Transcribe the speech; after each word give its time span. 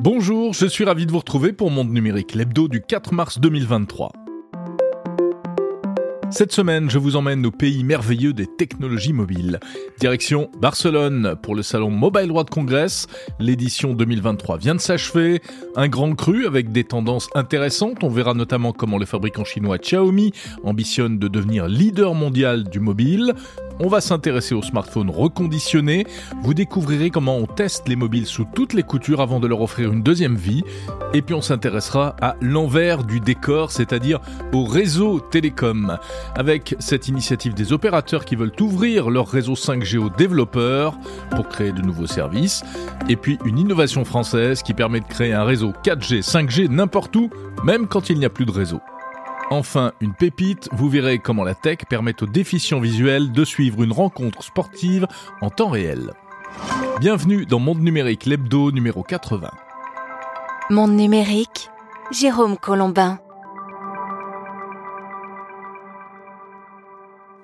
Bonjour, 0.00 0.54
je 0.54 0.66
suis 0.66 0.84
ravi 0.84 1.06
de 1.06 1.10
vous 1.10 1.18
retrouver 1.18 1.52
pour 1.52 1.72
Monde 1.72 1.90
Numérique, 1.90 2.36
l'hebdo 2.36 2.68
du 2.68 2.80
4 2.80 3.12
mars 3.12 3.40
2023. 3.40 4.12
Cette 6.30 6.52
semaine, 6.52 6.88
je 6.88 6.98
vous 6.98 7.16
emmène 7.16 7.44
au 7.44 7.50
pays 7.50 7.82
merveilleux 7.82 8.32
des 8.32 8.46
technologies 8.46 9.12
mobiles. 9.12 9.58
Direction 9.98 10.50
Barcelone 10.60 11.34
pour 11.42 11.56
le 11.56 11.62
salon 11.64 11.90
Mobile 11.90 12.30
World 12.30 12.48
Congress. 12.48 13.08
L'édition 13.40 13.92
2023 13.92 14.58
vient 14.58 14.76
de 14.76 14.80
s'achever. 14.80 15.42
Un 15.74 15.88
grand 15.88 16.14
cru 16.14 16.46
avec 16.46 16.70
des 16.70 16.84
tendances 16.84 17.28
intéressantes. 17.34 18.04
On 18.04 18.08
verra 18.08 18.34
notamment 18.34 18.72
comment 18.72 18.98
le 18.98 19.06
fabricant 19.06 19.44
chinois 19.44 19.78
Xiaomi 19.78 20.32
ambitionne 20.62 21.18
de 21.18 21.26
devenir 21.26 21.66
leader 21.66 22.14
mondial 22.14 22.64
du 22.64 22.78
mobile. 22.78 23.34
On 23.80 23.88
va 23.88 24.00
s'intéresser 24.00 24.54
aux 24.54 24.62
smartphones 24.62 25.10
reconditionnés. 25.10 26.06
Vous 26.42 26.52
découvrirez 26.52 27.10
comment 27.10 27.36
on 27.36 27.46
teste 27.46 27.88
les 27.88 27.94
mobiles 27.94 28.26
sous 28.26 28.44
toutes 28.44 28.72
les 28.72 28.82
coutures 28.82 29.20
avant 29.20 29.38
de 29.38 29.46
leur 29.46 29.60
offrir 29.60 29.92
une 29.92 30.02
deuxième 30.02 30.34
vie. 30.34 30.64
Et 31.14 31.22
puis 31.22 31.34
on 31.34 31.40
s'intéressera 31.40 32.16
à 32.20 32.34
l'envers 32.40 33.04
du 33.04 33.20
décor, 33.20 33.70
c'est-à-dire 33.70 34.20
au 34.52 34.64
réseau 34.64 35.20
télécom. 35.20 35.96
Avec 36.34 36.74
cette 36.80 37.06
initiative 37.06 37.54
des 37.54 37.72
opérateurs 37.72 38.24
qui 38.24 38.34
veulent 38.34 38.52
ouvrir 38.60 39.10
leur 39.10 39.28
réseau 39.28 39.54
5G 39.54 39.98
aux 39.98 40.10
développeurs 40.10 40.98
pour 41.36 41.48
créer 41.48 41.72
de 41.72 41.82
nouveaux 41.82 42.06
services. 42.06 42.64
Et 43.08 43.16
puis 43.16 43.38
une 43.44 43.58
innovation 43.58 44.04
française 44.04 44.62
qui 44.62 44.74
permet 44.74 45.00
de 45.00 45.06
créer 45.06 45.32
un 45.32 45.44
réseau 45.44 45.72
4G, 45.84 46.22
5G 46.22 46.68
n'importe 46.68 47.14
où, 47.14 47.30
même 47.64 47.86
quand 47.86 48.10
il 48.10 48.18
n'y 48.18 48.24
a 48.24 48.30
plus 48.30 48.44
de 48.44 48.52
réseau. 48.52 48.80
Enfin, 49.50 49.92
une 50.00 50.12
pépite, 50.12 50.68
vous 50.72 50.90
verrez 50.90 51.18
comment 51.18 51.42
la 51.42 51.54
tech 51.54 51.78
permet 51.88 52.22
aux 52.22 52.26
déficients 52.26 52.80
visuels 52.80 53.32
de 53.32 53.44
suivre 53.46 53.82
une 53.82 53.92
rencontre 53.92 54.42
sportive 54.42 55.06
en 55.40 55.48
temps 55.48 55.70
réel. 55.70 56.12
Bienvenue 57.00 57.46
dans 57.46 57.58
Monde 57.58 57.80
Numérique, 57.80 58.26
l'hebdo 58.26 58.72
numéro 58.72 59.02
80. 59.02 59.50
Monde 60.68 60.92
Numérique, 60.92 61.70
Jérôme 62.12 62.58
Colombin. 62.58 63.20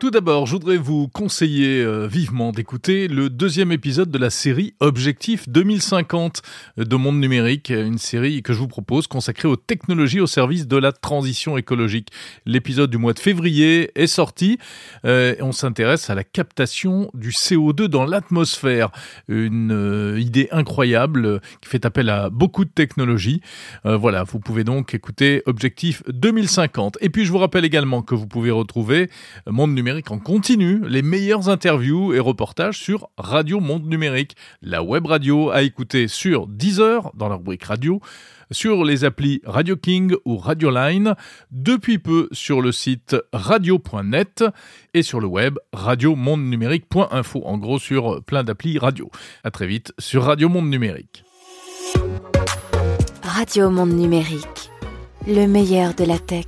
Tout 0.04 0.10
d'abord, 0.10 0.44
je 0.44 0.52
voudrais 0.52 0.76
vous 0.76 1.08
conseiller 1.08 1.82
euh, 1.82 2.06
vivement 2.06 2.52
d'écouter 2.52 3.08
le 3.08 3.30
deuxième 3.30 3.72
épisode 3.72 4.10
de 4.10 4.18
la 4.18 4.28
série 4.28 4.74
Objectif 4.80 5.48
2050 5.48 6.42
de 6.76 6.96
Monde 6.96 7.18
Numérique, 7.18 7.70
une 7.70 7.96
série 7.96 8.42
que 8.42 8.52
je 8.52 8.58
vous 8.58 8.68
propose 8.68 9.06
consacrée 9.06 9.48
aux 9.48 9.56
technologies 9.56 10.20
au 10.20 10.26
service 10.26 10.66
de 10.68 10.76
la 10.76 10.92
transition 10.92 11.56
écologique. 11.56 12.10
L'épisode 12.44 12.90
du 12.90 12.98
mois 12.98 13.14
de 13.14 13.18
février 13.18 13.92
est 13.94 14.06
sorti. 14.06 14.58
Euh, 15.06 15.36
on 15.40 15.52
s'intéresse 15.52 16.10
à 16.10 16.14
la 16.14 16.22
captation 16.22 17.10
du 17.14 17.30
CO2 17.30 17.86
dans 17.86 18.04
l'atmosphère, 18.04 18.90
une 19.28 19.72
euh, 19.72 20.20
idée 20.20 20.48
incroyable 20.50 21.40
qui 21.62 21.70
fait 21.70 21.86
appel 21.86 22.10
à 22.10 22.28
beaucoup 22.28 22.66
de 22.66 22.70
technologies. 22.70 23.40
voilà, 23.84 24.22
vous 24.24 24.38
pouvez 24.38 24.64
donc 24.64 24.92
écouter 24.92 25.42
Objectif 25.46 26.02
2050. 26.08 26.98
Et 27.00 27.08
puis 27.08 27.24
je 27.24 27.32
vous 27.32 27.38
rappelle 27.38 27.64
également 27.64 28.02
que 28.02 28.14
vous 28.14 28.26
pouvez 28.26 28.50
retrouver 28.50 29.08
Monde 29.46 29.74
Numérique 29.74 29.93
en 30.10 30.18
continu, 30.18 30.80
les 30.88 31.02
meilleures 31.02 31.48
interviews 31.48 32.12
et 32.14 32.18
reportages 32.18 32.78
sur 32.78 33.10
Radio 33.16 33.60
Monde 33.60 33.86
Numérique, 33.86 34.36
la 34.60 34.82
web 34.82 35.06
radio 35.06 35.50
à 35.50 35.62
écouter 35.62 36.08
sur 36.08 36.46
Deezer 36.48 37.12
dans 37.14 37.28
la 37.28 37.36
rubrique 37.36 37.64
radio, 37.64 38.00
sur 38.50 38.84
les 38.84 39.04
applis 39.04 39.40
Radio 39.44 39.76
King 39.76 40.14
ou 40.24 40.36
Radio 40.36 40.70
Line, 40.70 41.14
depuis 41.52 41.98
peu 41.98 42.28
sur 42.32 42.60
le 42.60 42.72
site 42.72 43.16
radio.net 43.32 44.44
et 44.94 45.02
sur 45.02 45.20
le 45.20 45.26
web 45.26 45.58
radiomondenumérique.info, 45.72 47.42
en 47.44 47.58
gros 47.58 47.78
sur 47.78 48.22
plein 48.24 48.42
d'applis 48.42 48.78
radio. 48.78 49.10
À 49.44 49.50
très 49.50 49.66
vite 49.66 49.92
sur 49.98 50.24
Radio 50.24 50.48
Monde 50.48 50.70
Numérique. 50.70 51.24
Radio 53.22 53.70
Monde 53.70 53.92
Numérique, 53.92 54.70
le 55.26 55.46
meilleur 55.46 55.94
de 55.94 56.04
la 56.04 56.18
tech. 56.18 56.46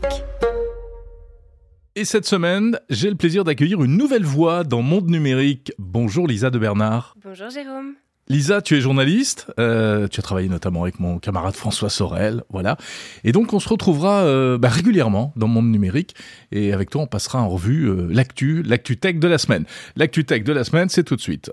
Et 1.98 2.04
cette 2.04 2.26
semaine, 2.26 2.78
j'ai 2.90 3.08
le 3.08 3.14
plaisir 3.14 3.42
d'accueillir 3.42 3.82
une 3.82 3.96
nouvelle 3.96 4.22
voix 4.22 4.64
dans 4.64 4.82
Monde 4.82 5.08
Numérique. 5.08 5.72
Bonjour 5.78 6.28
Lisa 6.28 6.50
de 6.50 6.58
Bernard. 6.58 7.16
Bonjour 7.24 7.48
Jérôme. 7.48 7.94
Lisa, 8.28 8.60
tu 8.60 8.76
es 8.76 8.82
journaliste, 8.82 9.46
euh, 9.58 10.06
tu 10.06 10.20
as 10.20 10.22
travaillé 10.22 10.50
notamment 10.50 10.82
avec 10.82 11.00
mon 11.00 11.18
camarade 11.18 11.54
François 11.54 11.88
Sorel, 11.88 12.42
voilà. 12.50 12.76
Et 13.24 13.32
donc 13.32 13.54
on 13.54 13.60
se 13.60 13.68
retrouvera 13.70 14.24
euh, 14.24 14.58
bah, 14.58 14.68
régulièrement 14.68 15.32
dans 15.36 15.48
Monde 15.48 15.70
Numérique 15.70 16.14
et 16.52 16.74
avec 16.74 16.90
toi 16.90 17.00
on 17.00 17.06
passera 17.06 17.40
en 17.40 17.48
revue 17.48 17.88
euh, 17.88 18.08
l'actu, 18.10 18.62
l'actu 18.62 18.98
tech 18.98 19.16
de 19.16 19.26
la 19.26 19.38
semaine. 19.38 19.64
L'actu 19.96 20.26
tech 20.26 20.44
de 20.44 20.52
la 20.52 20.64
semaine, 20.64 20.90
c'est 20.90 21.04
tout 21.04 21.16
de 21.16 21.22
suite. 21.22 21.50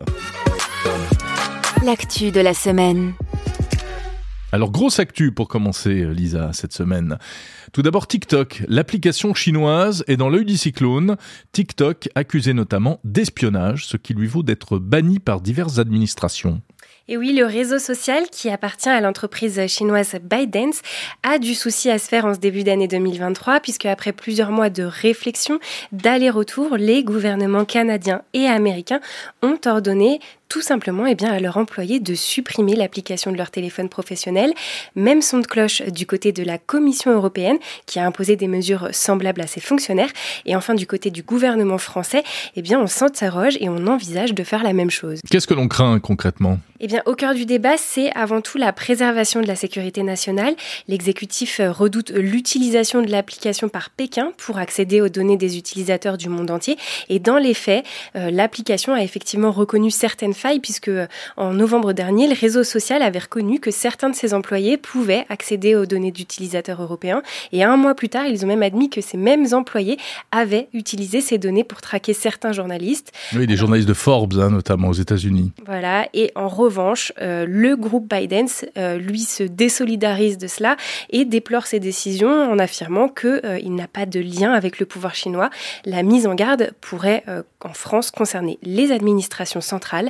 L'actu 1.85 2.31
de 2.31 2.41
la 2.41 2.53
semaine. 2.53 3.13
Alors, 4.53 4.69
grosse 4.69 4.99
actu 4.99 5.31
pour 5.31 5.47
commencer, 5.47 6.05
Lisa, 6.13 6.53
cette 6.53 6.73
semaine. 6.73 7.17
Tout 7.73 7.81
d'abord, 7.81 8.06
TikTok. 8.06 8.61
L'application 8.67 9.34
chinoise 9.34 10.03
est 10.06 10.16
dans 10.16 10.29
l'œil 10.29 10.45
du 10.45 10.57
cyclone. 10.57 11.17
TikTok 11.53 12.07
accusé 12.13 12.53
notamment 12.53 13.00
d'espionnage, 13.03 13.88
ce 13.88 13.97
qui 13.97 14.13
lui 14.13 14.28
vaut 14.28 14.44
d'être 14.44 14.78
banni 14.78 15.17
par 15.17 15.41
diverses 15.41 15.79
administrations. 15.79 16.62
Et 17.07 17.17
oui, 17.17 17.33
le 17.33 17.45
réseau 17.45 17.79
social 17.79 18.25
qui 18.31 18.51
appartient 18.51 18.89
à 18.89 19.01
l'entreprise 19.01 19.59
chinoise 19.67 20.16
ByteDance 20.22 20.81
a 21.23 21.39
du 21.39 21.56
souci 21.56 21.89
à 21.89 21.97
se 21.97 22.07
faire 22.07 22.25
en 22.25 22.35
ce 22.35 22.39
début 22.39 22.63
d'année 22.63 22.88
2023 22.88 23.59
puisque 23.59 23.88
après 23.88 24.13
plusieurs 24.13 24.51
mois 24.51 24.69
de 24.69 24.83
réflexion, 24.83 25.59
d'aller-retour, 25.91 26.78
les 26.78 27.03
gouvernements 27.03 27.66
canadiens 27.66 28.22
et 28.33 28.45
américains 28.45 29.01
ont 29.41 29.57
ordonné 29.66 30.19
tout 30.53 30.61
simplement 30.61 31.07
eh 31.07 31.15
bien, 31.15 31.31
à 31.31 31.39
leurs 31.39 31.57
employés 31.57 31.99
de 31.99 32.13
supprimer 32.13 32.75
l'application 32.75 33.31
de 33.31 33.37
leur 33.37 33.49
téléphone 33.49 33.89
professionnel. 33.89 34.53
Même 34.95 35.23
son 35.23 35.39
de 35.39 35.47
cloche 35.47 35.81
du 35.81 36.05
côté 36.05 36.31
de 36.31 36.43
la 36.43 36.59
Commission 36.59 37.09
européenne 37.09 37.57
qui 37.87 37.97
a 37.97 38.05
imposé 38.05 38.35
des 38.35 38.47
mesures 38.47 38.89
semblables 38.91 39.41
à 39.41 39.47
ses 39.47 39.61
fonctionnaires. 39.61 40.11
Et 40.45 40.55
enfin 40.55 40.75
du 40.75 40.85
côté 40.85 41.09
du 41.09 41.23
gouvernement 41.23 41.79
français, 41.79 42.23
eh 42.55 42.61
bien, 42.61 42.79
on 42.79 42.85
s'interroge 42.85 43.57
et 43.61 43.67
on 43.67 43.87
envisage 43.87 44.35
de 44.35 44.43
faire 44.43 44.61
la 44.61 44.73
même 44.73 44.91
chose. 44.91 45.21
Qu'est-ce 45.27 45.47
que 45.47 45.55
l'on 45.55 45.67
craint 45.67 45.99
concrètement? 45.99 46.59
Eh 46.85 46.87
bien, 46.87 47.01
au 47.05 47.15
cœur 47.15 47.33
du 47.33 47.45
débat, 47.45 47.77
c'est 47.77 48.11
avant 48.13 48.41
tout 48.41 48.57
la 48.57 48.73
préservation 48.73 49.39
de 49.39 49.47
la 49.47 49.55
sécurité 49.55 50.03
nationale. 50.03 50.53
L'exécutif 50.89 51.61
redoute 51.65 52.11
l'utilisation 52.11 53.01
de 53.01 53.09
l'application 53.09 53.69
par 53.69 53.89
Pékin 53.89 54.33
pour 54.37 54.57
accéder 54.57 54.99
aux 54.99 55.07
données 55.07 55.37
des 55.37 55.57
utilisateurs 55.57 56.17
du 56.17 56.27
monde 56.27 56.51
entier. 56.51 56.77
Et 57.07 57.19
dans 57.19 57.37
les 57.37 57.53
faits, 57.53 57.85
euh, 58.17 58.29
l'application 58.31 58.93
a 58.93 59.01
effectivement 59.01 59.51
reconnu 59.51 59.91
certaines 59.91 60.33
puisque 60.61 60.89
euh, 60.89 61.07
en 61.37 61.53
novembre 61.53 61.93
dernier, 61.93 62.27
le 62.27 62.35
réseau 62.39 62.63
social 62.63 63.01
avait 63.01 63.19
reconnu 63.19 63.59
que 63.59 63.71
certains 63.71 64.09
de 64.09 64.15
ses 64.15 64.33
employés 64.33 64.77
pouvaient 64.77 65.25
accéder 65.29 65.75
aux 65.75 65.85
données 65.85 66.11
d'utilisateurs 66.11 66.81
européens. 66.81 67.21
Et 67.51 67.63
un 67.63 67.77
mois 67.77 67.95
plus 67.95 68.09
tard, 68.09 68.25
ils 68.27 68.43
ont 68.43 68.47
même 68.47 68.63
admis 68.63 68.89
que 68.89 69.01
ces 69.01 69.17
mêmes 69.17 69.47
employés 69.53 69.97
avaient 70.31 70.67
utilisé 70.73 71.21
ces 71.21 71.37
données 71.37 71.63
pour 71.63 71.81
traquer 71.81 72.13
certains 72.13 72.51
journalistes. 72.51 73.11
Oui, 73.35 73.47
des 73.47 73.55
journalistes 73.55 73.87
de 73.87 73.93
Forbes, 73.93 74.39
hein, 74.39 74.49
notamment 74.49 74.89
aux 74.89 74.93
États-Unis. 74.93 75.51
Voilà. 75.65 76.07
Et 76.13 76.31
en 76.35 76.47
revanche, 76.47 77.13
euh, 77.21 77.45
le 77.47 77.75
groupe 77.75 78.13
Biden, 78.13 78.47
euh, 78.77 78.97
lui, 78.97 79.19
se 79.19 79.43
désolidarise 79.43 80.37
de 80.37 80.47
cela 80.47 80.75
et 81.09 81.25
déplore 81.25 81.67
ses 81.67 81.79
décisions 81.79 82.51
en 82.51 82.59
affirmant 82.59 83.07
qu'il 83.07 83.75
n'a 83.75 83.87
pas 83.87 84.05
de 84.05 84.19
lien 84.19 84.51
avec 84.51 84.79
le 84.79 84.85
pouvoir 84.85 85.15
chinois. 85.15 85.49
La 85.85 86.03
mise 86.03 86.27
en 86.27 86.35
garde 86.35 86.71
pourrait, 86.81 87.23
en 87.61 87.73
France, 87.73 88.11
concerner 88.11 88.59
les 88.63 88.91
administrations 88.91 89.61
centrales 89.61 90.09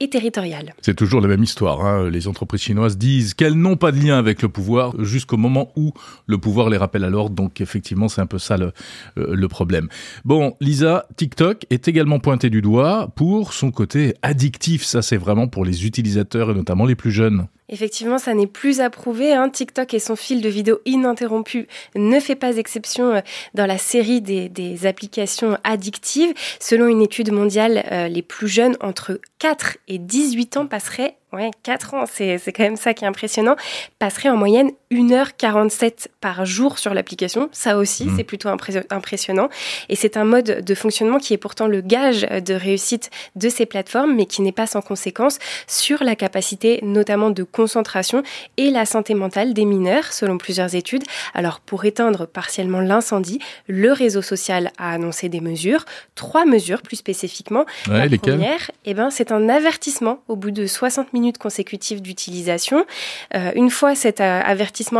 et 0.00 0.08
territoriale. 0.08 0.74
C'est 0.82 0.94
toujours 0.94 1.20
la 1.20 1.28
même 1.28 1.42
histoire. 1.42 1.84
Hein. 1.84 2.10
Les 2.10 2.28
entreprises 2.28 2.60
chinoises 2.60 2.98
disent 2.98 3.34
qu'elles 3.34 3.54
n'ont 3.54 3.76
pas 3.76 3.92
de 3.92 3.98
lien 3.98 4.18
avec 4.18 4.42
le 4.42 4.48
pouvoir 4.48 4.92
jusqu'au 5.02 5.36
moment 5.36 5.72
où 5.76 5.92
le 6.26 6.38
pouvoir 6.38 6.68
les 6.68 6.76
rappelle 6.76 7.04
à 7.04 7.10
l'ordre. 7.10 7.34
Donc 7.34 7.60
effectivement, 7.60 8.08
c'est 8.08 8.20
un 8.20 8.26
peu 8.26 8.38
ça 8.38 8.56
le, 8.56 8.72
euh, 9.18 9.34
le, 9.34 9.48
problème. 9.48 9.88
Bon, 10.24 10.56
Lisa, 10.60 11.06
TikTok 11.16 11.66
est 11.70 11.88
également 11.88 12.18
pointé 12.18 12.50
du 12.50 12.62
doigt 12.62 13.12
pour 13.16 13.52
son 13.52 13.70
côté 13.70 14.14
addictif. 14.22 14.84
Ça, 14.84 15.02
c'est 15.02 15.16
vraiment 15.16 15.48
pour 15.48 15.64
les 15.64 15.86
utilisateurs 15.86 16.50
et 16.50 16.54
notamment 16.54 16.84
les 16.84 16.96
plus 16.96 17.10
jeunes. 17.10 17.46
Effectivement, 17.68 18.18
ça 18.18 18.32
n'est 18.34 18.46
plus 18.46 18.80
approuvé. 18.80 19.32
Hein. 19.32 19.48
TikTok 19.48 19.92
et 19.94 19.98
son 19.98 20.14
fil 20.14 20.40
de 20.40 20.48
vidéos 20.48 20.78
ininterrompu 20.84 21.66
ne 21.96 22.20
fait 22.20 22.36
pas 22.36 22.56
exception 22.56 23.14
euh, 23.14 23.20
dans 23.54 23.66
la 23.66 23.78
série 23.78 24.20
des, 24.20 24.86
applications 24.86 25.58
addictives. 25.64 26.32
Selon 26.60 26.86
une 26.86 27.02
étude 27.02 27.32
mondiale, 27.32 27.84
euh, 27.90 28.08
les 28.08 28.22
plus 28.22 28.48
jeunes 28.48 28.76
entre 28.80 29.20
4 29.38 29.78
et 29.88 29.98
18 29.98 30.56
ans 30.56 30.66
passeraient, 30.66 31.16
ouais, 31.32 31.50
4 31.62 31.94
ans, 31.94 32.04
c'est 32.06 32.38
quand 32.48 32.62
même 32.62 32.76
ça 32.76 32.94
qui 32.94 33.04
est 33.04 33.08
impressionnant, 33.08 33.56
passeraient 33.98 34.30
en 34.30 34.36
moyenne 34.36 34.70
1h47 34.92 36.08
par 36.20 36.44
jour 36.46 36.78
sur 36.78 36.94
l'application. 36.94 37.48
Ça 37.52 37.76
aussi, 37.76 38.04
mmh. 38.04 38.14
c'est 38.16 38.24
plutôt 38.24 38.48
impressionnant. 38.90 39.48
Et 39.88 39.96
c'est 39.96 40.16
un 40.16 40.24
mode 40.24 40.64
de 40.64 40.74
fonctionnement 40.74 41.18
qui 41.18 41.34
est 41.34 41.38
pourtant 41.38 41.66
le 41.66 41.80
gage 41.80 42.22
de 42.22 42.54
réussite 42.54 43.10
de 43.34 43.48
ces 43.48 43.66
plateformes, 43.66 44.14
mais 44.14 44.26
qui 44.26 44.42
n'est 44.42 44.52
pas 44.52 44.66
sans 44.66 44.82
conséquence 44.82 45.38
sur 45.66 46.04
la 46.04 46.14
capacité 46.14 46.80
notamment 46.82 47.30
de 47.30 47.42
concentration 47.42 48.22
et 48.56 48.70
la 48.70 48.86
santé 48.86 49.14
mentale 49.14 49.54
des 49.54 49.64
mineurs, 49.64 50.12
selon 50.12 50.38
plusieurs 50.38 50.74
études. 50.74 51.04
Alors, 51.34 51.60
pour 51.60 51.84
éteindre 51.84 52.26
partiellement 52.26 52.80
l'incendie, 52.80 53.40
le 53.66 53.92
réseau 53.92 54.22
social 54.22 54.70
a 54.78 54.92
annoncé 54.92 55.28
des 55.28 55.40
mesures, 55.40 55.84
trois 56.14 56.44
mesures 56.44 56.82
plus 56.82 56.96
spécifiquement. 56.96 57.64
la 57.88 58.08
première, 58.18 58.70
eh 58.84 58.94
ben, 58.94 59.10
c'est 59.10 59.32
un 59.32 59.48
avertissement 59.48 60.20
au 60.28 60.36
bout 60.36 60.50
de 60.50 60.66
60 60.66 61.12
minutes 61.12 61.38
consécutives 61.38 62.02
d'utilisation. 62.02 62.86
Euh, 63.34 63.50
une 63.54 63.70
fois 63.70 63.94
cet 63.94 64.20
euh, 64.20 64.40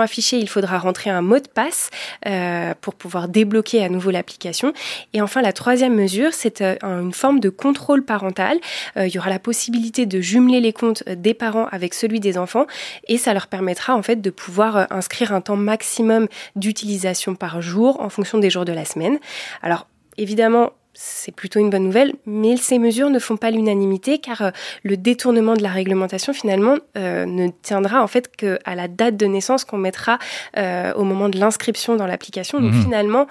affiché, 0.01 0.39
il 0.39 0.49
faudra 0.49 0.79
rentrer 0.79 1.11
un 1.11 1.23
mot 1.23 1.39
de 1.39 1.49
passe 1.49 1.91
euh, 2.27 2.75
pour 2.81 2.95
pouvoir 2.95 3.29
débloquer 3.29 3.83
à 3.83 3.89
nouveau 3.89 4.11
l'application. 4.11 4.73
Et 5.13 5.21
enfin, 5.21 5.43
la 5.43 5.53
troisième 5.53 5.95
mesure, 5.95 6.33
c'est 6.33 6.63
une 6.63 7.13
forme 7.13 7.41
de 7.41 7.49
contrôle 7.49 8.05
parental. 8.05 8.59
il 8.97 9.09
y 9.09 9.19
aura 9.19 9.31
la 9.31 9.39
possibilité 9.39 10.07
de 10.07 10.21
jumeler 10.21 10.61
les 10.61 10.73
comptes 10.73 11.05
des 11.09 11.35
parents 11.35 11.67
avec 11.71 11.95
celui 11.95 12.21
des 12.21 12.39
enfants 12.39 12.67
et 13.09 13.19
ça 13.19 13.33
leur 13.35 13.47
permettra 13.47 13.95
en 13.95 14.03
fait 14.03 14.21
de 14.21 14.31
pouvoir 14.31 14.87
inscrire 14.91 15.33
un 15.33 15.41
temps 15.41 15.57
maximum 15.57 16.29
d'utilisation 16.55 17.35
par 17.35 17.61
jour 17.61 18.01
en 18.01 18.09
fonction 18.09 18.39
des 18.39 18.51
jours 18.51 18.65
de 18.65 18.73
la 18.73 18.85
semaine. 18.85 19.19
Alors 19.63 19.87
évidemment, 20.19 20.73
c'est 20.99 21.35
plutôt 21.35 21.61
une 21.61 21.69
bonne 21.69 21.85
nouvelle, 21.85 22.15
mais 22.25 22.57
ces 22.57 22.79
mesures 22.79 23.11
ne 23.11 23.19
font 23.19 23.37
pas 23.37 23.51
l'unanimité 23.51 24.19
car 24.19 24.41
euh, 24.41 24.51
le 24.83 24.97
détournement 24.97 25.55
de 25.55 25.63
la 25.63 25.69
réglementation 25.69 26.33
finalement 26.33 26.77
euh, 26.97 27.27
ne 27.27 27.49
tiendra 27.63 28.03
en 28.03 28.07
fait 28.07 28.35
qu'à 28.35 28.75
la 28.75 28.89
date 28.89 29.17
de 29.17 29.27
naissance 29.27 29.65
qu'on 29.65 29.77
mettra 29.77 30.19
euh, 30.57 30.95
au 30.95 31.05
moment 31.05 31.29
de 31.29 31.39
l'inscription 31.39 31.97
dans 31.97 32.07
l'application. 32.07 32.61
Donc 32.61 32.73
mmh. 32.73 32.83
finalement, 32.83 33.27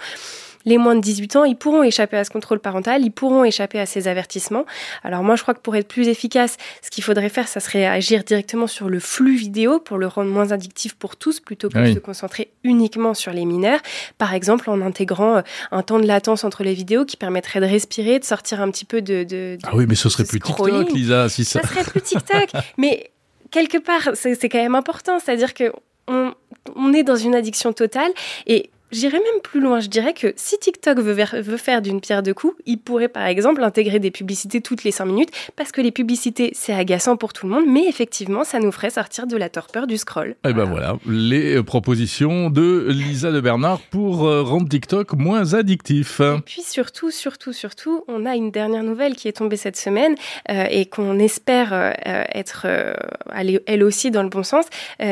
les 0.66 0.78
moins 0.78 0.96
de 0.96 1.02
18 1.02 1.36
ans, 1.36 1.44
ils 1.44 1.56
pourront 1.56 1.84
échapper 1.84 2.18
à 2.18 2.24
ce 2.24 2.30
contrôle 2.30 2.60
parental, 2.60 3.04
ils 3.04 3.12
pourront 3.12 3.44
échapper 3.44 3.80
à 3.80 3.86
ces 3.86 4.08
avertissements. 4.08 4.66
Alors 5.04 5.24
moi, 5.24 5.36
je 5.36 5.44
crois 5.44 5.54
que 5.54 5.60
pour 5.60 5.76
être 5.76 5.88
plus 5.88 6.08
efficace, 6.08 6.58
ce 6.82 6.90
qu'il 6.90 7.04
faudrait 7.04 7.30
faire, 7.30 7.48
ça 7.48 7.60
serait 7.60 7.86
agir 7.86 8.24
directement 8.24 8.68
sur 8.68 8.90
le 8.90 9.00
flux 9.00 9.36
vidéo 9.36 9.80
pour 9.80 9.98
le 9.98 10.08
rendre 10.08 10.32
moins 10.32 10.52
addictif 10.52 10.96
pour 10.96 11.16
tous, 11.16 11.40
plutôt 11.40 11.70
que 11.70 11.78
de 11.78 11.94
se 11.94 12.00
concentrer 12.00 12.52
uniquement 12.64 13.14
sur 13.14 13.32
les 13.32 13.46
mineurs. 13.46 13.80
Par 14.18 14.34
exemple, 14.34 14.70
en 14.70 14.82
intégrant 14.82 15.38
euh, 15.38 15.42
un 15.72 15.84
temps 15.84 16.00
de 16.00 16.08
latence 16.08 16.44
entre 16.44 16.64
les 16.64 16.74
vidéos 16.74 17.06
qui 17.06 17.18
permettrait 17.18 17.60
de 17.60 17.66
respirer, 17.66 18.20
de 18.20 18.26
sortir 18.26 18.62
un 18.62 18.72
petit 18.72 18.86
peu 18.86 19.02
de... 19.02 19.24
de, 19.24 19.58
ah 19.64 19.72
oui, 19.76 19.86
mais 19.88 19.96
ce 19.96 20.10
serait 20.10 20.26
plus 20.26 20.40
TikTok, 20.40 20.92
Lisa, 20.92 21.30
si 21.30 21.46
ça... 21.46 21.62
Ça 21.62 21.68
serait 21.68 21.84
plus 21.84 22.02
TikTok, 22.02 22.50
mais 22.78 23.12
quelque 23.52 23.78
part, 23.78 24.10
c'est 24.16 24.50
quand 24.50 24.62
même 24.62 24.76
important. 24.76 25.20
C'est-à-dire 25.20 25.54
que 25.54 25.72
on, 26.08 26.34
on, 26.76 26.94
est 26.94 27.04
dans 27.04 27.16
une 27.16 27.34
addiction 27.34 27.74
totale 27.74 28.12
et 28.46 28.70
J'irais 28.95 29.19
même 29.19 29.42
plus 29.44 29.59
loin, 29.59 29.81
je 29.81 29.89
dirais 29.89 30.13
que 30.13 30.31
si 30.38 30.57
TikTok 30.57 31.00
veut, 31.00 31.42
veut 31.42 31.57
faire 31.57 31.81
d'une 31.81 32.00
pierre 32.00 32.24
deux 32.24 32.33
coups, 32.33 32.56
il 32.65 32.77
pourrait 32.77 33.09
par 33.09 33.25
exemple 33.25 33.62
intégrer 33.62 34.00
des 34.00 34.09
publicités 34.09 34.62
toutes 34.62 34.86
les 34.86 34.92
5 34.92 35.03
minutes, 35.03 35.31
parce 35.57 35.74
que 35.74 35.81
les 35.81 35.92
publicités, 35.92 36.51
c'est 36.53 36.71
agaçant 36.71 37.18
pour 37.18 37.33
tout 37.33 37.45
le 37.45 37.53
monde, 37.53 37.65
mais 37.68 37.89
effectivement, 37.89 38.45
ça 38.45 38.59
nous 38.59 38.71
ferait 38.71 38.92
sortir 38.92 39.27
de 39.27 39.36
la 39.36 39.50
torpeur 39.50 39.86
du 39.86 39.97
scroll. 39.97 40.30
Et 40.30 40.51
eh 40.51 40.53
ben 40.53 40.63
voilà, 40.63 40.95
les 41.06 41.57
euh, 41.57 41.63
propositions 41.63 42.50
de 42.50 42.88
Lisa 42.89 43.33
de 43.33 43.42
Bernard 43.42 43.81
pour 43.92 44.27
euh, 44.27 44.44
rendre 44.44 44.69
TikTok 44.69 45.12
moins 45.12 45.53
addictif. 45.56 46.21
Et 46.21 46.39
puis 46.45 46.62
surtout, 46.62 47.12
surtout, 47.12 47.51
surtout, 47.51 48.06
on 48.07 48.25
a 48.25 48.38
une 48.38 48.50
dernière 48.50 48.83
nouvelle 48.83 49.15
qui 49.15 49.27
est 49.27 49.33
tombée 49.33 49.57
cette 49.57 49.75
semaine 49.75 50.15
euh, 50.50 50.68
et 50.71 50.86
qu'on 50.86 51.19
espère 51.19 51.74
être 52.06 52.65
elle 53.65 53.83
aussi 53.83 54.09
dans 54.09 54.24
le 54.24 54.30
bon 54.30 54.44
sens. 54.44 54.65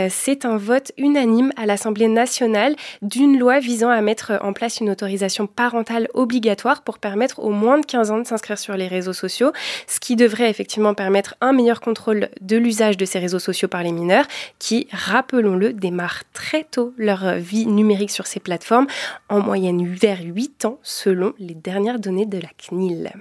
c'est 0.09 0.45
un 0.45 0.55
vote 0.55 0.93
unanime 0.97 1.51
à 1.57 1.65
l'Assemblée 1.65 2.07
nationale 2.07 2.75
d'une 3.01 3.37
loi 3.37 3.59
visant 3.59 3.72
à 3.81 4.01
mettre 4.01 4.33
en 4.41 4.53
place 4.53 4.79
une 4.79 4.89
autorisation 4.89 5.47
parentale 5.47 6.07
obligatoire 6.13 6.83
pour 6.83 6.99
permettre 6.99 7.39
aux 7.39 7.49
moins 7.49 7.79
de 7.79 7.85
15 7.85 8.11
ans 8.11 8.19
de 8.19 8.27
s'inscrire 8.27 8.59
sur 8.59 8.77
les 8.77 8.87
réseaux 8.87 9.13
sociaux, 9.13 9.51
ce 9.87 9.99
qui 9.99 10.15
devrait 10.15 10.49
effectivement 10.49 10.93
permettre 10.93 11.35
un 11.41 11.53
meilleur 11.53 11.81
contrôle 11.81 12.29
de 12.41 12.57
l'usage 12.57 12.97
de 12.97 13.05
ces 13.05 13.19
réseaux 13.19 13.39
sociaux 13.39 13.67
par 13.67 13.83
les 13.83 13.91
mineurs 13.91 14.25
qui, 14.59 14.87
rappelons-le, 14.91 15.73
démarrent 15.73 16.23
très 16.33 16.63
tôt 16.63 16.93
leur 16.97 17.35
vie 17.35 17.65
numérique 17.65 18.11
sur 18.11 18.27
ces 18.27 18.39
plateformes, 18.39 18.87
en 19.29 19.39
moyenne 19.39 19.87
vers 19.87 20.19
8 20.23 20.65
ans 20.65 20.79
selon 20.83 21.33
les 21.39 21.55
dernières 21.55 21.99
données 21.99 22.25
de 22.25 22.37
la 22.37 22.49
CNIL. 22.57 23.11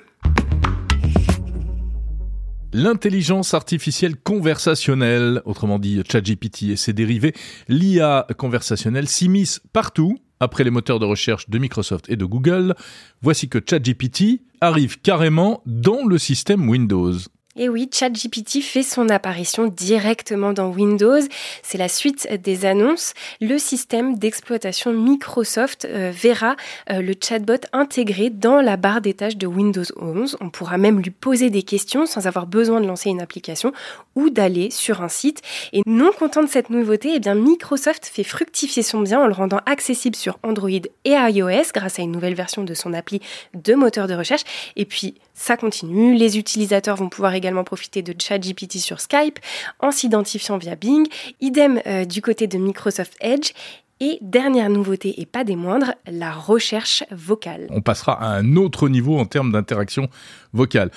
L'intelligence 2.74 3.52
artificielle 3.52 4.16
conversationnelle, 4.16 5.42
autrement 5.44 5.78
dit 5.78 6.02
ChatGPT 6.10 6.70
et 6.70 6.76
ses 6.76 6.94
dérivés, 6.94 7.34
l'IA 7.68 8.26
conversationnelle 8.38 9.08
s'immisce 9.08 9.60
partout 9.74 10.16
après 10.42 10.64
les 10.64 10.70
moteurs 10.70 10.98
de 10.98 11.06
recherche 11.06 11.48
de 11.48 11.58
Microsoft 11.58 12.10
et 12.10 12.16
de 12.16 12.24
Google. 12.24 12.74
Voici 13.22 13.48
que 13.48 13.58
ChatGPT 13.64 14.42
arrive 14.60 15.00
carrément 15.00 15.62
dans 15.66 16.04
le 16.04 16.18
système 16.18 16.68
Windows. 16.68 17.12
Et 17.54 17.68
oui, 17.68 17.90
ChatGPT 17.92 18.62
fait 18.62 18.82
son 18.82 19.10
apparition 19.10 19.66
directement 19.66 20.54
dans 20.54 20.70
Windows. 20.70 21.20
C'est 21.62 21.76
la 21.76 21.88
suite 21.88 22.26
des 22.42 22.64
annonces. 22.64 23.12
Le 23.42 23.58
système 23.58 24.16
d'exploitation 24.16 24.94
Microsoft 24.94 25.84
euh, 25.84 26.10
verra 26.14 26.56
euh, 26.90 27.02
le 27.02 27.12
chatbot 27.20 27.60
intégré 27.74 28.30
dans 28.30 28.62
la 28.62 28.78
barre 28.78 29.02
des 29.02 29.12
tâches 29.12 29.36
de 29.36 29.46
Windows 29.46 29.84
11. 30.00 30.38
On 30.40 30.48
pourra 30.48 30.78
même 30.78 31.00
lui 31.00 31.10
poser 31.10 31.50
des 31.50 31.62
questions 31.62 32.06
sans 32.06 32.26
avoir 32.26 32.46
besoin 32.46 32.80
de 32.80 32.86
lancer 32.86 33.10
une 33.10 33.20
application 33.20 33.72
ou 34.16 34.30
d'aller 34.30 34.70
sur 34.70 35.02
un 35.02 35.10
site. 35.10 35.42
Et 35.74 35.82
non 35.84 36.10
content 36.18 36.42
de 36.42 36.48
cette 36.48 36.70
nouveauté, 36.70 37.20
eh 37.22 37.34
Microsoft 37.34 38.06
fait 38.06 38.24
fructifier 38.24 38.82
son 38.82 39.02
bien 39.02 39.20
en 39.20 39.26
le 39.26 39.34
rendant 39.34 39.60
accessible 39.66 40.16
sur 40.16 40.38
Android 40.42 40.70
et 40.70 41.10
iOS 41.10 41.72
grâce 41.74 41.98
à 41.98 42.02
une 42.02 42.12
nouvelle 42.12 42.34
version 42.34 42.64
de 42.64 42.72
son 42.72 42.94
appli 42.94 43.20
de 43.52 43.74
moteur 43.74 44.06
de 44.06 44.14
recherche. 44.14 44.44
Et 44.76 44.86
puis 44.86 45.16
ça 45.34 45.56
continue. 45.56 46.14
Les 46.14 46.38
utilisateurs 46.38 46.96
vont 46.96 47.08
pouvoir 47.08 47.34
profiter 47.64 48.02
de 48.02 48.14
ChatGPT 48.18 48.78
sur 48.78 49.00
Skype 49.00 49.38
en 49.80 49.90
s'identifiant 49.90 50.58
via 50.58 50.76
Bing. 50.76 51.06
Idem 51.40 51.80
euh, 51.86 52.04
du 52.04 52.22
côté 52.22 52.46
de 52.46 52.58
Microsoft 52.58 53.16
Edge. 53.20 53.52
Et 54.00 54.18
dernière 54.20 54.68
nouveauté 54.68 55.20
et 55.20 55.26
pas 55.26 55.44
des 55.44 55.54
moindres, 55.54 55.94
la 56.10 56.32
recherche 56.32 57.04
vocale. 57.12 57.68
On 57.70 57.82
passera 57.82 58.20
à 58.20 58.26
un 58.26 58.56
autre 58.56 58.88
niveau 58.88 59.16
en 59.16 59.26
termes 59.26 59.52
d'interaction 59.52 60.08
vocale. 60.52 60.90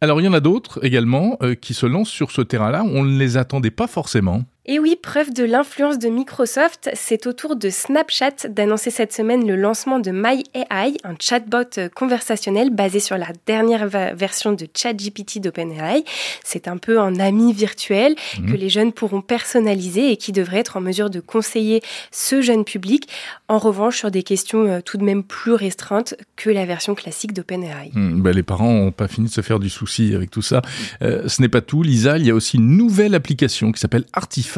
Alors 0.00 0.20
il 0.20 0.24
y 0.24 0.28
en 0.28 0.32
a 0.32 0.40
d'autres 0.40 0.84
également 0.84 1.36
euh, 1.42 1.54
qui 1.56 1.74
se 1.74 1.86
lancent 1.86 2.10
sur 2.10 2.30
ce 2.30 2.40
terrain-là. 2.40 2.84
On 2.84 3.02
ne 3.02 3.18
les 3.18 3.36
attendait 3.36 3.72
pas 3.72 3.88
forcément. 3.88 4.44
Et 4.64 4.78
oui, 4.78 4.94
preuve 4.94 5.32
de 5.32 5.42
l'influence 5.42 5.98
de 5.98 6.08
Microsoft, 6.08 6.88
c'est 6.94 7.26
au 7.26 7.32
tour 7.32 7.56
de 7.56 7.68
Snapchat 7.68 8.46
d'annoncer 8.48 8.90
cette 8.90 9.12
semaine 9.12 9.44
le 9.44 9.56
lancement 9.56 9.98
de 9.98 10.12
MyAI, 10.12 10.98
un 11.02 11.16
chatbot 11.18 11.90
conversationnel 11.96 12.70
basé 12.70 13.00
sur 13.00 13.18
la 13.18 13.26
dernière 13.44 13.88
version 13.88 14.52
de 14.52 14.68
ChatGPT 14.72 15.40
d'OpenAI. 15.40 16.04
C'est 16.44 16.68
un 16.68 16.76
peu 16.76 17.00
un 17.00 17.18
ami 17.18 17.52
virtuel 17.52 18.14
mhm. 18.38 18.52
que 18.52 18.56
les 18.56 18.68
jeunes 18.68 18.92
pourront 18.92 19.20
personnaliser 19.20 20.12
et 20.12 20.16
qui 20.16 20.30
devrait 20.30 20.58
être 20.58 20.76
en 20.76 20.80
mesure 20.80 21.10
de 21.10 21.18
conseiller 21.18 21.82
ce 22.12 22.40
jeune 22.40 22.64
public. 22.64 23.08
En 23.48 23.58
revanche, 23.58 23.98
sur 23.98 24.12
des 24.12 24.22
questions 24.22 24.66
euh, 24.66 24.80
tout 24.80 24.96
de 24.96 25.02
même 25.02 25.24
plus 25.24 25.54
restreintes 25.54 26.14
que 26.36 26.50
la 26.50 26.66
version 26.66 26.94
classique 26.94 27.32
d'OpenAI. 27.32 27.90
Ben 27.96 28.30
les 28.30 28.44
parents 28.44 28.72
n'ont 28.72 28.92
pas 28.92 29.08
fini 29.08 29.26
de 29.26 29.32
se 29.32 29.40
faire 29.40 29.58
du 29.58 29.68
souci 29.68 30.14
avec 30.14 30.30
tout 30.30 30.40
ça. 30.40 30.62
Euh, 31.02 31.26
ce 31.26 31.42
n'est 31.42 31.48
pas 31.48 31.62
tout, 31.62 31.82
Lisa. 31.82 32.16
Il 32.16 32.26
y 32.26 32.30
a 32.30 32.34
aussi 32.34 32.58
une 32.58 32.76
nouvelle 32.76 33.16
application 33.16 33.72
qui 33.72 33.80
s'appelle 33.80 34.04
Artifact 34.12 34.51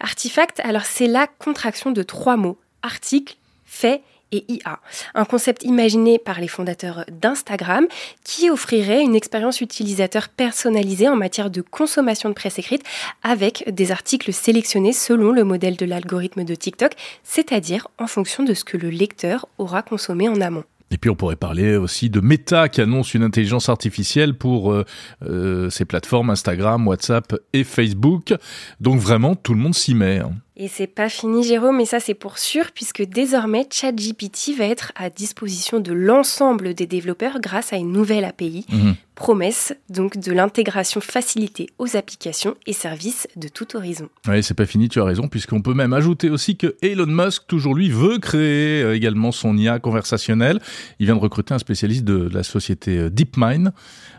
Artifact 0.00 0.60
alors 0.64 0.84
c'est 0.84 1.06
la 1.06 1.26
contraction 1.26 1.90
de 1.90 2.02
trois 2.02 2.36
mots 2.36 2.58
article, 2.82 3.36
fait 3.64 4.02
et 4.30 4.44
IA, 4.48 4.78
un 5.14 5.24
concept 5.24 5.62
imaginé 5.62 6.18
par 6.18 6.40
les 6.40 6.48
fondateurs 6.48 7.04
d'Instagram 7.10 7.86
qui 8.24 8.50
offrirait 8.50 9.02
une 9.02 9.16
expérience 9.16 9.62
utilisateur 9.62 10.28
personnalisée 10.28 11.08
en 11.08 11.16
matière 11.16 11.48
de 11.48 11.62
consommation 11.62 12.28
de 12.28 12.34
presse 12.34 12.58
écrite 12.58 12.82
avec 13.22 13.64
des 13.68 13.90
articles 13.90 14.32
sélectionnés 14.32 14.92
selon 14.92 15.32
le 15.32 15.44
modèle 15.44 15.76
de 15.76 15.86
l'algorithme 15.86 16.44
de 16.44 16.54
TikTok, 16.54 16.92
c'est-à-dire 17.24 17.88
en 17.98 18.06
fonction 18.06 18.42
de 18.42 18.52
ce 18.52 18.64
que 18.64 18.76
le 18.76 18.90
lecteur 18.90 19.48
aura 19.56 19.82
consommé 19.82 20.28
en 20.28 20.40
amont. 20.42 20.64
Et 20.90 20.98
puis 20.98 21.10
on 21.10 21.14
pourrait 21.14 21.36
parler 21.36 21.76
aussi 21.76 22.10
de 22.10 22.20
Meta 22.20 22.68
qui 22.68 22.80
annonce 22.80 23.14
une 23.14 23.22
intelligence 23.22 23.68
artificielle 23.68 24.34
pour 24.34 24.72
euh, 24.72 24.84
euh, 25.22 25.70
ces 25.70 25.84
plateformes 25.84 26.30
Instagram, 26.30 26.86
WhatsApp 26.86 27.34
et 27.52 27.64
Facebook. 27.64 28.34
Donc 28.80 29.00
vraiment, 29.00 29.34
tout 29.34 29.54
le 29.54 29.60
monde 29.60 29.74
s'y 29.74 29.94
met. 29.94 30.18
Hein. 30.18 30.32
Et 30.60 30.66
c'est 30.66 30.88
pas 30.88 31.08
fini, 31.08 31.44
Jérôme, 31.44 31.76
mais 31.76 31.84
ça 31.84 32.00
c'est 32.00 32.14
pour 32.14 32.36
sûr, 32.38 32.72
puisque 32.74 33.02
désormais 33.02 33.68
ChatGPT 33.70 34.56
va 34.58 34.64
être 34.64 34.90
à 34.96 35.08
disposition 35.08 35.78
de 35.78 35.92
l'ensemble 35.92 36.74
des 36.74 36.88
développeurs 36.88 37.38
grâce 37.40 37.72
à 37.72 37.76
une 37.76 37.92
nouvelle 37.92 38.24
API. 38.24 38.66
Mhm. 38.68 38.96
Promesse 39.14 39.72
donc 39.88 40.16
de 40.16 40.32
l'intégration 40.32 41.00
facilitée 41.00 41.68
aux 41.78 41.96
applications 41.96 42.56
et 42.66 42.72
services 42.72 43.26
de 43.36 43.48
tout 43.48 43.76
horizon. 43.76 44.08
Oui, 44.28 44.42
c'est 44.42 44.54
pas 44.54 44.66
fini, 44.66 44.88
tu 44.88 45.00
as 45.00 45.04
raison, 45.04 45.28
puisqu'on 45.28 45.62
peut 45.62 45.74
même 45.74 45.92
ajouter 45.92 46.28
aussi 46.30 46.56
que 46.56 46.76
Elon 46.82 47.06
Musk, 47.06 47.44
toujours 47.46 47.74
lui, 47.74 47.88
veut 47.88 48.18
créer 48.18 48.82
euh, 48.82 48.94
également 48.96 49.32
son 49.32 49.56
IA 49.56 49.78
conversationnel. 49.78 50.60
Il 50.98 51.06
vient 51.06 51.16
de 51.16 51.20
recruter 51.20 51.54
un 51.54 51.58
spécialiste 51.58 52.04
de 52.04 52.28
la 52.32 52.42
société 52.42 52.98
euh, 52.98 53.10
DeepMind 53.10 53.72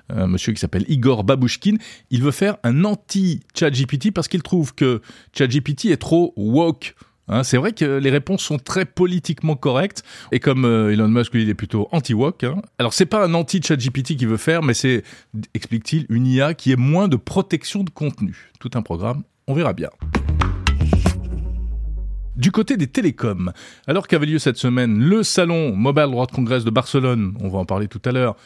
un 0.10 0.28
monsieur 0.28 0.54
qui 0.54 0.60
s'appelle 0.60 0.86
Igor 0.88 1.24
Babushkin. 1.24 1.76
Il 2.10 2.24
veut 2.24 2.32
faire 2.32 2.58
un 2.64 2.84
anti-ChatGPT 2.84 4.12
parce 4.12 4.28
qu'il 4.28 4.44
trouve 4.44 4.74
que 4.74 5.02
ChatGPT 5.34 5.86
est 5.86 5.98
trop 5.98 6.34
woke 6.36 6.96
Hein. 7.30 7.44
c'est 7.44 7.58
vrai 7.58 7.74
que 7.74 7.86
les 7.86 8.10
réponses 8.10 8.42
sont 8.42 8.58
très 8.58 8.86
politiquement 8.86 9.56
correctes 9.56 10.04
et 10.32 10.40
comme 10.40 10.66
euh, 10.66 10.92
Elon 10.92 11.08
Musk 11.08 11.34
lui 11.34 11.44
il 11.44 11.50
est 11.50 11.54
plutôt 11.54 11.88
anti-wok. 11.92 12.44
Hein. 12.44 12.62
Alors 12.80 12.94
c'est 12.94 13.06
pas 13.06 13.24
un 13.24 13.34
anti-ChatGPT 13.34 14.16
qui 14.16 14.26
veut 14.26 14.38
faire, 14.38 14.64
mais 14.64 14.74
c'est, 14.74 15.04
explique-t-il, 15.54 16.08
une 16.10 16.26
IA 16.26 16.56
qui 16.56 16.72
est 16.72 16.76
moins 16.76 17.08
de 17.08 17.16
protection 17.16 17.84
de 17.84 17.92
contenu. 17.92 18.52
Tout 18.60 18.72
un 18.74 18.82
programme, 18.82 19.24
on 19.48 19.54
verra 19.54 19.74
bien. 19.74 19.90
Du 22.36 22.52
côté 22.52 22.78
des 22.78 22.88
télécoms, 22.88 23.52
alors 23.86 24.08
qu'avait 24.08 24.26
lieu 24.26 24.40
cette 24.40 24.58
semaine 24.58 24.98
le 24.98 25.24
salon 25.24 25.76
Mobile 25.76 26.06
World 26.06 26.32
Congress 26.32 26.64
de 26.64 26.70
Barcelone, 26.70 27.36
on 27.42 27.50
va 27.50 27.60
en 27.60 27.66
parler 27.66 27.88
tout 27.88 28.02
à 28.06 28.12
l'heure, 28.12 28.38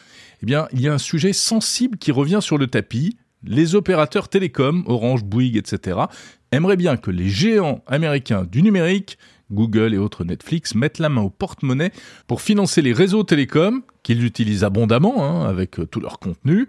eh 0.44 0.46
bien, 0.46 0.68
il 0.74 0.82
y 0.82 0.90
a 0.90 0.94
un 0.94 0.98
sujet 0.98 1.32
sensible 1.32 1.98
qui 1.98 2.12
revient 2.12 2.40
sur 2.42 2.58
le 2.58 2.68
tapis. 2.68 3.18
Les 3.46 3.76
opérateurs 3.76 4.28
télécoms, 4.28 4.84
Orange, 4.88 5.24
Bouygues, 5.24 5.56
etc., 5.56 5.98
aimeraient 6.52 6.76
bien 6.76 6.98
que 6.98 7.12
les 7.12 7.30
géants 7.30 7.82
américains 7.88 8.44
du 8.44 8.62
numérique, 8.62 9.18
Google 9.52 9.94
et 9.94 9.98
autres 9.98 10.26
Netflix, 10.26 10.76
mettent 10.76 11.00
la 11.00 11.08
main 11.08 11.22
au 11.22 11.30
porte-monnaie 11.30 11.94
pour 12.28 12.42
financer 12.42 12.82
les 12.82 12.92
réseaux 12.92 13.24
télécoms, 13.24 13.84
qu'ils 14.04 14.26
utilisent 14.26 14.66
abondamment, 14.66 15.24
hein, 15.24 15.48
avec 15.48 15.80
tout 15.90 16.02
leur 16.02 16.20
contenu, 16.20 16.68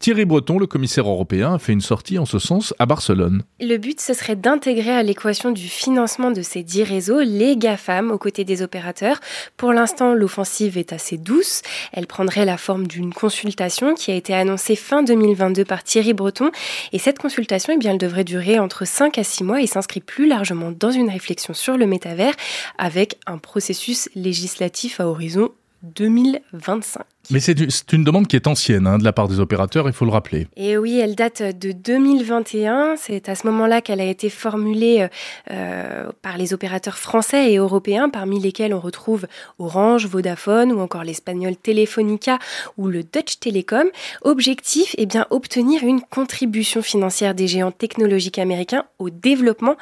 Thierry 0.00 0.24
Breton, 0.24 0.58
le 0.58 0.66
commissaire 0.66 1.06
européen, 1.06 1.52
a 1.52 1.58
fait 1.58 1.74
une 1.74 1.82
sortie 1.82 2.18
en 2.18 2.24
ce 2.24 2.38
sens 2.38 2.72
à 2.78 2.86
Barcelone. 2.86 3.42
Le 3.60 3.76
but, 3.76 4.00
ce 4.00 4.14
serait 4.14 4.34
d'intégrer 4.34 4.92
à 4.92 5.02
l'équation 5.02 5.50
du 5.50 5.68
financement 5.68 6.30
de 6.30 6.40
ces 6.40 6.62
dix 6.62 6.84
réseaux 6.84 7.20
les 7.20 7.58
GAFAM 7.58 8.10
aux 8.10 8.16
côtés 8.16 8.44
des 8.44 8.62
opérateurs. 8.62 9.20
Pour 9.58 9.74
l'instant, 9.74 10.14
l'offensive 10.14 10.78
est 10.78 10.94
assez 10.94 11.18
douce. 11.18 11.60
Elle 11.92 12.06
prendrait 12.06 12.46
la 12.46 12.56
forme 12.56 12.86
d'une 12.86 13.12
consultation 13.12 13.92
qui 13.92 14.10
a 14.10 14.14
été 14.14 14.32
annoncée 14.32 14.74
fin 14.74 15.02
2022 15.02 15.66
par 15.66 15.84
Thierry 15.84 16.14
Breton. 16.14 16.50
Et 16.92 16.98
cette 16.98 17.18
consultation, 17.18 17.78
eh 17.78 17.86
elle 17.86 17.98
devrait 17.98 18.24
durer 18.24 18.58
entre 18.58 18.86
5 18.86 19.18
à 19.18 19.22
6 19.22 19.44
mois 19.44 19.60
et 19.60 19.66
s'inscrit 19.66 20.00
plus 20.00 20.26
largement 20.26 20.72
dans 20.72 20.90
une 20.90 21.10
réflexion 21.10 21.52
sur 21.52 21.76
le 21.76 21.86
métavers 21.86 22.32
avec 22.78 23.18
un 23.26 23.36
processus 23.36 24.08
législatif 24.14 24.98
à 24.98 25.06
horizon 25.06 25.50
2025. 25.82 27.04
Mais 27.30 27.38
c'est 27.38 27.92
une 27.92 28.02
demande 28.02 28.26
qui 28.26 28.34
est 28.34 28.46
ancienne 28.46 28.86
hein, 28.86 28.98
de 28.98 29.04
la 29.04 29.12
part 29.12 29.28
des 29.28 29.38
opérateurs, 29.38 29.86
il 29.86 29.92
faut 29.92 30.04
le 30.04 30.10
rappeler. 30.10 30.48
Et 30.56 30.76
oui, 30.76 30.98
elle 30.98 31.14
date 31.14 31.42
de 31.42 31.70
2021. 31.70 32.96
C'est 32.96 33.28
à 33.28 33.34
ce 33.34 33.46
moment-là 33.46 33.80
qu'elle 33.80 34.00
a 34.00 34.04
été 34.04 34.30
formulée 34.30 35.06
euh, 35.50 36.10
par 36.22 36.38
les 36.38 36.52
opérateurs 36.54 36.98
français 36.98 37.52
et 37.52 37.56
européens, 37.58 38.08
parmi 38.08 38.40
lesquels 38.40 38.74
on 38.74 38.80
retrouve 38.80 39.26
Orange, 39.58 40.06
Vodafone 40.06 40.72
ou 40.72 40.80
encore 40.80 41.04
l'espagnol 41.04 41.56
Telefonica 41.56 42.38
ou 42.76 42.88
le 42.88 43.04
Dutch 43.04 43.38
Telecom. 43.38 43.86
Objectif, 44.22 44.94
eh 44.98 45.06
bien, 45.06 45.26
obtenir 45.30 45.84
une 45.84 46.00
contribution 46.00 46.82
financière 46.82 47.34
des 47.34 47.46
géants 47.46 47.72
technologiques 47.72 48.38
américains 48.38 48.84
au 48.98 49.10
développement 49.10 49.76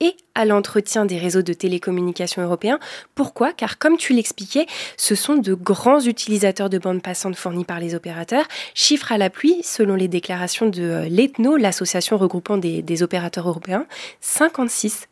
et 0.00 0.16
à 0.34 0.44
l'entretien 0.44 1.06
des 1.06 1.18
réseaux 1.18 1.42
de 1.42 1.52
télécommunications 1.52 2.42
européens. 2.42 2.78
Pourquoi? 3.14 3.52
Car 3.52 3.78
comme 3.78 3.96
tu 3.96 4.12
l'expliquais, 4.12 4.66
ce 4.96 5.14
sont 5.14 5.36
de 5.36 5.54
grands 5.54 6.00
utilisateurs 6.00 6.70
de 6.70 6.78
bandes 6.78 7.02
passantes 7.02 7.36
fournis 7.36 7.64
par 7.64 7.80
les 7.80 7.94
opérateurs. 7.94 8.46
Chiffre 8.74 9.12
à 9.12 9.18
l'appui, 9.18 9.62
selon 9.62 9.94
les 9.94 10.08
déclarations 10.08 10.66
de 10.66 10.82
euh, 10.82 11.08
l'ETNO, 11.08 11.56
l'association 11.56 12.18
regroupant 12.18 12.56
des, 12.56 12.82
des 12.82 13.02
opérateurs 13.02 13.48
européens, 13.48 13.86
56 14.20 15.08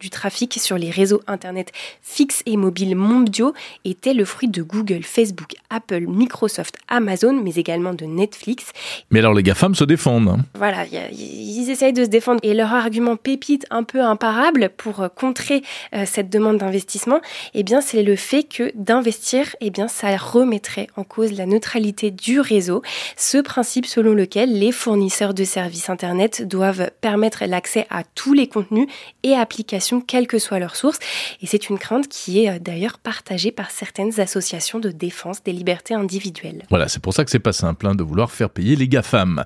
du 0.00 0.10
trafic 0.10 0.54
sur 0.54 0.76
les 0.76 0.90
réseaux 0.90 1.22
Internet 1.26 1.72
fixes 2.02 2.42
et 2.46 2.56
mobiles 2.56 2.96
mondiaux 2.96 3.54
était 3.84 4.12
le 4.12 4.24
fruit 4.24 4.48
de 4.48 4.62
Google, 4.62 5.02
Facebook, 5.02 5.54
Apple, 5.70 6.06
Microsoft, 6.06 6.76
Amazon, 6.88 7.40
mais 7.42 7.54
également 7.54 7.94
de 7.94 8.04
Netflix. 8.04 8.72
Mais 9.10 9.20
alors 9.20 9.34
les 9.34 9.42
GAFAM 9.42 9.74
se 9.74 9.84
défendent. 9.84 10.28
Hein. 10.28 10.38
Voilà, 10.54 10.84
ils 10.86 11.70
essayent 11.70 11.92
de 11.92 12.04
se 12.04 12.10
défendre. 12.10 12.40
Et 12.42 12.54
leur 12.54 12.74
argument 12.74 13.16
pépite 13.16 13.66
un 13.70 13.82
peu 13.82 14.02
imparable 14.02 14.70
pour 14.76 15.00
euh, 15.00 15.08
contrer 15.08 15.62
euh, 15.94 16.04
cette 16.06 16.28
demande 16.28 16.58
d'investissement, 16.58 17.20
eh 17.54 17.62
bien, 17.62 17.80
c'est 17.80 18.02
le 18.02 18.16
fait 18.16 18.42
que 18.42 18.72
d'investir, 18.74 19.54
eh 19.60 19.70
bien, 19.70 19.88
ça 19.88 20.16
remettrait 20.16 20.88
en 20.96 21.04
cause 21.04 21.32
la 21.32 21.46
neutralité 21.46 22.10
du 22.10 22.40
réseau. 22.40 22.82
Ce 23.16 23.38
principe 23.38 23.86
selon 23.86 24.12
lequel 24.12 24.58
les 24.58 24.72
fournisseurs 24.72 25.34
de 25.34 25.44
services 25.44 25.88
Internet 25.88 26.46
doivent 26.46 26.90
permettre 27.00 27.44
l'accès 27.46 27.86
à 27.90 28.02
tous 28.02 28.32
les 28.32 28.48
contenus 28.48 28.88
et 29.22 29.35
applications, 29.36 30.00
quelle 30.00 30.26
que 30.26 30.38
soit 30.38 30.58
leur 30.58 30.76
source. 30.76 30.98
Et 31.40 31.46
c'est 31.46 31.68
une 31.68 31.78
crainte 31.78 32.08
qui 32.08 32.44
est 32.44 32.50
euh, 32.50 32.58
d'ailleurs 32.58 32.98
partagée 32.98 33.52
par 33.52 33.70
certaines 33.70 34.20
associations 34.20 34.78
de 34.78 34.90
défense 34.90 35.42
des 35.42 35.52
libertés 35.52 35.94
individuelles. 35.94 36.64
Voilà, 36.70 36.88
c'est 36.88 37.02
pour 37.02 37.14
ça 37.14 37.24
que 37.24 37.30
c'est 37.30 37.38
pas 37.38 37.52
simple 37.52 37.86
hein, 37.86 37.94
de 37.94 38.02
vouloir 38.02 38.30
faire 38.30 38.50
payer 38.50 38.76
les 38.76 38.88
GAFAM. 38.88 39.44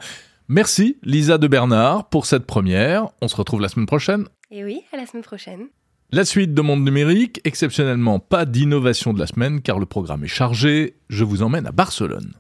Merci 0.49 0.97
Lisa 1.03 1.39
de 1.39 1.47
Bernard 1.47 2.09
pour 2.09 2.27
cette 2.27 2.47
première. 2.47 3.09
On 3.23 3.29
se 3.29 3.37
retrouve 3.37 3.61
la 3.61 3.69
semaine 3.69 3.87
prochaine. 3.87 4.27
Et 4.51 4.65
oui, 4.65 4.83
à 4.93 4.97
la 4.97 5.07
semaine 5.07 5.23
prochaine. 5.23 5.69
La 6.13 6.25
suite 6.25 6.55
de 6.55 6.61
Monde 6.61 6.83
Numérique, 6.83 7.41
exceptionnellement 7.45 8.19
pas 8.19 8.45
d'innovation 8.45 9.13
de 9.13 9.21
la 9.21 9.29
semaine 9.29 9.61
car 9.61 9.79
le 9.79 9.87
programme 9.87 10.25
est 10.25 10.29
chargé. 10.29 10.97
Je 11.09 11.23
vous 11.23 11.43
emmène 11.43 11.69
à 11.69 11.73
Barcelone. 11.73 12.33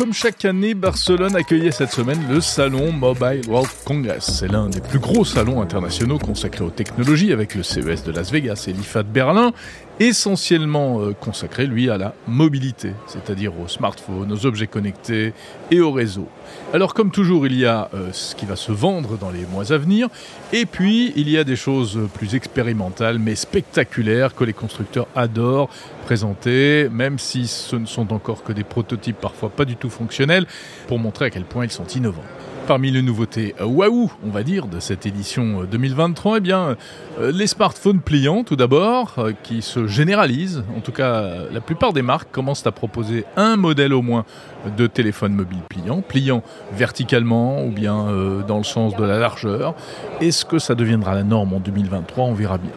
Comme 0.00 0.14
chaque 0.14 0.46
année, 0.46 0.72
Barcelone 0.72 1.36
accueillait 1.36 1.72
cette 1.72 1.90
semaine 1.90 2.26
le 2.30 2.40
salon 2.40 2.90
Mobile 2.90 3.42
World 3.46 3.68
Congress. 3.84 4.38
C'est 4.38 4.50
l'un 4.50 4.70
des 4.70 4.80
plus 4.80 4.98
gros 4.98 5.26
salons 5.26 5.60
internationaux 5.60 6.18
consacrés 6.18 6.64
aux 6.64 6.70
technologies 6.70 7.34
avec 7.34 7.54
le 7.54 7.62
CES 7.62 8.02
de 8.04 8.10
Las 8.10 8.32
Vegas 8.32 8.64
et 8.66 8.72
l'IFA 8.72 9.02
de 9.02 9.08
Berlin 9.08 9.52
essentiellement 10.00 11.02
euh, 11.02 11.12
consacré, 11.12 11.66
lui, 11.66 11.90
à 11.90 11.98
la 11.98 12.14
mobilité, 12.26 12.94
c'est-à-dire 13.06 13.52
aux 13.60 13.68
smartphones, 13.68 14.32
aux 14.32 14.46
objets 14.46 14.66
connectés 14.66 15.34
et 15.70 15.80
au 15.80 15.92
réseau. 15.92 16.26
Alors, 16.72 16.94
comme 16.94 17.10
toujours, 17.10 17.46
il 17.46 17.56
y 17.56 17.66
a 17.66 17.90
euh, 17.94 18.08
ce 18.12 18.34
qui 18.34 18.46
va 18.46 18.56
se 18.56 18.72
vendre 18.72 19.18
dans 19.18 19.30
les 19.30 19.44
mois 19.44 19.72
à 19.72 19.76
venir, 19.76 20.08
et 20.54 20.64
puis 20.64 21.12
il 21.16 21.28
y 21.28 21.36
a 21.36 21.44
des 21.44 21.54
choses 21.54 22.00
plus 22.14 22.34
expérimentales, 22.34 23.18
mais 23.18 23.34
spectaculaires, 23.34 24.34
que 24.34 24.44
les 24.44 24.54
constructeurs 24.54 25.06
adorent 25.14 25.68
présenter, 26.06 26.88
même 26.90 27.18
si 27.18 27.46
ce 27.46 27.76
ne 27.76 27.86
sont 27.86 28.12
encore 28.12 28.42
que 28.42 28.52
des 28.52 28.64
prototypes 28.64 29.20
parfois 29.20 29.50
pas 29.50 29.66
du 29.66 29.76
tout 29.76 29.90
fonctionnels, 29.90 30.46
pour 30.88 30.98
montrer 30.98 31.26
à 31.26 31.30
quel 31.30 31.44
point 31.44 31.64
ils 31.64 31.70
sont 31.70 31.86
innovants 31.86 32.24
parmi 32.70 32.92
les 32.92 33.02
nouveautés 33.02 33.56
euh, 33.60 33.64
waouh, 33.64 34.12
on 34.24 34.30
va 34.30 34.44
dire, 34.44 34.68
de 34.68 34.78
cette 34.78 35.04
édition 35.04 35.64
2023 35.64 36.34
euh, 36.34 36.36
Eh 36.36 36.40
bien, 36.40 36.76
euh, 37.18 37.32
les 37.32 37.48
smartphones 37.48 37.98
pliants, 37.98 38.44
tout 38.44 38.54
d'abord, 38.54 39.16
qui 39.42 39.60
se 39.60 39.88
généralisent. 39.88 40.62
En 40.76 40.80
tout 40.80 40.92
cas, 40.92 41.32
la 41.50 41.60
plupart 41.60 41.92
des 41.92 42.02
marques 42.02 42.30
commencent 42.30 42.64
à 42.68 42.70
proposer 42.70 43.24
un 43.36 43.56
modèle 43.56 43.92
au 43.92 44.02
moins 44.02 44.24
de 44.76 44.86
téléphone 44.86 45.32
mobile 45.32 45.58
pliant, 45.68 46.00
pliant 46.00 46.44
verticalement 46.72 47.64
ou 47.64 47.70
bien 47.72 48.06
dans 48.46 48.58
le 48.58 48.64
sens 48.64 48.94
de 48.94 49.02
la 49.02 49.18
largeur. 49.18 49.74
Est-ce 50.20 50.44
que 50.44 50.60
ça 50.60 50.76
deviendra 50.76 51.16
la 51.16 51.24
norme 51.24 51.54
en 51.54 51.58
2023 51.58 52.24
On 52.24 52.34
verra 52.34 52.58
bien. 52.58 52.70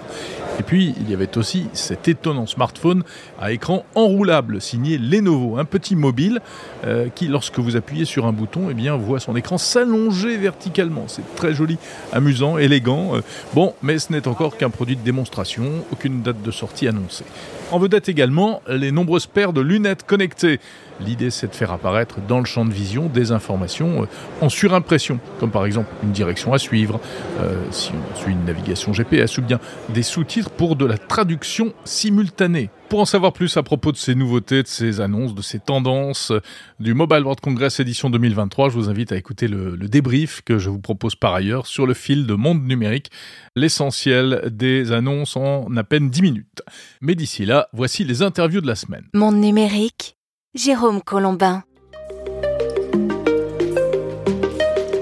Et 0.60 0.64
puis, 0.64 0.94
il 1.00 1.10
y 1.10 1.14
avait 1.14 1.38
aussi 1.38 1.68
cet 1.74 2.08
étonnant 2.08 2.46
smartphone 2.46 3.04
à 3.40 3.52
écran 3.52 3.86
enroulable 3.96 4.62
signé 4.62 4.98
Lenovo, 4.98 5.58
un 5.58 5.66
petit 5.66 5.96
mobile 5.96 6.42
euh, 6.86 7.10
qui, 7.14 7.28
lorsque 7.28 7.60
vous 7.60 7.76
appuyez 7.76 8.06
sur 8.06 8.26
un 8.26 8.32
bouton, 8.32 8.68
eh 8.70 8.74
bien, 8.74 8.96
voit 8.96 9.20
son 9.20 9.36
écran 9.36 9.58
s'allonger 9.58 10.38
verticalement. 10.38 11.06
C'est 11.08 11.36
très 11.36 11.54
joli, 11.54 11.78
amusant, 12.12 12.58
élégant. 12.58 13.16
Euh, 13.16 13.22
bon, 13.54 13.74
mais 13.82 13.98
ce 13.98 14.12
n'est 14.12 14.28
encore 14.28 14.58
qu'un 14.58 14.70
produit 14.70 14.96
de 14.96 15.02
démonstration, 15.02 15.66
aucune 15.92 16.22
date 16.22 16.42
de 16.42 16.52
sortie 16.52 16.88
annoncée. 16.88 17.26
En 17.72 17.80
vedette 17.80 18.08
également 18.08 18.62
les 18.68 18.92
nombreuses 18.92 19.26
paires 19.26 19.54
de 19.54 19.62
lunettes 19.62 20.04
connectées. 20.04 20.60
L'idée, 21.00 21.30
c'est 21.30 21.48
de 21.48 21.56
faire 21.56 21.72
apparaître 21.72 22.18
dans 22.28 22.40
le 22.40 22.46
champ 22.46 22.66
de 22.66 22.74
vision 22.74 23.08
des 23.08 23.32
informations 23.32 24.04
euh, 24.04 24.06
en 24.42 24.50
surimpression, 24.50 25.20
comme 25.40 25.52
par 25.52 25.66
exemple 25.66 25.90
une 26.04 26.12
direction 26.12 26.54
à 26.54 26.60
suivre, 26.60 27.00
euh, 27.40 27.56
si 27.72 27.92
on 27.92 28.16
suit 28.16 28.32
une 28.32 28.46
navigation 28.46 28.94
GPS, 28.94 29.38
ou 29.38 29.42
bien 29.42 29.60
des 29.90 30.04
sous-titres 30.04 30.50
pour 30.50 30.76
de 30.76 30.86
la 30.86 30.98
traduction 30.98 31.74
simultanée. 31.84 32.70
Pour 32.90 33.00
en 33.00 33.06
savoir 33.06 33.34
plus 33.34 33.58
à 33.58 33.64
propos 33.64 33.92
de 33.92 33.98
ces 33.98 34.14
nouveautés, 34.14 34.62
de 34.62 34.68
ces 34.68 35.02
annonces, 35.02 35.34
de 35.34 35.42
ces 35.42 35.60
tendances 35.60 36.32
euh, 36.32 36.42
du 36.80 36.94
Mobile 36.94 37.24
World 37.24 37.40
Congress 37.40 37.80
édition 37.80 38.10
2023, 38.10 38.70
je 38.70 38.76
vous 38.76 38.90
invite 38.90 39.12
à 39.12 39.18
écouter 39.18 39.48
le, 39.48 39.76
le 39.76 39.88
débrief 39.88 40.42
que 40.46 40.60
je 40.60 40.70
vous 40.70 40.80
propose 40.80 41.16
par 41.16 41.34
ailleurs 41.34 41.66
sur 41.66 41.88
le 41.88 41.96
fil 41.96 42.28
de 42.28 42.36
Monde 42.36 42.64
Numérique, 42.64 43.10
l'essentiel 43.56 44.44
des 44.52 44.92
annonces 44.92 45.36
en 45.38 45.76
à 45.76 45.84
peine 45.84 46.10
10 46.10 46.22
minutes. 46.22 46.62
Mais 47.02 47.16
d'ici 47.16 47.46
là, 47.46 47.68
voici 47.74 48.04
les 48.04 48.22
interviews 48.22 48.62
de 48.62 48.68
la 48.68 48.76
semaine. 48.76 49.06
Monde 49.14 49.38
Numérique 49.38 50.16
Jérôme 50.56 51.02
Colombin. 51.02 51.64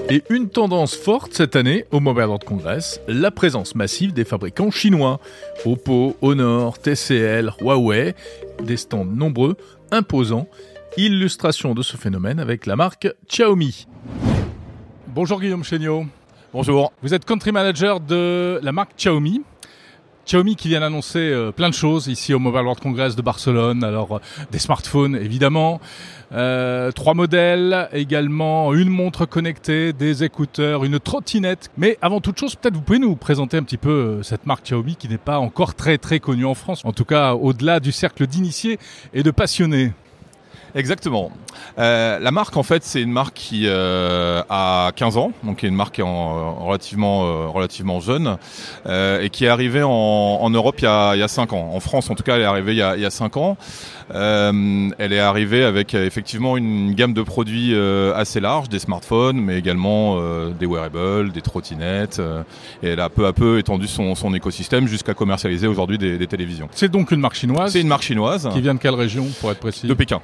Et 0.08 0.22
une 0.30 0.48
tendance 0.48 0.96
forte 0.96 1.34
cette 1.34 1.56
année 1.56 1.84
au 1.90 2.00
Mobile 2.00 2.24
World 2.24 2.44
Congress, 2.44 3.02
la 3.06 3.30
présence 3.30 3.74
massive 3.74 4.14
des 4.14 4.24
fabricants 4.24 4.70
chinois. 4.70 5.20
Oppo, 5.66 6.16
Honor, 6.22 6.78
TCL, 6.78 7.50
Huawei, 7.60 8.14
des 8.62 8.78
stands 8.78 9.04
nombreux, 9.04 9.58
imposants. 9.90 10.48
Illustration 10.96 11.74
de 11.74 11.82
ce 11.82 11.98
phénomène 11.98 12.40
avec 12.40 12.64
la 12.64 12.74
marque 12.74 13.08
Xiaomi. 13.28 13.86
Bonjour 15.08 15.38
Guillaume 15.38 15.64
Chéniaud. 15.64 16.06
Bonjour. 16.54 16.94
Vous 17.02 17.12
êtes 17.12 17.26
country 17.26 17.52
manager 17.52 18.00
de 18.00 18.58
la 18.62 18.72
marque 18.72 18.96
Xiaomi. 18.96 19.42
Xiaomi 20.26 20.56
qui 20.56 20.68
vient 20.68 20.80
d'annoncer 20.80 21.18
euh, 21.18 21.50
plein 21.50 21.68
de 21.68 21.74
choses 21.74 22.06
ici 22.06 22.32
au 22.32 22.38
Mobile 22.38 22.62
World 22.62 22.80
Congress 22.80 23.16
de 23.16 23.22
Barcelone. 23.22 23.82
Alors 23.82 24.16
euh, 24.16 24.20
des 24.50 24.58
smartphones 24.58 25.16
évidemment, 25.16 25.80
euh, 26.32 26.92
trois 26.92 27.14
modèles, 27.14 27.88
également 27.92 28.72
une 28.72 28.88
montre 28.88 29.26
connectée, 29.26 29.92
des 29.92 30.24
écouteurs, 30.24 30.84
une 30.84 31.00
trottinette. 31.00 31.70
Mais 31.76 31.98
avant 32.02 32.20
toute 32.20 32.38
chose, 32.38 32.54
peut-être 32.54 32.74
vous 32.74 32.82
pouvez 32.82 33.00
nous 33.00 33.16
présenter 33.16 33.56
un 33.56 33.62
petit 33.62 33.76
peu 33.76 34.22
cette 34.22 34.46
marque 34.46 34.64
Xiaomi 34.64 34.96
qui 34.96 35.08
n'est 35.08 35.18
pas 35.18 35.38
encore 35.38 35.74
très 35.74 35.98
très 35.98 36.20
connue 36.20 36.46
en 36.46 36.54
France, 36.54 36.82
en 36.84 36.92
tout 36.92 37.04
cas 37.04 37.34
au-delà 37.34 37.80
du 37.80 37.92
cercle 37.92 38.26
d'initiés 38.26 38.78
et 39.14 39.22
de 39.22 39.30
passionnés. 39.30 39.92
Exactement. 40.74 41.30
Euh, 41.78 42.18
la 42.18 42.30
marque, 42.30 42.56
en 42.56 42.62
fait, 42.62 42.82
c'est 42.82 43.02
une 43.02 43.12
marque 43.12 43.34
qui 43.34 43.64
euh, 43.66 44.42
a 44.48 44.90
15 44.96 45.16
ans, 45.18 45.32
donc 45.44 45.58
qui 45.58 45.66
est 45.66 45.68
une 45.68 45.74
marque 45.74 46.00
en, 46.00 46.06
en 46.06 46.64
relativement, 46.66 47.24
euh, 47.24 47.46
relativement 47.48 48.00
jeune, 48.00 48.38
euh, 48.86 49.20
et 49.20 49.30
qui 49.30 49.44
est 49.44 49.48
arrivée 49.48 49.82
en, 49.82 49.90
en 49.90 50.50
Europe 50.50 50.76
il 50.78 50.84
y, 50.84 50.86
a, 50.86 51.14
il 51.14 51.20
y, 51.20 51.22
a, 51.22 51.28
5 51.28 51.52
ans. 51.52 51.70
En 51.74 51.80
France, 51.80 52.10
en 52.10 52.14
tout 52.14 52.22
cas, 52.22 52.36
elle 52.36 52.42
est 52.42 52.46
arrivée 52.46 52.72
il 52.72 52.78
y 52.78 52.82
a, 52.82 52.96
il 52.96 53.02
y 53.02 53.06
a 53.06 53.10
5 53.10 53.36
ans. 53.36 53.56
Euh, 54.14 54.90
elle 54.98 55.12
est 55.12 55.20
arrivée 55.20 55.64
avec 55.64 55.94
effectivement 55.94 56.56
une 56.56 56.94
gamme 56.94 57.12
de 57.12 57.22
produits 57.22 57.74
assez 58.14 58.40
large, 58.40 58.68
des 58.68 58.78
smartphones, 58.78 59.40
mais 59.40 59.58
également 59.58 60.18
des 60.50 60.66
wearables, 60.66 61.32
des 61.32 61.40
trottinettes, 61.40 62.20
et 62.82 62.88
elle 62.88 63.00
a 63.00 63.08
peu 63.08 63.26
à 63.26 63.32
peu 63.32 63.58
étendu 63.58 63.86
son, 63.86 64.14
son 64.14 64.34
écosystème 64.34 64.86
jusqu'à 64.86 65.14
commercialiser 65.14 65.66
aujourd'hui 65.66 65.98
des, 65.98 66.18
des 66.18 66.26
télévisions. 66.26 66.68
C'est 66.72 66.90
donc 66.90 67.10
une 67.10 67.20
marque 67.20 67.36
chinoise 67.36 67.72
C'est 67.72 67.80
une 67.80 67.88
marque 67.88 68.02
chinoise. 68.02 68.48
Qui 68.52 68.60
vient 68.60 68.74
de 68.74 68.80
quelle 68.80 68.94
région, 68.94 69.26
pour 69.40 69.50
être 69.50 69.60
précis? 69.60 69.86
De 69.86 69.94
Pékin 69.94 70.20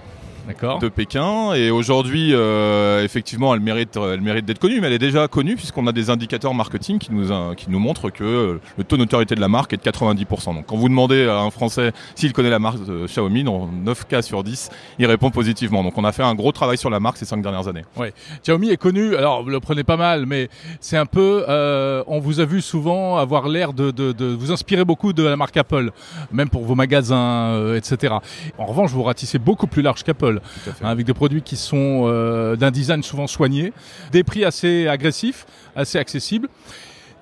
de 0.80 0.88
Pékin. 0.88 1.54
Et 1.54 1.70
aujourd'hui, 1.70 2.30
euh, 2.32 3.04
effectivement, 3.04 3.54
elle 3.54 3.60
mérite, 3.60 3.96
elle 3.96 4.20
mérite 4.20 4.44
d'être 4.44 4.58
connue, 4.58 4.80
mais 4.80 4.86
elle 4.88 4.92
est 4.94 4.98
déjà 4.98 5.28
connue 5.28 5.56
puisqu'on 5.56 5.86
a 5.86 5.92
des 5.92 6.10
indicateurs 6.10 6.54
marketing 6.54 6.98
qui 6.98 7.12
nous, 7.12 7.28
qui 7.54 7.70
nous 7.70 7.78
montrent 7.78 8.10
que 8.10 8.60
le 8.76 8.84
taux 8.84 8.96
d'autorité 8.96 9.34
de 9.34 9.40
la 9.40 9.48
marque 9.48 9.72
est 9.72 9.84
de 9.84 9.90
90%. 9.90 10.54
Donc 10.54 10.66
quand 10.66 10.76
vous 10.76 10.88
demandez 10.88 11.26
à 11.26 11.38
un 11.40 11.50
Français 11.50 11.92
s'il 12.14 12.32
connaît 12.32 12.50
la 12.50 12.58
marque 12.58 12.84
de 12.84 13.06
Xiaomi, 13.06 13.44
dans 13.44 13.66
9 13.66 14.06
cas 14.06 14.22
sur 14.22 14.42
10, 14.42 14.70
il 14.98 15.06
répond 15.06 15.30
positivement. 15.30 15.82
Donc 15.82 15.96
on 15.98 16.04
a 16.04 16.12
fait 16.12 16.22
un 16.22 16.34
gros 16.34 16.52
travail 16.52 16.78
sur 16.78 16.90
la 16.90 17.00
marque 17.00 17.16
ces 17.16 17.24
5 17.24 17.42
dernières 17.42 17.68
années. 17.68 17.84
Oui, 17.96 18.08
Xiaomi 18.42 18.70
est 18.70 18.76
connu, 18.76 19.16
alors 19.16 19.42
vous 19.42 19.50
le 19.50 19.60
prenez 19.60 19.84
pas 19.84 19.96
mal, 19.96 20.26
mais 20.26 20.48
c'est 20.80 20.96
un 20.96 21.06
peu, 21.06 21.44
euh, 21.48 22.02
on 22.06 22.20
vous 22.20 22.40
a 22.40 22.44
vu 22.44 22.60
souvent 22.60 23.16
avoir 23.16 23.48
l'air 23.48 23.72
de, 23.72 23.90
de, 23.90 24.12
de, 24.12 24.26
vous 24.26 24.52
inspirer 24.52 24.84
beaucoup 24.84 25.12
de 25.12 25.22
la 25.22 25.36
marque 25.36 25.56
Apple, 25.56 25.90
même 26.32 26.48
pour 26.48 26.64
vos 26.64 26.74
magasins, 26.74 27.52
euh, 27.52 27.76
etc. 27.76 28.14
En 28.58 28.66
revanche, 28.66 28.90
vous 28.90 29.02
ratissez 29.02 29.38
beaucoup 29.38 29.66
plus 29.66 29.82
large 29.82 30.02
qu'Apple, 30.02 30.37
hein, 30.82 30.88
avec 30.88 31.06
des 31.06 31.14
produits 31.14 31.42
qui 31.42 31.56
sont 31.56 32.04
euh, 32.06 32.56
d'un 32.56 32.70
design 32.70 33.02
souvent 33.02 33.26
soigné, 33.26 33.72
des 34.12 34.24
prix 34.24 34.44
assez 34.44 34.88
agressifs, 34.88 35.46
assez 35.76 35.98
accessibles. 35.98 36.48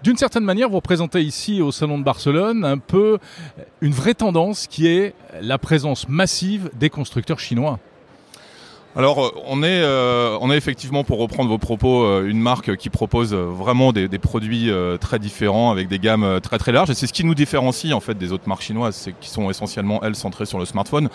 D'une 0.02 0.16
certaine 0.16 0.44
manière, 0.44 0.68
vous 0.68 0.76
représentez 0.76 1.22
ici 1.22 1.60
au 1.60 1.72
Salon 1.72 1.98
de 1.98 2.04
Barcelone 2.04 2.64
un 2.64 2.78
peu 2.78 3.18
une 3.80 3.92
vraie 3.92 4.14
tendance 4.14 4.66
qui 4.66 4.86
est 4.86 5.14
la 5.40 5.58
présence 5.58 6.08
massive 6.08 6.70
des 6.74 6.90
constructeurs 6.90 7.40
chinois. 7.40 7.80
Alors, 8.96 9.26
euh, 9.26 9.30
on 9.46 9.62
est, 9.62 9.82
euh, 9.82 10.38
on 10.40 10.50
est 10.50 10.56
effectivement, 10.56 11.04
pour 11.04 11.18
reprendre 11.18 11.50
vos 11.50 11.58
propos, 11.58 12.04
euh, 12.04 12.26
une 12.26 12.40
marque 12.40 12.76
qui 12.76 12.88
propose 12.88 13.34
vraiment 13.34 13.92
des, 13.92 14.08
des 14.08 14.18
produits 14.18 14.70
très 15.00 15.18
différents 15.18 15.70
avec 15.70 15.88
des 15.88 15.98
gammes 15.98 16.40
très 16.42 16.58
très 16.58 16.72
larges. 16.72 16.90
Et 16.90 16.94
c'est 16.94 17.06
ce 17.06 17.12
qui 17.12 17.24
nous 17.24 17.34
différencie 17.34 17.92
en 17.92 18.00
fait 18.00 18.16
des 18.16 18.32
autres 18.32 18.48
marques 18.48 18.62
chinoises, 18.62 18.96
c'est 18.96 19.12
qui 19.18 19.28
sont 19.28 19.50
essentiellement 19.50 20.00
elles 20.02 20.14
centrées 20.14 20.46
sur 20.46 20.58
le 20.58 20.64
smartphone. 20.64 21.08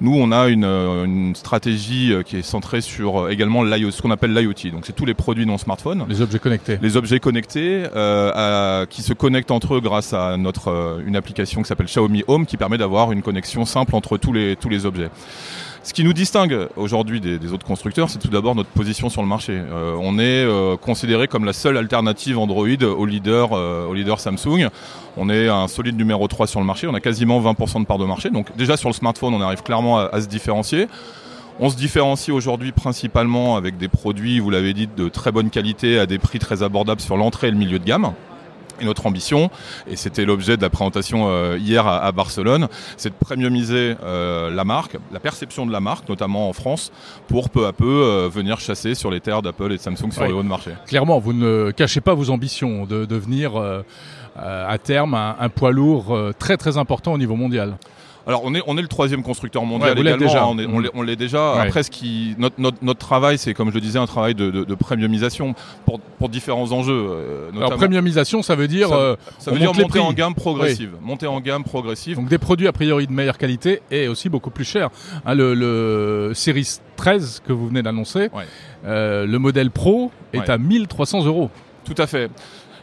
Nous, 0.00 0.14
on 0.14 0.32
a 0.32 0.48
une, 0.48 0.64
une 0.64 1.34
stratégie 1.34 2.12
qui 2.24 2.38
est 2.38 2.42
centrée 2.42 2.80
sur 2.80 3.30
également 3.30 3.62
ce 3.62 4.02
qu'on 4.02 4.10
appelle 4.10 4.34
l'IoT. 4.34 4.70
Donc, 4.72 4.84
c'est 4.84 4.94
tous 4.94 5.06
les 5.06 5.14
produits 5.14 5.46
non 5.46 5.58
smartphone. 5.58 6.04
Les 6.08 6.20
objets 6.22 6.38
connectés. 6.38 6.78
Les 6.82 6.96
objets 6.96 7.20
connectés 7.20 7.84
à, 7.94 8.86
qui 8.90 9.02
se 9.02 9.12
connectent 9.12 9.50
entre 9.50 9.74
eux 9.74 9.80
grâce 9.80 10.12
à 10.12 10.36
notre 10.36 11.00
une 11.06 11.16
application 11.16 11.62
qui 11.62 11.68
s'appelle 11.68 11.86
Xiaomi 11.86 12.24
Home, 12.26 12.46
qui 12.46 12.56
permet 12.56 12.78
d'avoir 12.78 13.12
une 13.12 13.22
connexion 13.22 13.64
simple 13.64 13.94
entre 13.94 14.16
tous 14.16 14.32
les 14.32 14.56
tous 14.56 14.68
les 14.68 14.86
objets. 14.86 15.10
Ce 15.88 15.94
qui 15.94 16.04
nous 16.04 16.12
distingue 16.12 16.68
aujourd'hui 16.76 17.18
des, 17.18 17.52
autres 17.54 17.64
constructeurs, 17.64 18.10
c'est 18.10 18.18
tout 18.18 18.28
d'abord 18.28 18.54
notre 18.54 18.68
position 18.68 19.08
sur 19.08 19.22
le 19.22 19.26
marché. 19.26 19.54
Euh, 19.54 19.96
on 19.98 20.18
est 20.18 20.44
euh, 20.44 20.76
considéré 20.76 21.28
comme 21.28 21.46
la 21.46 21.54
seule 21.54 21.78
alternative 21.78 22.38
Android 22.38 22.66
au 22.84 23.06
leader, 23.06 23.54
euh, 23.54 23.86
au 23.86 24.16
Samsung. 24.18 24.68
On 25.16 25.30
est 25.30 25.48
un 25.48 25.66
solide 25.66 25.96
numéro 25.96 26.28
3 26.28 26.46
sur 26.46 26.60
le 26.60 26.66
marché. 26.66 26.86
On 26.88 26.92
a 26.92 27.00
quasiment 27.00 27.40
20% 27.40 27.80
de 27.80 27.86
part 27.86 27.96
de 27.96 28.04
marché. 28.04 28.28
Donc 28.28 28.54
déjà 28.54 28.76
sur 28.76 28.90
le 28.90 28.94
smartphone, 28.94 29.32
on 29.32 29.40
arrive 29.40 29.62
clairement 29.62 29.96
à 29.96 30.20
se 30.20 30.26
différencier. 30.26 30.88
On 31.58 31.70
se 31.70 31.76
différencie 31.76 32.36
aujourd'hui 32.36 32.72
principalement 32.72 33.56
avec 33.56 33.78
des 33.78 33.88
produits, 33.88 34.40
vous 34.40 34.50
l'avez 34.50 34.74
dit, 34.74 34.90
de 34.94 35.08
très 35.08 35.32
bonne 35.32 35.48
qualité 35.48 35.98
à 35.98 36.04
des 36.04 36.18
prix 36.18 36.38
très 36.38 36.62
abordables 36.62 37.00
sur 37.00 37.16
l'entrée 37.16 37.48
et 37.48 37.50
le 37.50 37.56
milieu 37.56 37.78
de 37.78 37.84
gamme. 37.84 38.12
Et 38.80 38.84
notre 38.84 39.06
ambition, 39.06 39.50
et 39.90 39.96
c'était 39.96 40.24
l'objet 40.24 40.56
de 40.56 40.62
la 40.62 40.70
présentation 40.70 41.28
euh, 41.28 41.58
hier 41.58 41.86
à, 41.86 42.04
à 42.04 42.12
Barcelone, 42.12 42.68
c'est 42.96 43.10
de 43.10 43.14
premiumiser 43.14 43.96
euh, 44.02 44.50
la 44.50 44.64
marque, 44.64 44.96
la 45.12 45.20
perception 45.20 45.66
de 45.66 45.72
la 45.72 45.80
marque, 45.80 46.08
notamment 46.08 46.48
en 46.48 46.52
France, 46.52 46.92
pour 47.26 47.50
peu 47.50 47.66
à 47.66 47.72
peu 47.72 47.86
euh, 47.86 48.28
venir 48.28 48.60
chasser 48.60 48.94
sur 48.94 49.10
les 49.10 49.20
terres 49.20 49.42
d'Apple 49.42 49.72
et 49.72 49.76
de 49.76 49.82
Samsung 49.82 50.12
sur 50.12 50.24
les 50.24 50.32
hauts 50.32 50.42
de 50.42 50.48
marché. 50.48 50.72
Clairement, 50.86 51.18
vous 51.18 51.32
ne 51.32 51.70
cachez 51.72 52.00
pas 52.00 52.14
vos 52.14 52.30
ambitions 52.30 52.86
de 52.86 53.04
devenir 53.04 53.52
à 54.36 54.78
terme 54.78 55.14
un, 55.14 55.36
un 55.40 55.48
poids 55.48 55.72
lourd 55.72 56.16
très 56.38 56.56
très 56.56 56.78
important 56.78 57.12
au 57.12 57.18
niveau 57.18 57.34
mondial. 57.34 57.76
Alors 58.28 58.42
on 58.44 58.54
est 58.54 58.62
on 58.66 58.76
est 58.78 58.82
le 58.82 58.88
troisième 58.88 59.22
constructeur 59.22 59.64
mondial 59.64 59.94
Ouais, 59.94 60.00
également. 60.02 60.26
déjà. 60.26 60.42
hein, 60.44 60.46
On 60.50 60.58
est- 60.58 60.90
on 60.94 61.02
l'est- 61.02 61.16
déjà. 61.16 61.54
Ouais. 61.54 61.60
Après, 61.62 61.82
ce 61.82 61.90
qui 61.90 62.34
notre 62.38 62.60
notre, 62.60 62.76
notre 62.82 63.00
travail, 63.00 63.38
c'est 63.38 63.54
comme 63.54 63.70
je 63.70 63.74
le 63.74 63.80
disais, 63.80 63.98
un 63.98 64.06
travail 64.06 64.34
de, 64.34 64.50
de, 64.50 64.64
de 64.64 64.74
premiumisation 64.74 65.54
pour 65.86 65.98
pour 66.00 66.28
différents 66.28 66.70
enjeux. 66.72 66.92
euh, 67.10 67.50
Alors 67.56 67.74
premiumisation, 67.76 68.42
ça 68.42 68.54
veut 68.54 68.68
dire 68.68 68.88
Ça- 68.90 68.94
euh, 68.96 69.16
ça 69.38 69.50
on 69.50 69.54
veut 69.54 69.60
dire 69.60 69.72
monter 69.72 69.88
prix. 69.88 69.98
en 70.00 70.12
gamme 70.12 70.34
progressive. 70.34 70.90
Monter 71.02 71.26
en 71.26 71.40
gamme 71.40 71.64
progressive. 71.64 72.16
donc 72.16 72.28
des 72.28 72.38
produits 72.38 72.68
a 72.68 72.72
priori 72.72 73.06
de 73.06 73.12
meilleure 73.12 73.38
qualité 73.38 73.80
et 73.90 74.08
aussi 74.08 74.28
beaucoup 74.28 74.50
plus 74.50 74.64
chers. 74.64 74.90
Hein, 75.24 75.34
le, 75.34 75.54
le 75.54 76.32
Series 76.34 76.68
13 76.96 77.42
que 77.46 77.52
vous 77.54 77.68
venez 77.68 77.82
d'annoncer, 77.82 78.28
Ouais. 78.34 78.44
euh, 78.84 79.26
le 79.26 79.38
modèle 79.38 79.70
Pro 79.70 80.10
est 80.34 80.48
à 80.50 80.58
1300 80.58 81.24
euros. 81.24 81.50
Tout 81.84 81.94
à 82.02 82.06
fait. 82.06 82.30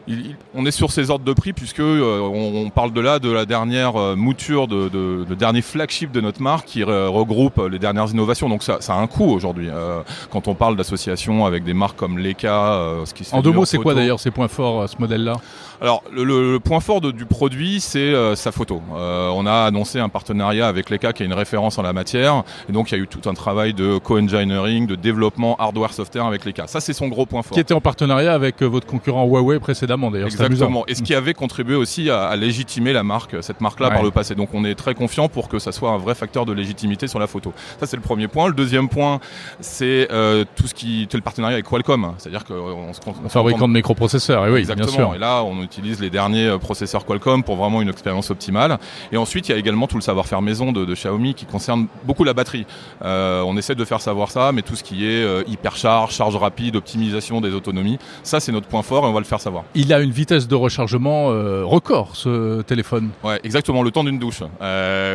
Il- 0.08 0.20
il- 0.28 0.36
on 0.54 0.66
est 0.68 0.72
sur 0.72 0.92
ces 0.92 1.10
ordres 1.10 1.26
de 1.26 1.34
prix 1.34 1.52
puisque 1.54 1.80
euh, 1.80 2.20
on, 2.22 2.66
on 2.66 2.70
parle 2.70 2.94
de 2.94 3.02
là 3.02 3.18
de 3.20 3.32
la 3.32 3.46
dernière 3.46 3.96
euh, 3.96 4.16
mouture 4.16 4.68
de, 4.68 4.88
de, 4.90 5.26
de 5.28 5.36
dernier 5.36 5.62
flagship 5.64 6.12
de 6.12 6.22
notre 6.22 6.42
marque 6.42 6.66
qui 6.68 6.82
re- 6.82 7.08
regroupe 7.08 7.60
les 7.72 7.80
dernières 7.80 8.10
innovations. 8.12 8.48
Donc 8.48 8.62
ça, 8.64 8.78
ça 8.82 8.94
a 8.94 8.98
un 8.98 9.08
coût 9.08 9.32
aujourd'hui. 9.32 9.68
Euh, 9.70 10.02
quand 10.32 10.48
on 10.48 10.54
parle 10.54 10.76
d'association 10.76 11.46
avec 11.46 11.64
des 11.64 11.74
marques 11.74 11.98
comme 11.98 12.20
Leica, 12.20 12.74
euh, 12.74 13.06
ce 13.06 13.14
qui 13.16 13.24
En 13.32 13.42
deux 13.42 13.52
mots, 13.52 13.66
c'est 13.66 13.78
quoi 13.78 13.94
d'ailleurs 13.96 14.20
ces 14.20 14.32
points 14.32 14.48
forts, 14.48 14.82
euh, 14.84 14.88
ce 14.88 14.96
modèle-là? 15.00 15.34
Alors 15.82 16.04
le, 16.12 16.24
le- 16.24 16.52
le 16.54 16.60
point 16.60 16.80
fort 16.80 17.02
de- 17.02 17.12
du 17.12 17.26
produit, 17.26 17.80
c'est 17.80 18.00
euh, 18.00 18.36
sa 18.36 18.52
photo. 18.52 18.82
Euh, 18.96 19.30
on 19.34 19.46
a 19.46 19.54
annoncé 19.66 20.00
un 20.00 20.10
partenariat 20.10 20.68
avec 20.68 20.90
Leica 20.90 21.14
qui 21.14 21.24
est 21.24 21.26
une 21.26 21.34
référence 21.34 21.78
en 21.78 21.82
la 21.82 21.94
matière, 21.94 22.44
et 22.70 22.72
donc 22.72 22.92
il 22.92 22.98
y 22.98 23.00
a 23.00 23.04
eu 23.04 23.08
tout 23.08 23.28
un 23.30 23.34
travail 23.34 23.74
de 23.74 23.98
co-engineering, 23.98 24.88
de 24.88 24.96
développement 24.96 25.56
hardware-software 25.58 26.26
avec 26.26 26.46
Leica. 26.46 26.68
Ça, 26.68 26.80
c'est 26.80 26.94
son 26.94 27.08
gros 27.08 27.26
point 27.26 27.42
fort. 27.44 27.54
Qui 27.54 27.60
était 27.60 27.74
en 27.74 27.82
partenariat 27.82 28.34
avec 28.34 28.62
euh, 28.62 28.66
votre 28.66 28.88
concurrent 28.88 29.26
Huawei 29.26 29.60
précédemment 29.60 30.12
d'ailleurs. 30.12 30.28
Exactement. 30.28 30.86
Et 30.88 30.96
ce 30.96 31.04
qui 31.04 31.14
avait 31.16 31.34
contribué 31.34 31.76
aussi 31.76 32.10
à, 32.10 32.24
à 32.28 32.36
légitimer 32.36 32.94
la 32.94 33.04
marque, 33.04 33.36
cette 33.42 33.62
marque-là 33.62 33.88
Ouais. 33.90 33.94
par 33.94 34.04
le 34.04 34.12
passé. 34.12 34.34
Donc 34.36 34.50
on 34.54 34.66
est 34.66 34.74
très 34.76 34.96
confiant 34.96 35.28
pour 35.30 35.48
que 35.48 35.60
ça 35.60 35.72
soit 35.72 35.92
un 35.92 35.98
vrai 35.98 36.16
facteur 36.16 36.46
de 36.46 36.54
légitimité 36.54 37.08
sur 37.08 37.20
la 37.20 37.28
photo. 37.28 37.54
Ça 37.80 37.86
c'est 37.86 37.98
le 37.98 38.02
premier 38.02 38.28
point. 38.28 38.48
Le 38.48 38.54
deuxième 38.54 38.90
point, 38.90 39.20
c'est 39.60 40.08
euh, 40.12 40.44
tout 40.56 40.68
ce 40.68 40.74
qui, 40.74 41.08
le 41.14 41.22
partenariat 41.22 41.56
avec 41.56 41.66
Qualcomm. 41.68 42.14
C'est-à-dire 42.18 42.44
qu'on 42.46 42.94
se, 42.94 43.00
on 43.08 43.28
se 43.28 43.34
Fabricant 43.34 43.68
de 43.68 43.74
microprocesseurs, 43.74 44.46
et 44.48 44.52
oui, 44.52 44.60
Exactement. 44.60 44.88
bien 44.88 44.96
sûr. 44.96 45.16
Et 45.16 45.20
là, 45.20 45.44
on 45.44 45.62
utilise 45.66 46.00
les 46.00 46.10
derniers 46.10 46.48
euh, 46.48 46.58
processeurs 46.58 47.06
Qualcomm 47.06 47.44
pour 47.44 47.58
vraiment 47.58 47.82
une 47.82 47.90
expérience 47.90 48.32
optimale. 48.32 48.78
Et 49.12 49.18
ensuite, 49.18 49.50
il 49.50 49.52
y 49.52 49.56
a 49.56 49.58
également 49.58 49.88
tout 49.88 49.98
le 49.98 50.02
savoir-faire 50.02 50.42
maison 50.42 50.72
de, 50.72 50.86
de 50.86 50.94
Xiaomi 50.94 51.34
qui 51.34 51.46
concerne 51.46 51.88
beaucoup 52.04 52.24
la 52.24 52.34
batterie. 52.34 52.66
Euh, 53.04 53.42
on 53.42 53.58
essaie 53.58 53.76
de 53.76 53.86
faire 53.86 54.02
savoir 54.02 54.32
ça, 54.32 54.52
mais 54.52 54.62
tout 54.62 54.76
ce 54.76 54.84
qui 54.84 55.06
est 55.06 55.24
euh, 55.24 55.44
hypercharge, 55.48 56.14
charge 56.14 56.36
rapide, 56.36 56.76
optimisation 56.76 57.42
des 57.42 57.54
autonomies, 57.54 57.98
ça 58.24 58.40
c'est 58.40 58.52
notre 58.52 58.68
point 58.68 58.84
fort 58.84 59.06
et 59.06 59.08
on 59.08 59.14
va 59.14 59.20
le 59.20 59.26
faire 59.26 59.42
savoir. 59.42 59.64
Il 59.74 59.92
a 59.94 60.00
une 60.00 60.12
vitesse 60.12 60.48
de 60.48 60.56
rechargement 60.56 61.32
euh, 61.32 61.64
record, 61.66 62.16
ce 62.16 62.62
téléphone. 62.62 63.10
Ouais, 63.24 63.40
exactement, 63.44 63.84
le 63.84 63.92
temps 63.92 64.04
d'une 64.04 64.20
douche. 64.20 64.42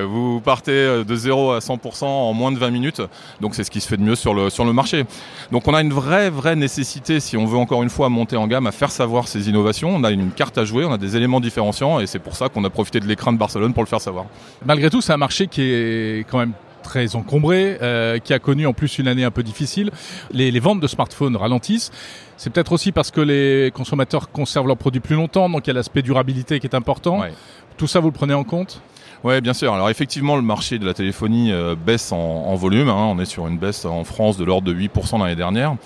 Vous 0.07 0.41
partez 0.41 1.05
de 1.05 1.17
0 1.17 1.53
à 1.53 1.59
100% 1.59 2.05
en 2.05 2.33
moins 2.33 2.53
de 2.53 2.59
20 2.59 2.71
minutes, 2.71 3.03
donc 3.41 3.55
c'est 3.55 3.65
ce 3.65 3.71
qui 3.71 3.81
se 3.81 3.89
fait 3.89 3.97
de 3.97 4.03
mieux 4.03 4.15
sur 4.15 4.35
le, 4.35 4.51
sur 4.51 4.65
le 4.65 4.73
marché. 4.73 5.05
Donc 5.53 5.69
on 5.69 5.75
a 5.75 5.81
une 5.81 5.93
vraie, 5.93 6.31
vraie 6.31 6.57
nécessité, 6.57 7.21
si 7.21 7.37
on 7.37 7.47
veut 7.47 7.59
encore 7.59 7.83
une 7.83 7.91
fois 7.91 8.09
monter 8.09 8.37
en 8.37 8.47
gamme, 8.47 8.67
à 8.67 8.73
faire 8.73 8.91
savoir 8.91 9.29
ces 9.29 9.49
innovations. 9.49 9.91
On 9.95 10.05
a 10.05 10.11
une 10.11 10.31
carte 10.41 10.57
à 10.57 10.65
jouer, 10.65 10.87
on 10.87 10.93
a 10.93 10.97
des 11.07 11.19
éléments 11.19 11.43
différenciants, 11.49 12.01
et 12.01 12.07
c'est 12.07 12.19
pour 12.27 12.35
ça 12.35 12.49
qu'on 12.49 12.65
a 12.65 12.71
profité 12.71 12.99
de 12.99 13.07
l'écran 13.07 13.31
de 13.31 13.39
Barcelone 13.45 13.75
pour 13.75 13.83
le 13.83 13.89
faire 13.89 14.01
savoir. 14.01 14.25
Malgré 14.65 14.89
tout, 14.89 15.03
c'est 15.03 15.13
un 15.13 15.23
marché 15.27 15.49
qui 15.49 15.61
est 15.61 16.27
quand 16.31 16.39
même 16.39 16.55
très 16.83 17.15
encombré, 17.15 17.77
euh, 17.83 18.19
qui 18.25 18.33
a 18.33 18.39
connu 18.39 18.67
en 18.67 18.73
plus 18.73 18.99
une 18.99 19.07
année 19.07 19.23
un 19.23 19.31
peu 19.31 19.43
difficile. 19.43 19.91
Les, 20.31 20.51
les 20.51 20.61
ventes 20.61 20.81
de 20.81 20.87
smartphones 20.87 21.37
ralentissent. 21.37 21.91
C'est 22.39 22.49
peut-être 22.49 22.73
aussi 22.73 22.91
parce 22.91 23.11
que 23.11 23.21
les 23.21 23.71
consommateurs 23.71 24.31
conservent 24.31 24.67
leurs 24.67 24.79
produits 24.79 25.03
plus 25.09 25.15
longtemps, 25.15 25.51
donc 25.51 25.67
il 25.67 25.69
y 25.69 25.73
a 25.73 25.75
l'aspect 25.75 26.01
durabilité 26.01 26.59
qui 26.59 26.67
est 26.67 26.75
important. 26.75 27.21
Ouais. 27.21 27.35
Tout 27.77 27.87
ça, 27.87 28.01
vous 28.01 28.09
le 28.09 28.15
prenez 28.15 28.33
en 28.33 28.45
compte? 28.45 28.81
Oui, 29.23 29.39
bien 29.43 29.53
sûr. 29.53 29.75
Alors 29.75 29.91
effectivement, 29.91 30.37
le 30.37 30.43
marché 30.43 30.79
de 30.79 30.87
la 30.87 30.95
téléphonie 30.95 31.53
euh, 31.53 31.77
baisse 31.77 32.11
en, 32.11 32.55
volume. 32.55 32.89
Hein. 32.89 33.11
On 33.15 33.19
est 33.19 33.27
sur 33.27 33.47
une 33.47 33.59
baisse 33.59 33.85
en 33.85 34.03
France 34.05 34.39
de 34.39 34.45
l'ordre 34.45 34.67
de 34.67 34.75
8% 34.75 35.21
l'année 35.21 35.37
dernière, 35.37 35.77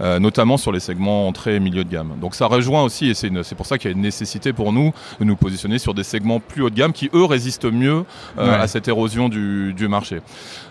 euh, 0.00 0.18
notamment 0.18 0.56
sur 0.56 0.72
les 0.72 0.80
segments 0.80 1.28
entrée 1.28 1.56
et 1.56 1.60
milieu 1.60 1.84
de 1.84 1.88
gamme. 1.88 2.14
Donc 2.20 2.34
ça 2.34 2.46
rejoint 2.46 2.82
aussi, 2.82 3.10
et 3.10 3.14
c'est 3.14 3.54
pour 3.54 3.66
ça 3.66 3.78
qu'il 3.78 3.90
y 3.90 3.94
a 3.94 3.96
une 3.96 4.02
nécessité 4.02 4.52
pour 4.52 4.72
nous 4.72 4.92
de 5.20 5.24
nous 5.24 5.36
positionner 5.36 5.78
sur 5.78 5.94
des 5.94 6.02
segments 6.02 6.40
plus 6.40 6.62
haut 6.62 6.70
de 6.70 6.74
gamme 6.74 6.92
qui, 6.92 7.10
eux, 7.14 7.24
résistent 7.24 7.70
mieux 7.70 8.04
à 8.36 8.66
cette 8.66 8.88
érosion 8.88 9.28
du, 9.28 9.72
du 9.72 9.88
marché. 9.88 10.20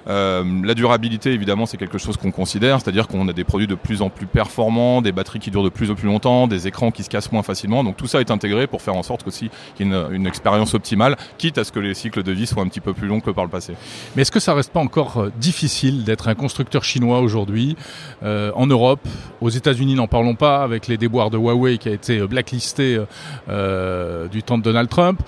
La 0.09 0.73
durabilité, 0.73 1.33
évidemment, 1.33 1.65
c'est 1.65 1.77
quelque 1.77 1.97
chose 1.97 2.17
qu'on 2.17 2.31
considère, 2.31 2.81
c'est-à-dire 2.81 3.07
qu'on 3.07 3.27
a 3.27 3.33
des 3.33 3.43
produits 3.43 3.67
de 3.67 3.75
plus 3.75 4.01
en 4.01 4.09
plus 4.09 4.25
performants, 4.25 5.01
des 5.01 5.11
batteries 5.11 5.39
qui 5.39 5.51
durent 5.51 5.63
de 5.63 5.69
plus 5.69 5.91
en 5.91 5.95
plus 5.95 6.07
longtemps, 6.07 6.47
des 6.47 6.67
écrans 6.67 6.91
qui 6.91 7.03
se 7.03 7.09
cassent 7.09 7.31
moins 7.31 7.43
facilement. 7.43 7.83
Donc 7.83 7.97
tout 7.97 8.07
ça 8.07 8.19
est 8.19 8.31
intégré 8.31 8.67
pour 8.67 8.81
faire 8.81 8.95
en 8.95 9.03
sorte 9.03 9.23
qu'il 9.29 9.49
y 9.79 9.83
ait 9.83 10.05
une, 10.11 10.27
expérience 10.27 10.73
optimale, 10.73 11.17
quitte 11.37 11.57
à 11.57 11.63
ce 11.63 11.71
que 11.71 11.79
les 11.79 11.93
cycles 11.93 12.23
de 12.23 12.31
vie 12.31 12.47
soient 12.47 12.63
un 12.63 12.67
petit 12.67 12.81
peu 12.81 12.93
plus 12.93 13.07
longs 13.07 13.19
que 13.19 13.31
par 13.31 13.43
le 13.43 13.49
passé. 13.49 13.73
Mais 14.15 14.21
est-ce 14.21 14.31
que 14.31 14.39
ça 14.39 14.53
reste 14.53 14.71
pas 14.71 14.79
encore 14.79 15.17
euh, 15.17 15.31
difficile 15.39 16.03
d'être 16.03 16.27
un 16.27 16.35
constructeur 16.35 16.83
chinois 16.83 17.19
aujourd'hui 17.19 17.75
euh, 18.23 18.51
en 18.55 18.67
Europe, 18.67 19.07
aux 19.41 19.49
États-Unis, 19.49 19.95
n'en 19.95 20.07
parlons 20.07 20.35
pas, 20.35 20.63
avec 20.63 20.87
les 20.87 20.97
déboires 20.97 21.29
de 21.29 21.37
Huawei 21.37 21.77
qui 21.77 21.89
a 21.89 21.93
été 21.93 22.19
euh, 22.19 22.27
blacklisté 22.27 22.99
du 24.31 24.43
temps 24.43 24.57
de 24.57 24.63
Donald 24.63 24.89
Trump. 24.89 25.21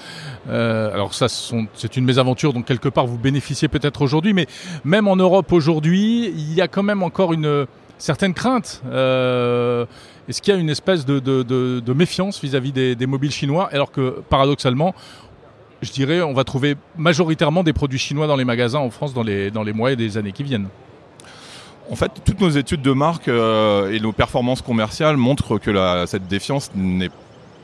alors 0.48 1.14
ça, 1.14 1.28
c'est 1.30 1.98
une 1.98 2.06
mésaventure, 2.06 2.54
donc 2.54 2.66
quelque 2.66 2.90
part 2.90 3.06
vous 3.06 3.18
bénéficiez 3.18 3.68
peut-être 3.68 4.02
aujourd'hui, 4.02 4.34
mais 4.34 4.48
même 4.84 5.08
en 5.08 5.16
Europe 5.16 5.52
aujourd'hui, 5.52 6.34
il 6.36 6.54
y 6.54 6.62
a 6.62 6.68
quand 6.68 6.84
même 6.84 7.04
encore 7.04 7.34
une 7.34 7.66
certaine 7.98 8.34
crainte. 8.34 8.82
Est-ce 10.32 10.42
qu'il 10.42 10.54
y 10.54 10.58
a 10.58 10.60
une 10.60 10.70
espèce 10.70 11.06
de, 11.06 11.94
méfiance 11.94 12.42
vis-à-vis 12.42 12.72
des, 12.72 13.06
mobiles 13.06 13.32
chinois, 13.32 13.70
alors 13.72 13.92
que 13.92 14.22
paradoxalement, 14.30 14.94
je 15.82 15.92
dirais, 15.92 16.22
on 16.22 16.34
va 16.34 16.44
trouver 16.44 16.76
majoritairement 16.98 17.64
des 17.64 17.74
produits 17.74 18.00
chinois 18.00 18.28
dans 18.28 18.36
les 18.36 18.46
magasins 18.46 18.80
en 18.80 18.92
France 18.92 19.14
dans 19.14 19.24
les, 19.24 19.74
mois 19.74 19.92
et 19.92 19.96
des 19.96 20.18
années 20.18 20.32
qui 20.32 20.44
viennent? 20.44 20.68
En 21.90 21.96
fait, 21.96 22.12
toutes 22.24 22.40
nos 22.40 22.50
études 22.50 22.82
de 22.82 22.92
marque 22.94 23.28
euh, 23.28 23.92
et 23.92 24.00
nos 24.00 24.14
performances 24.14 24.62
commerciales 24.62 25.18
montrent 25.18 25.58
que 25.58 26.06
cette 26.06 26.28
défiance 26.28 26.72
n'est 26.74 27.10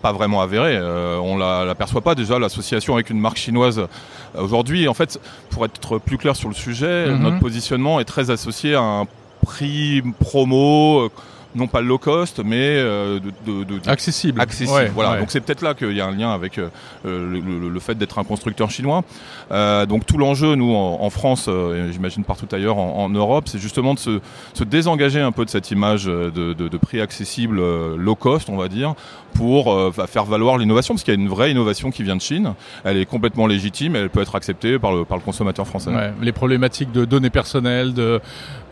pas 0.01 0.11
vraiment 0.11 0.41
avérée. 0.41 0.77
Euh, 0.77 1.17
on 1.17 1.37
ne 1.37 1.65
l'aperçoit 1.65 2.01
pas 2.01 2.15
déjà, 2.15 2.39
l'association 2.39 2.95
avec 2.95 3.09
une 3.09 3.19
marque 3.19 3.37
chinoise. 3.37 3.79
Euh, 3.79 4.41
aujourd'hui, 4.41 4.87
en 4.87 4.93
fait, 4.93 5.19
pour 5.49 5.65
être 5.65 5.97
plus 5.99 6.17
clair 6.17 6.35
sur 6.35 6.49
le 6.49 6.55
sujet, 6.55 7.07
mhm. 7.07 7.21
notre 7.21 7.39
positionnement 7.39 7.99
est 7.99 8.05
très 8.05 8.29
associé 8.29 8.75
à 8.75 8.81
un 8.81 9.07
prix 9.41 10.01
promo 10.19 11.09
non 11.57 11.67
pas 11.67 11.81
low 11.81 11.97
cost, 11.97 12.41
mais 12.43 12.77
euh, 12.77 13.19
de, 13.45 13.89
accessible. 13.89 14.39
Accessible. 14.39 14.91
voilà. 14.93 15.19
Donc 15.19 15.31
c'est 15.31 15.41
peut-être 15.41 15.61
là 15.61 15.73
qu'il 15.73 15.93
y 15.93 16.01
a 16.01 16.05
un 16.05 16.15
lien 16.15 16.31
avec 16.31 16.59
euh, 16.59 16.69
le, 17.03 17.79
fait 17.79 17.95
d'être 17.95 18.19
un 18.19 18.23
constructeur 18.23 18.69
chinois. 18.69 19.03
Euh, 19.51 19.85
donc 19.85 20.05
tout 20.05 20.17
l'enjeu, 20.17 20.55
nous 20.55 20.73
en, 20.73 21.09
France, 21.09 21.47
et 21.47 21.91
j'imagine 21.91 22.23
partout 22.23 22.47
ailleurs 22.51 22.77
en, 22.77 23.09
Europe, 23.09 23.45
c'est 23.47 23.59
justement 23.59 23.93
de 23.93 23.99
se, 23.99 24.19
se, 24.53 24.63
désengager 24.63 25.21
un 25.21 25.31
peu 25.31 25.45
de 25.45 25.49
cette 25.49 25.71
image 25.71 26.05
de, 26.05 26.77
prix 26.77 27.01
accessible 27.01 27.59
low 27.95 28.15
cost, 28.15 28.49
on 28.49 28.57
va 28.57 28.67
dire, 28.67 28.93
pour 29.37 29.93
faire 30.07 30.25
valoir 30.25 30.57
l'innovation, 30.57 30.95
parce 30.95 31.03
qu'il 31.03 31.13
y 31.13 31.17
a 31.17 31.19
une 31.19 31.29
vraie 31.29 31.51
innovation 31.51 31.91
qui 31.91 32.03
vient 32.03 32.15
de 32.15 32.21
Chine. 32.21 32.53
Elle 32.83 32.97
est 32.97 33.05
complètement 33.05 33.45
légitime, 33.45 33.95
elle 33.95 34.09
peut 34.09 34.21
être 34.21 34.35
acceptée 34.35 34.79
par 34.79 34.93
le, 34.93 35.05
par 35.05 35.17
le 35.17 35.23
consommateur 35.23 35.67
français. 35.67 35.91
les 36.21 36.31
problématiques 36.31 36.91
de 36.91 37.05
données 37.05 37.29
personnelles, 37.29 37.93
de, 37.93 38.19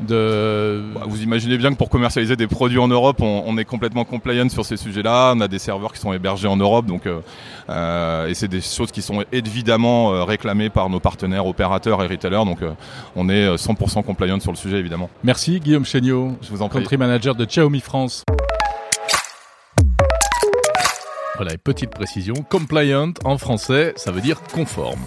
de... 0.01 0.82
Bah, 0.93 1.01
vous 1.08 1.21
imaginez 1.21 1.58
bien 1.58 1.71
que 1.71 1.78
pour 1.78 1.89
commercialiser 1.89 2.36
des 2.36 2.47
produits 2.47 2.80
en 2.80 2.88
Europe, 2.88 3.21
on, 3.21 3.58
est 3.58 3.65
complètement 3.65 4.04
compliant 4.06 4.49
sur 4.49 4.65
ces 4.65 4.78
sujets-là. 4.78 5.34
On 5.36 5.41
a 5.41 5.47
des 5.47 5.60
serveurs 5.60 5.93
qui 5.93 5.99
sont 5.99 6.13
hébergés 6.13 6.47
en 6.47 6.58
Europe, 6.58 6.86
donc 6.86 7.06
euh, 7.06 7.19
euh, 7.69 8.28
et 8.28 8.34
c'est 8.34 8.47
des 8.47 8.62
choses 8.62 8.91
qui 8.91 9.01
sont 9.01 9.23
évidemment 9.32 10.13
euh, 10.13 10.23
réclamées 10.23 10.69
par 10.69 10.89
nos 10.89 10.99
partenaires 10.99 11.45
opérateurs 11.45 12.04
et 12.04 12.08
retailers. 12.08 12.45
Donc 12.45 12.60
on 13.15 13.30
est 13.30 13.56
100% 13.56 14.04
compliant 14.04 14.39
sur 14.39 14.51
le 14.51 14.58
sujet, 14.58 14.78
évidemment. 14.78 15.10
Merci 15.23 15.60
Guillaume 15.60 15.86
Chéniaud, 15.86 16.38
je 16.41 16.49
vous 16.49 16.62
en 16.62 16.69
prie. 16.69 16.80
Country 16.80 16.97
Manager 16.97 17.36
de 17.36 17.45
Xiaomi 17.45 17.80
France. 17.80 18.23
Voilà, 21.38 21.58
petite 21.58 21.89
précision, 21.89 22.34
compliant 22.50 23.12
en 23.26 23.38
français, 23.38 23.93
ça 23.98 24.12
veut 24.12 24.21
dire 24.21 24.41
conforme. 24.54 25.02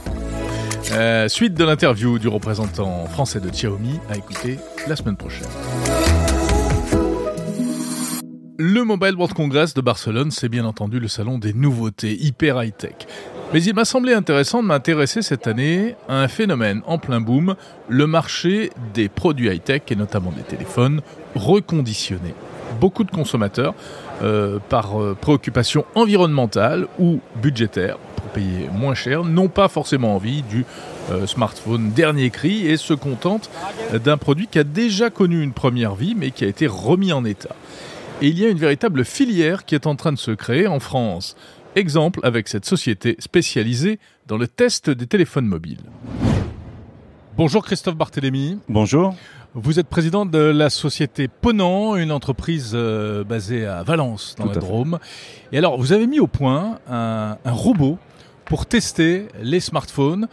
suite 1.29 1.55
de 1.55 1.65
l'interview 1.65 2.19
du 2.19 2.29
représentant 2.29 3.07
français 3.07 3.41
de 3.41 3.49
Xiaomi 3.49 3.99
à 4.11 4.17
écouter 4.17 4.59
la 4.87 4.97
semaine 4.97 5.17
prochaine. 5.17 5.49
Le 8.59 8.83
Mobile 8.83 9.15
World 9.15 9.35
Congress 9.35 9.73
de 9.73 9.81
Barcelone, 9.81 10.31
c'est 10.31 10.49
bien 10.49 10.65
entendu 10.67 11.01
le 11.01 11.09
salon 11.09 11.39
des 11.39 11.55
nouveautés 11.55 12.21
hyper 12.21 12.63
high-tech. 12.63 13.07
Mais 13.55 13.63
il 13.63 13.75
m'a 13.75 13.87
semblé 13.87 14.13
intéressant 14.13 14.63
de 14.63 14.69
m'intéresser 14.69 15.23
cette 15.23 15.47
année 15.47 15.95
à 16.09 16.21
un 16.21 16.29
phénomène 16.29 16.83
en 16.85 16.99
plein 16.99 17.23
boom, 17.23 17.55
le 17.89 18.07
marché 18.07 18.71
des 18.93 19.09
produits 19.09 19.49
high-tech 19.49 19.83
et 19.89 19.97
notamment 19.97 20.33
des 20.33 20.43
téléphones 20.43 21.01
reconditionnés. 21.35 22.35
Beaucoup 22.81 23.05
de 23.05 23.11
consommateurs, 23.11 23.75
euh, 24.23 24.59
par 24.69 25.01
euh, 25.01 25.17
préoccupation 25.21 25.85
environnementale 25.95 26.87
ou 26.99 27.21
budgétaire, 27.43 27.99
pour 28.17 28.27
payer 28.31 28.69
moins 28.73 28.95
cher, 28.95 29.25
n'ont 29.25 29.49
pas 29.49 29.69
forcément 29.69 30.15
envie 30.15 30.43
du 30.43 30.65
euh, 31.11 31.27
smartphone 31.27 31.91
dernier 31.91 32.31
cri 32.31 32.67
et 32.67 32.77
se 32.77 32.95
contentent 32.95 33.51
d'un 33.93 34.17
produit 34.17 34.47
qui 34.47 34.59
a 34.59 34.65
déjà 34.65 35.11
connu 35.11 35.43
une 35.43 35.53
première 35.53 35.95
vie 35.95 36.15
mais 36.17 36.31
qui 36.31 36.45
a 36.45 36.49
été 36.49 36.67
remis 36.67 37.13
en 37.13 37.25
état. 37.25 37.57
Et 38.21 38.29
il 38.29 38.39
y 38.39 38.45
a 38.45 38.49
une 38.49 38.59
véritable 38.59 39.05
filière 39.05 39.65
qui 39.65 39.75
est 39.75 39.87
en 39.87 39.95
train 39.95 40.13
de 40.13 40.19
se 40.19 40.33
créer 40.33 40.67
en 40.67 40.81
France. 40.81 41.37
Exemple 41.77 42.21
avec 42.25 42.49
cette 42.49 42.65
société 42.65 43.17
spécialisée 43.21 44.01
dans 44.27 44.37
le 44.37 44.49
test 44.49 44.91
des 44.91 45.07
téléphones 45.07 45.47
mobiles. 45.47 45.85
Bonjour 47.37 47.65
Christophe 47.65 47.95
Barthélémy. 47.95 48.59
Bonjour. 48.69 49.15
Vous 49.55 49.81
êtes 49.81 49.89
président 49.89 50.27
de 50.27 50.39
la 50.39 50.69
société 50.69 51.27
Ponant, 51.27 51.97
une 51.97 52.13
entreprise 52.13 52.73
euh, 52.75 53.25
basée 53.25 53.67
à 53.67 53.83
Valence, 53.83 54.35
dans 54.39 54.45
le 54.47 54.53
Drôme. 54.53 54.99
Et 55.53 55.59
alors, 55.59 55.79
vous 55.79 55.93
avez 55.93 56.07
mis 56.07 56.21
au 56.21 56.27
point 56.27 56.79
un 56.89 57.37
robot 57.47 57.99
pour 58.49 58.65
tester 58.65 59.29
les 59.43 59.61
smartphones 59.61 60.27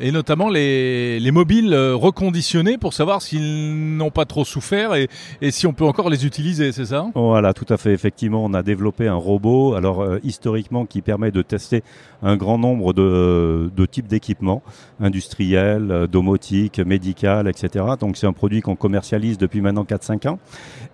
et 0.00 0.10
notamment 0.10 0.48
les, 0.48 1.20
les 1.20 1.30
mobiles 1.30 1.74
euh, 1.74 1.94
reconditionnés 1.94 2.78
pour 2.78 2.94
savoir 2.94 3.20
s'ils 3.20 3.96
n'ont 3.96 4.10
pas 4.10 4.24
trop 4.24 4.44
souffert 4.44 4.94
et, 4.94 5.08
et, 5.42 5.50
si 5.50 5.66
on 5.66 5.72
peut 5.72 5.84
encore 5.84 6.08
les 6.08 6.24
utiliser, 6.24 6.72
c'est 6.72 6.86
ça? 6.86 7.06
Voilà, 7.14 7.52
tout 7.52 7.66
à 7.68 7.76
fait. 7.76 7.92
Effectivement, 7.92 8.44
on 8.44 8.54
a 8.54 8.62
développé 8.62 9.06
un 9.06 9.16
robot, 9.16 9.74
alors 9.74 10.00
euh, 10.00 10.18
historiquement, 10.24 10.86
qui 10.86 11.02
permet 11.02 11.30
de 11.30 11.42
tester 11.42 11.82
un 12.22 12.36
grand 12.36 12.58
nombre 12.58 12.92
de, 12.92 13.70
de 13.74 13.86
types 13.86 14.06
d'équipements 14.06 14.62
industriels, 15.00 15.90
euh, 15.90 16.06
domotiques, 16.06 16.78
médical, 16.78 17.48
etc. 17.48 17.84
Donc 18.00 18.16
c'est 18.16 18.26
un 18.26 18.32
produit 18.32 18.62
qu'on 18.62 18.76
commercialise 18.76 19.36
depuis 19.36 19.60
maintenant 19.60 19.84
4-5 19.84 20.28
ans. 20.28 20.38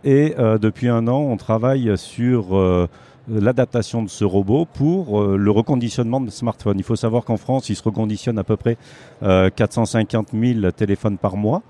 Et 0.04 0.34
depuis 0.60 0.88
un 0.88 1.08
an, 1.08 1.20
on 1.20 1.36
travaille 1.36 1.96
sur 1.96 2.56
euh, 2.56 2.88
l'adaptation 3.28 4.02
de 4.02 4.08
ce 4.08 4.24
robot 4.24 4.66
pour 4.66 5.20
euh, 5.20 5.36
le 5.36 5.50
reconditionnement 5.50 6.20
de 6.20 6.30
smartphones. 6.30 6.78
Il 6.78 6.84
faut 6.84 6.96
savoir 6.96 7.24
qu'en 7.24 7.36
France, 7.36 7.68
il 7.68 7.76
se 7.76 7.82
reconditionne 7.82 8.38
à 8.38 8.44
peu 8.44 8.56
près 8.56 8.76
450 9.22 10.28
euh, 10.34 10.54
000 10.60 10.70
téléphones 10.72 11.18
par 11.18 11.36
mois. 11.36 11.62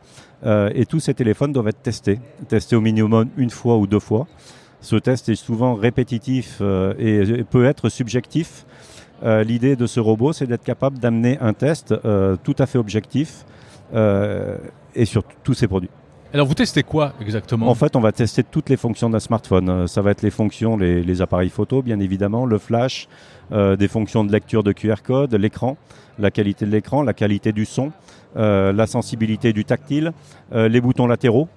et 0.45 0.85
tous 0.87 1.01
ces 1.01 1.15
téléphones 1.15 1.53
doivent 1.53 1.69
être 1.69 1.83
testés, 1.83 2.21
testés 2.49 2.77
au 2.77 2.81
minimum 2.81 3.29
une 3.37 3.51
fois 3.51 3.77
ou 3.77 3.87
deux 3.87 4.01
fois. 4.01 4.27
Ce 4.81 4.97
test 4.97 5.29
est 5.31 5.37
souvent 5.37 5.75
répétitif 5.75 6.61
et 6.99 7.45
peut 7.49 7.65
être 7.65 7.89
subjectif. 7.89 8.67
L'idée 9.23 9.77
de 9.77 9.87
ce 9.87 10.01
robot, 10.01 10.35
c'est 10.35 10.47
d'être 10.47 10.65
capable 10.65 10.99
d'amener 10.99 11.39
un 11.41 11.55
test 11.55 11.95
tout 12.43 12.57
à 12.59 12.67
fait 12.67 12.77
objectif 12.77 13.47
et 13.95 15.05
sur 15.07 15.23
tous 15.43 15.55
ces 15.55 15.67
produits. 15.67 15.89
Alors 16.35 16.49
vous 16.49 16.55
testez 16.55 16.83
quoi 16.83 17.13
exactement 17.21 17.69
En 17.69 17.77
fait, 17.77 17.95
on 17.95 18.01
va 18.01 18.11
tester 18.11 18.43
toutes 18.43 18.69
les 18.69 18.77
fonctions 18.77 19.09
d'un 19.09 19.21
smartphone. 19.21 19.69
Euh, 19.69 19.87
ça 19.87 20.03
va 20.03 20.11
être 20.11 20.23
les 20.23 20.33
fonctions, 20.33 20.77
les, 20.77 21.23
appareils 21.23 21.49
photo, 21.49 21.81
bien 21.81 22.01
évidemment, 22.01 22.45
le 22.45 22.59
flash, 22.59 23.07
euh, 23.53 23.77
des 23.77 23.87
fonctions 23.87 24.25
de 24.25 24.33
lecture 24.33 24.65
de 24.65 24.73
QR 24.73 24.97
code, 25.05 25.33
l'écran, 25.37 25.77
la 26.19 26.33
qualité 26.33 26.67
de 26.67 26.73
l'écran, 26.73 27.03
la 27.05 27.13
qualité 27.13 27.53
du 27.53 27.65
son, 27.65 27.93
euh, 28.37 28.73
la 28.73 28.89
sensibilité 28.89 29.53
du 29.53 29.65
tactile, 29.65 30.13
les 30.53 30.81
boutons 30.81 31.07
latéraux. 31.07 31.49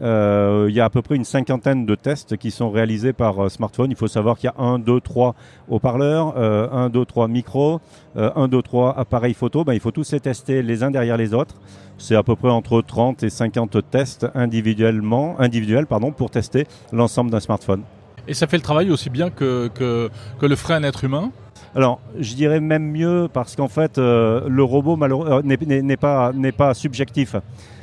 Euh, 0.00 0.66
il 0.68 0.74
y 0.74 0.80
a 0.80 0.84
à 0.84 0.90
peu 0.90 1.02
près 1.02 1.16
une 1.16 1.24
cinquantaine 1.24 1.84
de 1.86 1.94
tests 1.94 2.36
qui 2.36 2.50
sont 2.50 2.70
réalisés 2.70 3.12
par 3.12 3.44
euh, 3.44 3.48
smartphone. 3.48 3.90
Il 3.90 3.96
faut 3.96 4.06
savoir 4.06 4.38
qu'il 4.38 4.50
y 4.50 4.60
a 4.60 4.62
1, 4.62 4.78
2, 4.78 5.00
3 5.00 5.34
haut-parleurs, 5.68 6.36
1, 6.36 6.88
2, 6.90 7.04
3 7.04 7.28
micros, 7.28 7.80
1, 8.16 8.48
2, 8.48 8.62
3 8.62 8.98
appareils 8.98 9.34
photo. 9.34 9.64
Ben, 9.64 9.74
il 9.74 9.80
faut 9.80 9.90
tous 9.90 10.12
les 10.12 10.20
tester 10.20 10.62
les 10.62 10.82
uns 10.82 10.90
derrière 10.90 11.16
les 11.16 11.34
autres. 11.34 11.56
C'est 11.98 12.14
à 12.14 12.22
peu 12.22 12.36
près 12.36 12.50
entre 12.50 12.80
30 12.80 13.24
et 13.24 13.30
50 13.30 13.90
tests 13.90 14.26
individuellement, 14.34 15.34
individuels 15.40 15.86
pardon, 15.86 16.12
pour 16.12 16.30
tester 16.30 16.66
l'ensemble 16.92 17.30
d'un 17.30 17.40
smartphone. 17.40 17.82
Et 18.28 18.34
ça 18.34 18.46
fait 18.46 18.56
le 18.56 18.62
travail 18.62 18.90
aussi 18.90 19.10
bien 19.10 19.30
que, 19.30 19.68
que, 19.68 20.10
que 20.38 20.46
le 20.46 20.54
ferait 20.54 20.74
un 20.74 20.84
être 20.84 21.02
humain? 21.02 21.32
Alors, 21.74 22.00
je 22.18 22.34
dirais 22.34 22.60
même 22.60 22.90
mieux 22.90 23.28
parce 23.32 23.56
qu'en 23.56 23.68
fait, 23.68 23.98
euh, 23.98 24.48
le 24.48 24.62
robot 24.62 24.98
n'est 25.44 25.96
pas, 25.96 26.32
pas 26.56 26.74
subjectif. 26.74 27.36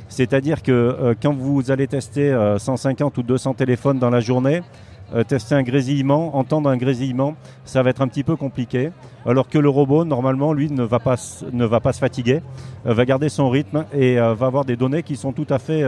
C'est-à-dire 0.08 0.62
que 0.62 0.72
euh, 0.72 1.14
quand 1.20 1.34
vous 1.34 1.70
allez 1.70 1.86
tester 1.86 2.34
150 2.58 3.18
euh, 3.18 3.20
ou 3.20 3.24
200 3.24 3.54
téléphones 3.54 3.98
dans 3.98 4.10
la 4.10 4.20
journée, 4.20 4.62
euh, 5.14 5.24
tester 5.24 5.54
un 5.54 5.62
grésillement, 5.62 6.36
entendre 6.36 6.68
un 6.70 6.76
grésillement, 6.76 7.36
ça 7.64 7.82
va 7.82 7.90
être 7.90 8.02
un 8.02 8.08
petit 8.08 8.24
peu 8.24 8.36
compliqué. 8.36 8.90
Alors 9.24 9.48
que 9.48 9.58
le 9.58 9.68
robot, 9.68 10.04
normalement, 10.04 10.52
lui, 10.52 10.70
ne 10.70 10.84
va 10.84 11.00
pas, 11.00 11.16
se 11.16 11.98
fatiguer, 11.98 12.42
va 12.84 13.04
garder 13.04 13.28
son 13.28 13.50
rythme 13.50 13.84
et 13.92 14.16
va 14.16 14.46
avoir 14.46 14.64
des 14.64 14.76
données 14.76 15.02
qui 15.02 15.16
sont 15.16 15.32
tout 15.32 15.46
à 15.50 15.58
fait, 15.58 15.84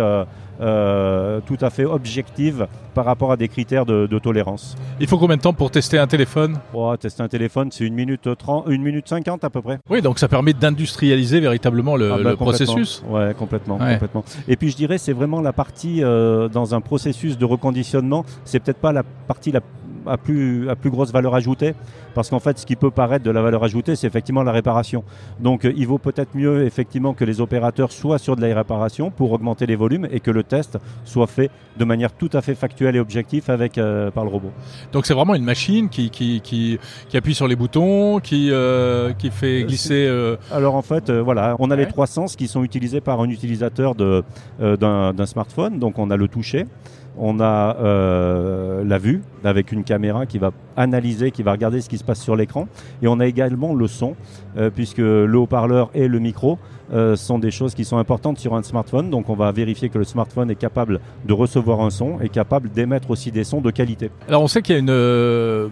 tout 0.59 1.59
à 1.61 1.71
fait 1.71 1.85
objectives 1.85 2.67
par 2.95 3.05
rapport 3.05 3.31
à 3.33 3.37
des 3.37 3.49
critères 3.49 3.87
de, 3.87 4.19
tolérance. 4.19 4.77
Il 5.01 5.07
faut 5.07 5.19
combien 5.19 5.37
de 5.37 5.43
temps 5.43 5.53
pour 5.53 5.71
tester 5.71 5.99
un 5.99 6.07
téléphone 6.07 6.59
oh, 6.75 6.97
Tester 6.97 7.23
un 7.23 7.29
téléphone, 7.29 7.71
c'est 7.71 7.85
une 7.85 7.95
minute 7.95 8.29
30, 8.37 8.65
une 8.69 8.83
minute 8.83 9.09
50 9.09 9.45
à 9.45 9.51
peu 9.51 9.63
près. 9.63 9.79
Oui, 9.89 10.03
donc 10.03 10.19
ça 10.19 10.27
permet 10.27 10.53
d'industrialiser 10.53 11.41
véritablement 11.41 11.97
le, 11.97 12.13
ah 12.13 12.19
bah, 12.19 12.37
processus. 12.37 13.03
Ouais, 13.09 13.35
complètement, 13.39 13.79
complètement. 13.79 14.25
Et 14.49 14.57
puis 14.57 14.71
je 14.71 14.77
dirais, 14.77 14.99
c'est 14.99 15.13
vraiment 15.13 15.41
la 15.41 15.53
partie 15.53 16.01
dans 16.01 16.75
un 16.75 16.81
processus 16.81 17.39
de 17.39 17.45
reconditionnement. 17.45 18.25
C'est 18.45 18.61
peut-être 18.61 18.79
pas 18.79 18.93
la 18.93 19.03
partie 19.03 19.53
la, 19.53 19.61
à, 20.07 20.17
plus, 20.17 20.69
à 20.69 20.77
plus 20.77 20.91
grosse 20.91 21.13
valeur 21.13 21.35
ajoutée, 21.35 21.75
parce 22.15 22.31
qu'en 22.31 22.41
fait, 22.41 22.59
ce 22.59 22.67
qui 22.67 22.77
peut 22.77 22.91
paraître 22.91 23.25
de 23.25 23.31
la 23.31 23.43
valeur 23.43 23.65
ajoutée, 23.65 23.97
c'est 23.97 24.07
effectivement 24.07 24.43
la 24.43 24.53
réparation. 24.53 25.05
Donc, 25.41 25.65
euh, 25.65 25.73
il 25.77 25.87
vaut 25.87 25.99
peut-être 25.99 26.35
mieux 26.35 26.65
effectivement 26.65 27.15
que 27.15 27.25
les 27.25 27.41
opérateurs 27.41 27.93
soient 27.93 28.19
sur 28.19 28.37
de 28.37 28.41
la 28.41 28.55
réparation 28.55 29.11
pour 29.11 29.33
augmenter 29.33 29.67
les 29.67 29.77
volumes 29.77 30.09
et 30.11 30.21
que 30.21 30.31
le 30.31 30.43
test 30.43 30.79
soit 31.05 31.27
fait 31.27 31.51
de 31.77 31.85
manière 31.85 32.13
tout 32.13 32.31
à 32.33 32.43
fait 32.43 32.55
factuelle 32.55 32.97
et 32.97 33.01
objective 33.01 33.45
avec, 33.51 33.79
euh, 33.79 34.11
par 34.11 34.25
le 34.25 34.31
robot. 34.31 34.53
Donc, 34.93 35.07
c'est 35.07 35.15
vraiment 35.15 35.35
une 35.35 35.45
machine 35.45 35.89
qui, 35.89 36.11
qui, 36.11 36.41
qui, 36.41 36.79
appuie 37.15 37.35
sur 37.35 37.49
les 37.49 37.57
boutons, 37.57 38.21
qui, 38.21 38.49
euh, 38.51 39.13
qui 39.13 39.31
fait 39.31 39.65
glisser. 39.65 40.09
Alors, 40.51 40.75
en 40.75 40.83
fait, 40.83 41.11
voilà, 41.11 41.57
on 41.59 41.71
a 41.71 41.77
les 41.77 41.87
trois 41.87 42.07
sens 42.07 42.37
qui 42.37 42.49
sont 42.49 42.65
utilisés 42.65 43.01
par 43.01 43.21
un 43.21 43.29
utilisateur 43.29 43.95
d'un 43.95 45.27
smartphone. 45.27 45.79
Donc, 45.79 45.99
on 45.99 46.11
a 46.11 46.17
le 46.17 46.29
toucher 46.29 46.67
on 47.17 47.41
a 47.41 47.77
euh, 47.77 48.85
la 48.85 48.99
vue 48.99 49.23
avec 49.45 49.73
une 49.73 49.85
caméra 49.85 50.27
qui 50.27 50.39
va 50.39 50.53
analyser, 50.77 51.31
qui 51.31 51.43
va 51.43 51.53
regarder 51.53 51.81
ce 51.81 51.89
qui 51.89 51.99
se 51.99 52.05
passe 52.05 52.21
sur 52.21 52.37
l'écran. 52.37 52.69
Et 53.03 53.09
on 53.09 53.21
a 53.21 53.27
également 53.27 53.75
le 53.75 53.87
son, 53.87 54.15
euh, 54.57 54.71
puisque 54.71 54.99
le 54.99 55.35
haut-parleur 55.37 55.91
et 55.95 56.09
le 56.09 56.19
micro 56.19 56.59
euh, 56.93 57.17
sont 57.17 57.39
des 57.39 57.51
choses 57.51 57.75
qui 57.75 57.85
sont 57.85 57.99
importantes 57.99 58.39
sur 58.39 58.55
un 58.55 58.63
smartphone. 58.63 59.11
Donc 59.11 59.29
on 59.29 59.35
va 59.35 59.53
vérifier 59.53 59.89
que 59.89 59.99
le 59.99 60.05
smartphone 60.05 60.51
est 60.51 60.57
capable 60.57 61.01
de 61.27 61.33
recevoir 61.33 61.81
un 61.81 61.91
son 61.91 62.21
et 62.21 62.29
capable 62.29 62.71
d'émettre 62.71 63.11
aussi 63.11 63.31
des 63.31 63.45
sons 63.45 63.61
de 63.61 63.71
qualité. 63.71 64.11
Alors 64.29 64.43
on 64.43 64.49
sait 64.49 64.63
qu'il 64.63 64.75
y 64.75 64.79
a 64.79 64.81
une, 64.81 65.71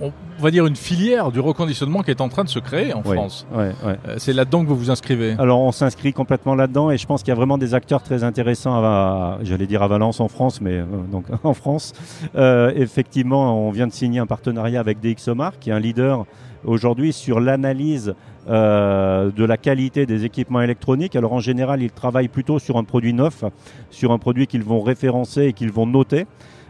on 0.00 0.12
va 0.40 0.50
dire 0.50 0.66
une 0.66 0.76
filière 0.76 1.30
du 1.30 1.40
reconditionnement 1.40 2.02
qui 2.02 2.10
est 2.10 2.20
en 2.20 2.28
train 2.28 2.44
de 2.44 2.48
se 2.48 2.58
créer 2.58 2.94
en 2.94 3.02
France. 3.02 3.46
c'est 4.18 4.32
là-dedans 4.32 4.62
que 4.62 4.68
vous 4.68 4.76
vous 4.76 4.90
inscrivez. 4.90 5.36
Alors 5.38 5.60
on 5.60 5.72
s'inscrit 5.72 6.12
complètement 6.12 6.54
là-dedans 6.54 6.90
et 6.90 6.98
je 6.98 7.06
pense 7.06 7.22
qu'il 7.22 7.30
y 7.30 7.32
a 7.32 7.36
vraiment 7.36 7.58
des 7.58 7.74
acteurs 7.74 8.02
très 8.02 8.24
intéressants 8.24 8.74
à, 8.74 9.38
j'allais 9.42 9.66
dire 9.66 9.82
à 9.82 9.88
Valence 9.88 10.20
en 10.20 10.28
France, 10.28 10.60
mais 10.60 10.82
donc 11.10 11.26
en 11.44 11.54
France. 11.54 11.92
effectivement, 12.34 13.66
on 13.66 13.70
vient 13.70 13.86
de 13.86 13.92
signer 13.92 14.20
un 14.20 14.26
partenariat 14.26 14.80
avec 14.80 15.00
DxOMark, 15.00 15.58
qui 15.58 15.70
est 15.70 15.72
un 15.74 15.80
leader 15.80 16.26
aujourd'hui 16.66 17.12
sur 17.12 17.40
l'analyse 17.40 18.14
euh, 18.48 19.30
de 19.30 19.44
la 19.44 19.56
qualité 19.56 20.06
des 20.06 20.24
équipements 20.24 20.60
électroniques. 20.60 21.16
Alors 21.16 21.32
en 21.32 21.40
général, 21.40 21.82
ils 21.82 21.90
travaillent 21.90 22.28
plutôt 22.28 22.58
sur 22.58 22.76
un 22.76 22.84
produit 22.84 23.12
neuf, 23.12 23.44
sur 23.90 24.12
un 24.12 24.18
produit 24.18 24.46
qu'ils 24.46 24.62
vont 24.62 24.80
référencer 24.80 25.46
et 25.46 25.52
qu'ils 25.52 25.72
vont 25.72 25.86
noter. 25.86 26.26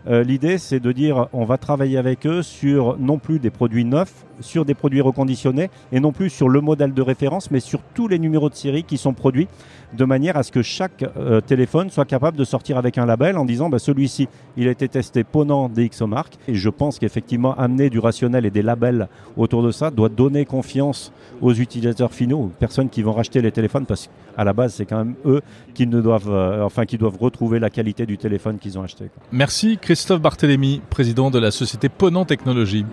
Euh, 0.09 0.23
l'idée, 0.23 0.59
c'est 0.59 0.81
de 0.81 0.93
dire 0.93 1.29
on 1.33 1.45
va 1.45 1.59
travailler 1.59 1.99
avec 1.99 2.27
eux 2.27 2.43
sur 2.43 2.97
non 2.99 3.19
plus 3.19 3.39
des 3.39 3.51
produits 3.51 3.85
neufs, 3.85 4.26
sur 4.41 4.65
des 4.65 4.75
produits 4.75 5.01
reconditionnés 5.01 5.71
et 5.93 6.01
non 6.01 6.13
plus 6.13 6.31
sur 6.31 6.49
le 6.49 6.61
modèle 6.61 6.95
de 6.95 7.03
référence, 7.03 7.51
mais 7.51 7.61
sur 7.61 7.81
tous 7.95 8.09
les 8.09 8.19
numéros 8.19 8.51
de 8.51 8.55
série 8.55 8.85
qui 8.85 8.99
sont 8.99 9.15
produits 9.15 9.49
de 9.93 10.05
manière 10.05 10.37
à 10.37 10.43
ce 10.43 10.53
que 10.53 10.63
chaque 10.63 11.05
euh, 11.17 11.41
téléphone 11.41 11.91
soit 11.91 12.05
capable 12.05 12.37
de 12.37 12.45
sortir 12.45 12.77
avec 12.77 12.99
un 12.99 13.07
label 13.07 13.39
en 13.39 13.45
disant 13.45 13.69
bah, 13.69 13.79
celui-ci, 13.79 14.29
il 14.57 14.69
a 14.69 14.71
été 14.71 14.89
testé 14.89 15.25
Ponant 15.25 15.69
DxOMark. 15.69 16.35
Et 16.49 16.55
je 16.55 16.69
pense 16.69 16.99
qu'effectivement, 16.99 17.55
amener 17.55 17.91
du 17.91 17.99
rationnel 17.99 18.47
et 18.47 18.51
des 18.51 18.63
labels 18.63 19.09
autour 19.37 19.63
de 19.63 19.71
ça 19.71 19.91
doit 19.91 20.09
donner 20.09 20.45
confiance 20.45 21.13
aux 21.41 21.55
utilisateurs 21.55 22.13
finaux, 22.13 22.39
aux 22.39 22.53
personnes 22.59 22.89
qui 22.89 23.03
vont 23.03 23.13
racheter 23.13 23.41
les 23.43 23.53
téléphones, 23.53 23.87
parce 23.87 24.09
qu'à 24.09 24.45
la 24.45 24.53
base, 24.53 24.75
c'est 24.75 24.87
quand 24.87 24.99
même 24.99 25.15
eux 25.25 25.43
qui, 25.75 25.87
ne 25.87 26.01
doivent, 26.01 26.31
euh, 26.31 26.65
enfin, 26.65 26.85
qui 26.85 26.99
doivent 26.99 27.19
retrouver 27.19 27.59
la 27.59 27.71
qualité 27.71 28.07
du 28.07 28.19
téléphone 28.19 28.59
qu'ils 28.59 28.79
ont 28.79 28.83
acheté. 28.83 29.11
Merci 29.33 29.79
Christophe 29.81 30.21
Barthélémy, 30.21 30.81
président 30.91 31.31
de 31.31 31.39
la 31.39 31.51
société 31.51 31.89
Ponant 31.89 32.25
Technologies. 32.25 32.85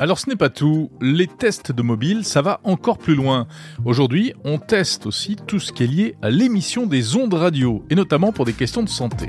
Alors 0.00 0.18
ce 0.18 0.28
n'est 0.28 0.36
pas 0.36 0.50
tout, 0.50 0.90
les 1.00 1.26
tests 1.26 1.72
de 1.72 1.80
mobile, 1.80 2.24
ça 2.24 2.42
va 2.42 2.60
encore 2.64 2.98
plus 2.98 3.14
loin. 3.14 3.46
Aujourd'hui, 3.86 4.34
on 4.44 4.58
teste 4.58 5.06
aussi 5.06 5.36
tout 5.36 5.60
ce 5.60 5.72
qui 5.72 5.84
est 5.84 5.86
lié 5.86 6.16
à 6.20 6.28
l'émission 6.28 6.86
des 6.86 7.16
ondes 7.16 7.32
radio, 7.32 7.82
et 7.88 7.94
notamment 7.94 8.30
pour 8.30 8.44
des 8.44 8.52
questions 8.52 8.82
de 8.82 8.88
santé. 8.88 9.28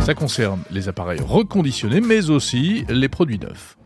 Ça 0.00 0.14
concerne 0.14 0.60
les 0.72 0.88
appareils 0.88 1.20
reconditionnés, 1.20 2.00
mais 2.00 2.30
aussi 2.30 2.84
les 2.88 3.08
produits 3.08 3.38
neufs. 3.38 3.76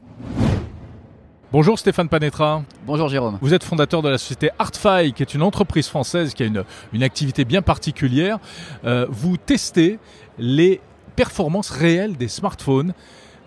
Bonjour 1.52 1.78
Stéphane 1.78 2.08
Panetra. 2.08 2.62
Bonjour 2.86 3.10
Jérôme. 3.10 3.36
Vous 3.42 3.52
êtes 3.52 3.62
fondateur 3.62 4.00
de 4.00 4.08
la 4.08 4.16
société 4.16 4.48
Artfy, 4.58 5.12
qui 5.12 5.22
est 5.22 5.34
une 5.34 5.42
entreprise 5.42 5.88
française 5.88 6.32
qui 6.32 6.44
a 6.44 6.46
une, 6.46 6.64
une 6.94 7.02
activité 7.02 7.44
bien 7.44 7.60
particulière. 7.60 8.38
Euh, 8.86 9.06
vous 9.10 9.36
testez 9.36 9.98
les 10.38 10.80
performances 11.14 11.68
réelles 11.68 12.16
des 12.16 12.28
smartphones 12.28 12.94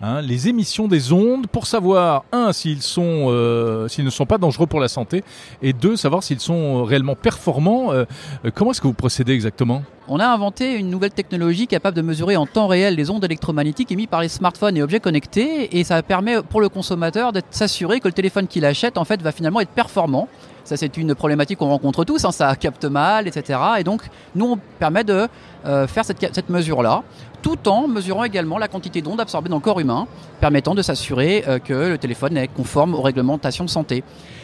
Hein, 0.02 0.20
les 0.20 0.48
émissions 0.48 0.88
des 0.88 1.10
ondes 1.14 1.46
pour 1.46 1.66
savoir 1.66 2.24
un 2.30 2.52
s'ils 2.52 2.82
sont 2.82 3.28
euh, 3.30 3.88
s'ils 3.88 4.04
ne 4.04 4.10
sont 4.10 4.26
pas 4.26 4.36
dangereux 4.36 4.66
pour 4.66 4.78
la 4.78 4.88
santé 4.88 5.24
et 5.62 5.72
deux 5.72 5.96
savoir 5.96 6.22
s'ils 6.22 6.40
sont 6.40 6.84
réellement 6.84 7.14
performants. 7.14 7.92
Euh, 7.92 8.04
euh, 8.44 8.50
comment 8.54 8.72
est-ce 8.72 8.82
que 8.82 8.86
vous 8.86 8.92
procédez 8.92 9.32
exactement? 9.32 9.82
On 10.08 10.20
a 10.20 10.26
inventé 10.26 10.74
une 10.74 10.90
nouvelle 10.90 11.12
technologie 11.12 11.66
capable 11.66 11.96
de 11.96 12.02
mesurer 12.02 12.36
en 12.36 12.44
temps 12.44 12.66
réel 12.66 12.94
les 12.94 13.08
ondes 13.08 13.24
électromagnétiques 13.24 13.90
émises 13.90 14.08
par 14.08 14.20
les 14.20 14.28
smartphones 14.28 14.76
et 14.76 14.82
objets 14.82 15.00
connectés 15.00 15.78
et 15.78 15.82
ça 15.82 16.02
permet 16.02 16.42
pour 16.42 16.60
le 16.60 16.68
consommateur 16.68 17.32
de 17.32 17.40
s'assurer 17.50 18.00
que 18.00 18.08
le 18.08 18.12
téléphone 18.12 18.48
qu'il 18.48 18.66
achète 18.66 18.98
en 18.98 19.04
fait 19.06 19.22
va 19.22 19.32
finalement 19.32 19.60
être 19.60 19.70
performant. 19.70 20.28
Ça, 20.66 20.76
c'est 20.76 20.96
une 20.96 21.14
problématique 21.14 21.58
qu'on 21.58 21.68
rencontre 21.68 22.04
tous. 22.04 22.24
Hein, 22.24 22.32
ça 22.32 22.54
capte 22.56 22.84
mal, 22.84 23.26
etc. 23.26 23.58
Et 23.78 23.84
donc, 23.84 24.02
nous, 24.34 24.52
on 24.52 24.58
permet 24.78 25.04
de 25.04 25.28
faire 25.64 26.04
cette, 26.04 26.20
cette 26.32 26.48
mesure-là 26.48 27.02
tout 27.46 27.68
en 27.68 27.86
mesurant 27.86 28.24
également 28.24 28.58
la 28.58 28.66
quantité 28.66 29.02
d'ondes 29.02 29.20
absorbées 29.20 29.48
dans 29.48 29.56
le 29.56 29.62
corps 29.62 29.78
humain, 29.78 30.08
permettant 30.40 30.74
de 30.74 30.82
s'assurer 30.82 31.44
euh, 31.46 31.60
que 31.60 31.72
le 31.72 31.96
téléphone 31.96 32.36
est 32.36 32.48
conforme 32.48 32.92
aux 32.94 33.02
réglementations 33.02 33.64
de 33.64 33.70
santé. 33.70 34.02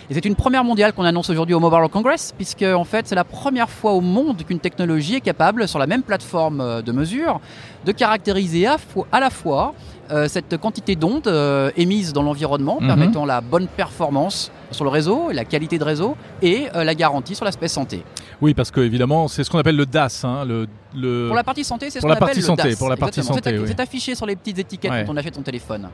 Et 0.09 0.15
c'est 0.15 0.25
une 0.25 0.37
première 0.37 0.63
mondiale 0.63 0.93
qu'on 0.93 1.03
annonce 1.03 1.29
aujourd'hui 1.29 1.53
au 1.53 1.59
Mobile 1.59 1.79
World 1.79 1.93
Congress, 1.93 2.33
puisque 2.37 2.63
en 2.63 2.85
fait 2.85 3.09
c'est 3.09 3.17
la 3.17 3.25
première 3.25 3.71
fois 3.71 3.91
au 3.91 4.01
monde 4.01 4.45
qu'une 4.45 4.61
technologie 4.61 5.17
est 5.17 5.21
capable, 5.21 5.67
sur 5.67 5.81
la 5.81 5.89
même 5.89 6.03
plateforme 6.05 6.61
euh, 6.61 6.81
de 6.81 6.93
mesure, 6.93 7.41
de 7.85 7.91
caractériser 7.91 8.67
à, 8.67 8.79
la 9.19 9.31
fois 9.31 9.75
euh, 10.13 10.29
cette 10.29 10.57
quantité 10.59 10.95
d'ondes 10.95 11.33
émises 11.77 12.13
dans 12.13 12.23
l'environnement, 12.23 12.79
mhm. 12.81 12.87
permettant 12.87 13.25
la 13.25 13.41
bonne 13.41 13.67
performance 13.67 14.53
sur 14.73 14.85
le 14.85 14.91
réseau, 14.91 15.31
la 15.33 15.45
qualité 15.45 15.79
de 15.79 15.85
réseau 15.85 16.17
et 16.43 16.67
la 16.75 16.95
garantie 16.95 17.35
sur 17.35 17.45
l'aspect 17.45 17.69
santé. 17.69 18.03
Oui, 18.41 18.55
parce 18.55 18.71
que 18.71 18.81
évidemment, 18.81 19.29
c'est 19.29 19.45
ce 19.45 19.51
qu'on 19.51 19.59
appelle 19.59 19.77
le 19.77 19.87
DAS, 19.87 20.25
hein, 20.25 20.45
le 20.45 20.67
pour 20.95 21.37
la 21.37 21.45
partie 21.45 21.65
santé, 21.65 21.91
c'est 21.91 22.01
ce 22.01 22.07
qu'on 22.07 22.13
appelle 22.13 22.37
le 22.37 22.43
santé, 22.43 22.71
DAS. 22.71 22.77
Pour 22.77 22.89
la 22.89 22.97
partie 22.97 23.23
santé, 23.23 23.59
C'est 23.67 23.81
affiché 23.81 24.15
sur 24.15 24.27
les 24.27 24.37
petites 24.37 24.59
étiquettes 24.59 24.93
quand 25.07 25.13
on 25.13 25.17
achète 25.17 25.35
son 25.35 25.43
téléphone. 25.43 25.89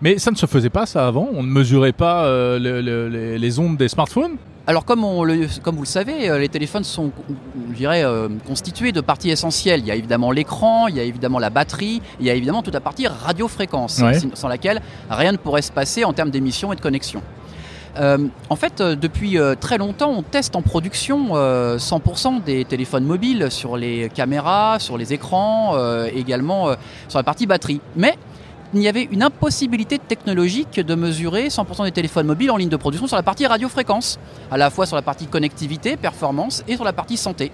Mais 0.00 0.18
ça 0.18 0.30
ne 0.30 0.36
se 0.36 0.46
faisait 0.46 0.70
pas 0.70 0.86
ça 0.86 1.06
avant 1.06 1.28
On 1.32 1.42
ne 1.42 1.48
mesurait 1.48 1.92
pas 1.92 2.24
euh, 2.24 3.38
les 3.38 3.58
ondes 3.58 3.76
des 3.76 3.88
smartphones 3.88 4.36
alors 4.68 4.84
comme, 4.84 5.04
on 5.04 5.22
le, 5.22 5.46
comme 5.62 5.76
vous 5.76 5.82
le 5.82 5.86
savez, 5.86 6.28
euh, 6.28 6.40
les 6.40 6.48
téléphones 6.48 6.82
sont, 6.82 7.12
je 7.70 7.76
dirais, 7.76 8.02
euh, 8.02 8.28
constitués 8.48 8.90
de 8.90 9.00
parties 9.00 9.30
essentielles. 9.30 9.78
Il 9.78 9.86
y 9.86 9.92
a 9.92 9.94
évidemment 9.94 10.32
l'écran, 10.32 10.88
il 10.88 10.96
y 10.96 10.98
a 10.98 11.04
évidemment 11.04 11.38
la 11.38 11.50
batterie, 11.50 12.02
il 12.18 12.26
y 12.26 12.30
a 12.30 12.34
évidemment 12.34 12.64
toute 12.64 12.74
la 12.74 12.80
partie 12.80 13.06
radiofréquence, 13.06 14.02
sans 14.34 14.48
laquelle 14.48 14.82
rien 15.08 15.30
ne 15.30 15.36
pourrait 15.36 15.62
se 15.62 15.70
passer 15.70 16.02
en 16.02 16.12
termes 16.12 16.30
d'émissions 16.30 16.72
et 16.72 16.76
de 16.76 16.80
connexion. 16.80 17.22
Euh, 17.98 18.18
en 18.50 18.56
fait, 18.56 18.80
euh, 18.80 18.94
depuis 18.94 19.38
euh, 19.38 19.54
très 19.54 19.78
longtemps, 19.78 20.10
on 20.10 20.22
teste 20.22 20.56
en 20.56 20.62
production 20.62 21.28
100% 21.76 22.44
des 22.44 22.64
téléphones 22.64 23.04
mobiles 23.04 23.50
sur 23.50 23.76
les 23.76 24.10
caméras, 24.14 24.78
sur 24.78 24.98
les 24.98 25.12
écrans, 25.12 25.76
également 26.14 26.74
sur 27.08 27.18
la 27.18 27.22
partie 27.22 27.46
batterie. 27.46 27.80
Mais 27.96 28.16
il 28.74 28.82
y 28.82 28.88
avait 28.88 29.08
une 29.10 29.22
impossibilité 29.22 29.98
technologique 29.98 30.80
de 30.80 30.94
mesurer 30.94 31.48
100% 31.48 31.84
des 31.84 31.92
téléphones 31.92 32.26
mobiles 32.26 32.50
en 32.50 32.56
ligne 32.56 32.68
de 32.68 32.76
production 32.76 33.06
sur 33.06 33.16
la 33.16 33.22
partie 33.22 33.46
radiofréquence, 33.46 34.18
à 34.50 34.56
la 34.56 34.70
fois 34.70 34.86
sur 34.86 34.96
la 34.96 35.02
partie 35.02 35.26
connectivité, 35.26 35.96
performance 35.96 36.64
et 36.68 36.74
sur 36.74 36.84
la 36.84 36.92
partie 36.92 37.16
santé 37.16 37.52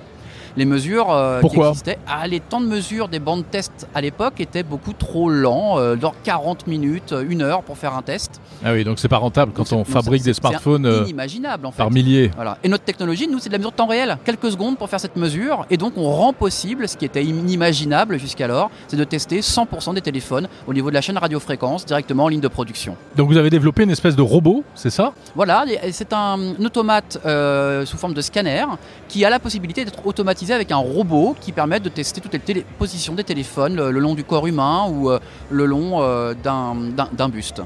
les 0.56 0.64
mesures 0.64 1.40
qui 1.48 1.60
existaient. 1.60 1.98
Ah, 2.06 2.26
les 2.26 2.40
temps 2.40 2.60
de 2.60 2.66
mesure 2.66 3.08
des 3.08 3.18
bandes 3.18 3.44
test 3.50 3.86
à 3.94 4.00
l'époque 4.00 4.40
étaient 4.40 4.62
beaucoup 4.62 4.92
trop 4.92 5.30
lents, 5.30 5.78
euh, 5.78 5.96
40 6.24 6.66
minutes, 6.66 7.14
une 7.28 7.42
heure 7.42 7.62
pour 7.62 7.78
faire 7.78 7.96
un 7.96 8.02
test. 8.02 8.40
Ah 8.64 8.72
oui, 8.72 8.84
donc 8.84 8.98
c'est 8.98 9.08
pas 9.08 9.18
rentable 9.18 9.52
quand 9.54 9.68
Donc, 9.70 9.80
on 9.80 9.84
fabrique 9.84 10.22
des 10.22 10.34
smartphones 10.34 10.86
euh, 10.86 11.02
inimaginable 11.02 11.66
en 11.66 11.72
fait. 11.72 11.78
par 11.78 11.90
milliers. 11.90 12.30
Voilà. 12.34 12.58
Et 12.62 12.68
notre 12.68 12.84
technologie, 12.84 13.28
nous, 13.28 13.38
c'est 13.38 13.48
de 13.48 13.54
la 13.54 13.58
mesure 13.58 13.70
de 13.72 13.76
temps 13.76 13.86
réel. 13.86 14.18
Quelques 14.24 14.50
secondes 14.50 14.76
pour 14.78 14.88
faire 14.88 15.00
cette 15.00 15.16
mesure. 15.16 15.66
Et 15.70 15.76
donc, 15.76 15.94
on 15.96 16.10
rend 16.10 16.32
possible 16.32 16.88
ce 16.88 16.96
qui 16.96 17.04
était 17.04 17.24
inimaginable 17.24 18.18
jusqu'alors, 18.18 18.70
c'est 18.88 18.96
de 18.96 19.04
tester 19.04 19.40
100% 19.40 19.94
des 19.94 20.00
téléphones 20.00 20.48
au 20.66 20.74
niveau 20.74 20.90
de 20.90 20.94
la 20.94 21.00
chaîne 21.00 21.18
radiofréquence 21.18 21.86
directement 21.86 22.24
en 22.24 22.28
ligne 22.28 22.40
de 22.40 22.48
production. 22.48 22.96
Donc 23.16 23.28
vous 23.28 23.36
avez 23.36 23.50
développé 23.50 23.84
une 23.84 23.90
espèce 23.90 24.16
de 24.16 24.22
robot, 24.22 24.64
c'est 24.74 24.90
ça? 24.90 25.12
Voilà, 25.34 25.64
c'est 25.90 26.12
un 26.12 26.38
automate 26.64 27.20
euh, 27.24 27.84
sous 27.86 27.96
forme 27.96 28.14
de 28.14 28.20
scanner 28.20 28.64
qui 29.08 29.24
a 29.24 29.30
la 29.30 29.38
possibilité 29.38 29.84
d'être 29.84 30.06
automatisé 30.06 30.41
avec 30.50 30.72
un 30.72 30.76
robot 30.78 31.36
qui 31.40 31.52
permet 31.52 31.78
de 31.78 31.88
tester 31.88 32.20
toutes 32.20 32.32
les 32.32 32.38
télé- 32.40 32.64
positions 32.78 33.14
des 33.14 33.22
téléphones 33.24 33.76
le, 33.76 33.90
le 33.92 34.00
long 34.00 34.14
du 34.14 34.24
corps 34.24 34.46
humain 34.46 34.86
ou 34.90 35.10
euh, 35.10 35.20
le 35.50 35.66
long 35.66 36.02
euh, 36.02 36.34
d'un- 36.34 36.74
d'un 36.96 37.08
d'un 37.12 37.28
buste. 37.28 37.62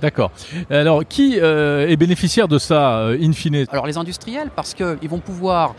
D'accord. 0.00 0.30
Alors 0.70 1.02
qui 1.06 1.38
euh, 1.40 1.88
est 1.88 1.96
bénéficiaire 1.96 2.46
de 2.46 2.58
ça, 2.58 2.98
euh, 2.98 3.18
in 3.20 3.32
fine? 3.32 3.64
Alors 3.72 3.86
les 3.86 3.96
industriels, 3.96 4.50
parce 4.54 4.74
qu'ils 4.74 5.08
vont 5.08 5.18
pouvoir 5.18 5.74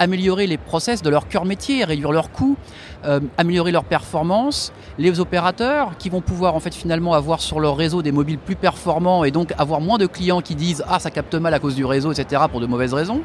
améliorer 0.00 0.48
les 0.48 0.56
process 0.56 1.02
de 1.02 1.10
leur 1.10 1.28
cœur 1.28 1.44
métier, 1.44 1.84
réduire 1.84 2.10
leurs 2.10 2.32
coûts, 2.32 2.56
euh, 3.04 3.20
améliorer 3.38 3.70
leurs 3.70 3.84
performances. 3.84 4.72
Les 4.98 5.20
opérateurs 5.20 5.96
qui 5.98 6.08
vont 6.08 6.22
pouvoir 6.22 6.56
en 6.56 6.60
fait 6.60 6.74
finalement 6.74 7.12
avoir 7.14 7.40
sur 7.40 7.60
leur 7.60 7.76
réseau 7.76 8.02
des 8.02 8.10
mobiles 8.10 8.38
plus 8.38 8.56
performants 8.56 9.24
et 9.24 9.30
donc 9.30 9.52
avoir 9.58 9.80
moins 9.80 9.98
de 9.98 10.06
clients 10.06 10.40
qui 10.40 10.56
disent 10.56 10.82
ah 10.88 10.98
ça 10.98 11.10
capte 11.10 11.34
mal 11.34 11.54
à 11.54 11.58
cause 11.58 11.76
du 11.76 11.84
réseau 11.84 12.10
etc 12.10 12.42
pour 12.50 12.60
de 12.60 12.66
mauvaises 12.66 12.94
raisons. 12.94 13.20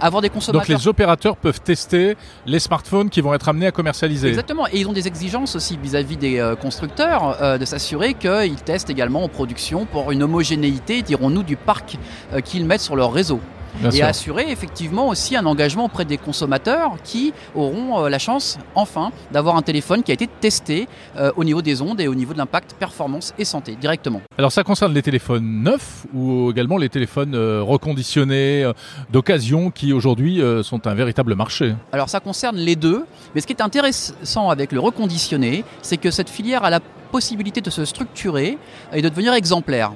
Avoir 0.00 0.22
des 0.22 0.28
Donc 0.28 0.34
consommateurs 0.34 0.78
les 0.78 0.88
opérateurs 0.88 1.36
peuvent 1.36 1.60
tester 1.60 2.16
les 2.46 2.58
smartphones 2.58 3.10
qui 3.10 3.20
vont 3.20 3.34
être 3.34 3.48
amenés 3.48 3.66
à 3.66 3.72
commercialiser. 3.72 4.28
Exactement, 4.28 4.66
et 4.68 4.80
ils 4.80 4.88
ont 4.88 4.92
des 4.92 5.06
exigences 5.06 5.56
aussi 5.56 5.76
vis-à-vis 5.76 6.16
des 6.16 6.38
euh, 6.38 6.56
constructeurs 6.56 7.38
euh, 7.40 7.58
de 7.58 7.64
s'assurer 7.64 8.14
qu'ils 8.14 8.62
testent 8.64 8.90
également 8.90 9.24
en 9.24 9.28
production 9.28 9.86
pour 9.86 10.10
une 10.12 10.22
homogénéité, 10.22 11.02
dirons-nous, 11.02 11.42
du 11.42 11.56
parc 11.56 11.96
euh, 12.32 12.40
qu'ils 12.40 12.64
mettent 12.66 12.80
sur 12.80 12.96
leur 12.96 13.12
réseau. 13.12 13.40
Bien 13.80 13.90
et 13.90 13.96
sûr. 13.96 14.06
assurer 14.06 14.50
effectivement 14.50 15.08
aussi 15.08 15.36
un 15.36 15.46
engagement 15.46 15.86
auprès 15.86 16.04
des 16.04 16.16
consommateurs 16.16 16.92
qui 17.02 17.32
auront 17.54 18.04
euh, 18.04 18.08
la 18.08 18.18
chance, 18.18 18.58
enfin, 18.74 19.10
d'avoir 19.32 19.56
un 19.56 19.62
téléphone 19.62 20.02
qui 20.02 20.10
a 20.10 20.14
été 20.14 20.26
testé 20.26 20.88
euh, 21.16 21.32
au 21.36 21.44
niveau 21.44 21.62
des 21.62 21.82
ondes 21.82 22.00
et 22.00 22.08
au 22.08 22.14
niveau 22.14 22.32
de 22.32 22.38
l'impact 22.38 22.74
performance 22.78 23.34
et 23.38 23.44
santé 23.44 23.76
directement. 23.80 24.20
Alors 24.38 24.52
ça 24.52 24.62
concerne 24.62 24.92
les 24.92 25.02
téléphones 25.02 25.62
neufs 25.62 26.06
ou 26.14 26.50
également 26.50 26.78
les 26.78 26.88
téléphones 26.88 27.34
euh, 27.34 27.62
reconditionnés 27.62 28.70
d'occasion 29.10 29.70
qui 29.70 29.92
aujourd'hui 29.92 30.40
sont 30.62 30.86
un 30.86 30.94
véritable 30.94 31.34
marché. 31.34 31.74
Alors 31.92 32.08
ça 32.08 32.20
concerne 32.20 32.56
les 32.56 32.76
deux, 32.76 33.04
mais 33.34 33.40
ce 33.40 33.46
qui 33.46 33.52
est 33.52 33.62
intéressant 33.62 34.50
avec 34.50 34.72
le 34.72 34.80
reconditionné, 34.80 35.64
c'est 35.82 35.96
que 35.96 36.10
cette 36.10 36.30
filière 36.30 36.64
a 36.64 36.70
la 36.70 36.80
possibilité 37.10 37.60
de 37.60 37.70
se 37.70 37.84
structurer 37.84 38.58
et 38.92 39.02
de 39.02 39.08
devenir 39.08 39.34
exemplaire. 39.34 39.92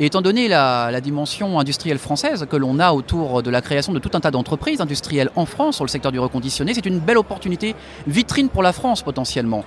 Et 0.00 0.06
étant 0.06 0.22
donné 0.22 0.48
la, 0.48 1.00
dimension 1.00 1.60
industrielle 1.60 1.98
française 1.98 2.46
que 2.50 2.56
l'on 2.56 2.80
a 2.80 2.92
autour 2.92 3.42
de 3.42 3.50
la 3.50 3.60
création 3.60 3.92
de 3.92 4.00
tout 4.00 4.10
un 4.14 4.20
tas 4.20 4.32
d'entreprises 4.32 4.80
industrielles 4.80 5.30
en 5.36 5.46
France 5.46 5.76
sur 5.76 5.84
le 5.84 5.88
secteur 5.88 6.10
du 6.10 6.18
reconditionné, 6.18 6.74
c'est 6.74 6.86
une 6.86 6.98
belle 6.98 7.18
opportunité 7.18 7.76
vitrine 8.06 8.48
pour 8.48 8.62
la 8.62 8.72
France 8.72 9.02
potentiellement. 9.02 9.64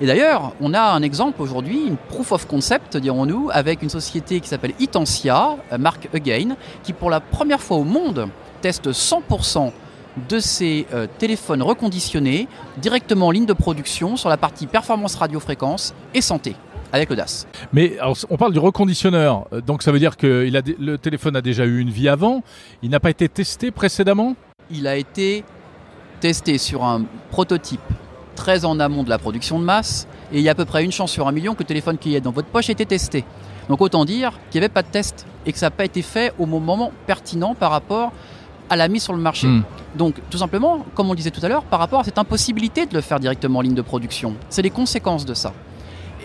Et 0.00 0.06
d'ailleurs, 0.06 0.54
on 0.60 0.72
a 0.72 0.80
un 0.80 1.02
exemple 1.02 1.42
aujourd'hui, 1.42 1.86
une 1.86 1.96
proof 1.96 2.32
of 2.32 2.46
concept, 2.46 2.96
dirons-nous, 2.96 3.50
avec 3.52 3.82
une 3.82 3.90
société 3.90 4.40
qui 4.40 4.48
s'appelle 4.48 4.72
Itensia, 4.78 5.56
euh, 5.72 5.78
marque 5.78 6.08
Again, 6.14 6.56
qui 6.82 6.92
pour 6.94 7.10
la 7.10 7.20
première 7.20 7.60
fois 7.60 7.76
au 7.76 7.84
monde 7.84 8.28
teste 8.62 8.90
100% 8.90 9.72
de 10.28 10.38
ces 10.38 10.86
euh, 10.94 11.06
téléphones 11.18 11.62
reconditionnés 11.62 12.48
directement 12.78 13.26
en 13.26 13.30
ligne 13.30 13.46
de 13.46 13.52
production 13.52 14.16
sur 14.16 14.30
la 14.30 14.38
partie 14.38 14.66
performance 14.66 15.16
radiofréquence 15.16 15.94
et 16.14 16.22
santé 16.22 16.56
avec 16.92 17.12
DAS. 17.12 17.46
Mais 17.72 17.98
alors, 17.98 18.16
on 18.30 18.36
parle 18.36 18.52
du 18.52 18.58
reconditionneur, 18.58 19.46
euh, 19.52 19.60
donc 19.60 19.82
ça 19.82 19.92
veut 19.92 19.98
dire 19.98 20.16
que 20.16 20.44
il 20.46 20.56
a 20.56 20.62
dé- 20.62 20.76
le 20.78 20.98
téléphone 20.98 21.36
a 21.36 21.40
déjà 21.40 21.64
eu 21.64 21.78
une 21.80 21.90
vie 21.90 22.08
avant, 22.08 22.42
il 22.82 22.90
n'a 22.90 23.00
pas 23.00 23.10
été 23.10 23.28
testé 23.28 23.70
précédemment? 23.70 24.34
Il 24.70 24.86
a 24.86 24.96
été 24.96 25.44
testé 26.20 26.58
sur 26.58 26.84
un 26.84 27.04
prototype 27.30 27.80
très 28.34 28.64
en 28.64 28.80
amont 28.80 29.02
de 29.02 29.08
la 29.10 29.18
production 29.18 29.58
de 29.58 29.64
masse 29.64 30.06
et 30.32 30.38
il 30.38 30.42
y 30.42 30.48
a 30.48 30.52
à 30.52 30.54
peu 30.54 30.64
près 30.64 30.84
une 30.84 30.92
chance 30.92 31.10
sur 31.10 31.26
un 31.28 31.32
million 31.32 31.54
que 31.54 31.60
le 31.62 31.66
téléphone 31.66 31.98
qui 31.98 32.14
est 32.14 32.20
dans 32.20 32.32
votre 32.32 32.48
poche 32.48 32.68
ait 32.68 32.72
été 32.72 32.86
testé. 32.86 33.24
Donc 33.68 33.80
autant 33.80 34.04
dire 34.04 34.32
qu'il 34.50 34.60
n'y 34.60 34.64
avait 34.64 34.72
pas 34.72 34.82
de 34.82 34.88
test 34.88 35.26
et 35.44 35.52
que 35.52 35.58
ça 35.58 35.66
n'a 35.66 35.70
pas 35.70 35.84
été 35.84 36.02
fait 36.02 36.32
au 36.38 36.46
moment 36.46 36.92
pertinent 37.06 37.54
par 37.54 37.70
rapport 37.70 38.12
à 38.68 38.76
la 38.76 38.88
mise 38.88 39.02
sur 39.04 39.12
le 39.12 39.20
marché. 39.20 39.46
Hmm. 39.46 39.62
Donc 39.96 40.16
tout 40.30 40.38
simplement, 40.38 40.84
comme 40.94 41.08
on 41.08 41.12
le 41.12 41.16
disait 41.16 41.30
tout 41.30 41.44
à 41.44 41.48
l'heure, 41.48 41.64
par 41.64 41.78
rapport 41.80 42.00
à 42.00 42.04
cette 42.04 42.18
impossibilité 42.18 42.86
de 42.86 42.94
le 42.94 43.00
faire 43.00 43.20
directement 43.20 43.60
en 43.60 43.62
ligne 43.62 43.74
de 43.74 43.82
production. 43.82 44.34
C'est 44.50 44.62
les 44.62 44.70
conséquences 44.70 45.24
de 45.24 45.34
ça. 45.34 45.52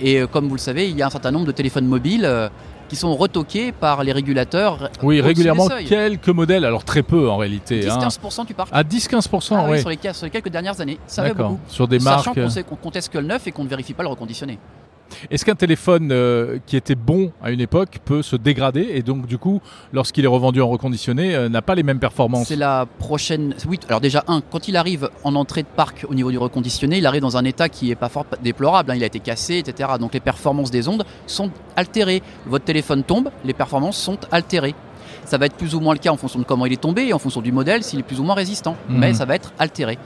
Et 0.02 0.20
euh, 0.20 0.28
comme 0.28 0.48
vous 0.48 0.56
le 0.56 0.60
savez, 0.60 0.90
il 0.90 0.98
y 0.98 1.02
a 1.02 1.08
un 1.08 1.10
certain 1.10 1.32
nombre 1.32 1.46
de 1.46 1.52
téléphones 1.52 1.86
mobiles 1.86 2.26
euh, 2.26 2.50
qui 2.90 2.96
sont 2.96 3.16
retoqués 3.16 3.72
par 3.72 4.04
les 4.04 4.12
régulateurs. 4.12 4.90
Oui, 5.04 5.22
régulièrement 5.22 5.68
quelques 5.88 6.28
modèles, 6.30 6.66
alors 6.66 6.84
très 6.84 7.04
peu 7.04 7.30
en 7.30 7.38
réalité. 7.38 7.88
hein. 7.88 8.00
10-15% 8.00 8.46
du 8.48 8.54
parc. 8.54 8.70
À 8.74 8.84
10-15%, 8.84 9.54
Ah 9.58 9.66
oui, 9.70 9.80
sur, 9.80 9.90
les, 9.90 9.98
sur 10.14 10.26
les 10.26 10.30
quelques 10.32 10.50
dernières 10.50 10.82
années, 10.82 10.98
ça 11.08 11.22
va 11.22 11.30
D'accord. 11.30 11.52
beaucoup. 11.52 11.62
Sur 11.68 11.88
des 11.88 12.00
Sachant 12.00 12.16
marques. 12.32 12.38
euh, 12.38 12.44
qu'on 12.44 12.50
sait 12.50 12.64
qu'on 12.64 12.76
qu'on 12.76 12.92
teste 12.92 13.14
que 13.14 13.18
le 13.20 13.28
neuf 13.28 13.46
et 13.48 13.52
qu'on 13.52 13.64
ne 13.64 13.70
vérifie 13.70 13.94
pas 13.94 14.04
le 14.04 14.10
reconditionné. 14.10 14.58
Est-ce 15.30 15.46
qu'un 15.46 15.56
téléphone 15.56 16.10
euh, 16.12 16.58
qui 16.66 16.76
était 16.78 16.96
bon 16.96 17.32
à 17.44 17.52
une 17.52 17.60
époque 17.62 18.00
peut 18.06 18.22
se 18.22 18.36
dégrader 18.36 18.90
et 18.94 19.02
donc 19.02 19.28
du 19.28 19.38
coup, 19.38 19.62
lorsqu'il 19.94 20.24
est 20.26 20.28
revendu 20.28 20.62
en 20.62 20.70
reconditionné, 20.70 21.36
euh, 21.36 21.50
n'a 21.50 21.62
pas 21.62 21.76
les 21.76 21.84
mêmes 21.84 22.00
performances 22.00 22.48
C'est 22.48 22.56
la 22.56 22.86
prochaine. 23.00 23.56
Oui, 23.68 23.80
alors 23.88 24.02
déjà, 24.02 24.24
un, 24.28 24.42
quand 24.42 24.68
il 24.68 24.76
arrive 24.78 25.10
en 25.24 25.36
entrée 25.36 25.64
de 25.64 25.68
parc 25.68 26.06
au 26.10 26.14
niveau 26.14 26.32
du 26.32 26.38
reconditionné, 26.38 26.98
il 26.98 27.06
arrive 27.06 27.22
dans 27.22 27.38
un 27.38 27.46
état 27.46 27.70
qui 27.70 27.92
est 27.92 27.96
pas 27.96 28.10
fort 28.10 28.26
déplorable. 28.44 28.92
hein. 28.92 28.96
Il 28.96 29.04
a 29.04 29.08
été 29.08 29.20
cassé, 29.20 29.58
etc. 29.58 29.90
Donc 30.00 30.14
les 30.14 30.20
performances 30.20 30.72
des 30.72 30.88
ondes 30.88 31.04
sont 31.28 31.50
altérées. 31.76 32.22
Votre 32.46 32.66
téléphone 32.66 33.04
tombe, 33.04 33.30
les 33.46 33.54
performances 33.54 33.98
sont 33.98 34.18
altérées. 34.32 34.76
Ça 35.26 35.38
va 35.38 35.46
être 35.46 35.56
plus 35.56 35.76
ou 35.76 35.80
moins 35.80 35.94
le 35.94 36.00
cas 36.00 36.12
en 36.12 36.18
fonction 36.18 36.40
de 36.40 36.44
comment 36.46 36.66
il 36.66 36.74
est 36.74 36.82
tombé 36.82 37.04
et 37.08 37.14
en 37.14 37.20
fonction 37.20 37.42
du 37.42 37.52
modèle, 37.52 37.84
s'il 37.84 38.00
est 38.00 38.04
plus 38.04 38.20
ou 38.20 38.24
moins 38.24 38.36
résistant. 38.36 38.76
Mhm. 38.90 38.98
Mais 39.00 39.14
ça 39.14 39.26
va 39.26 39.36
être 39.36 39.54
altéré. 39.60 39.98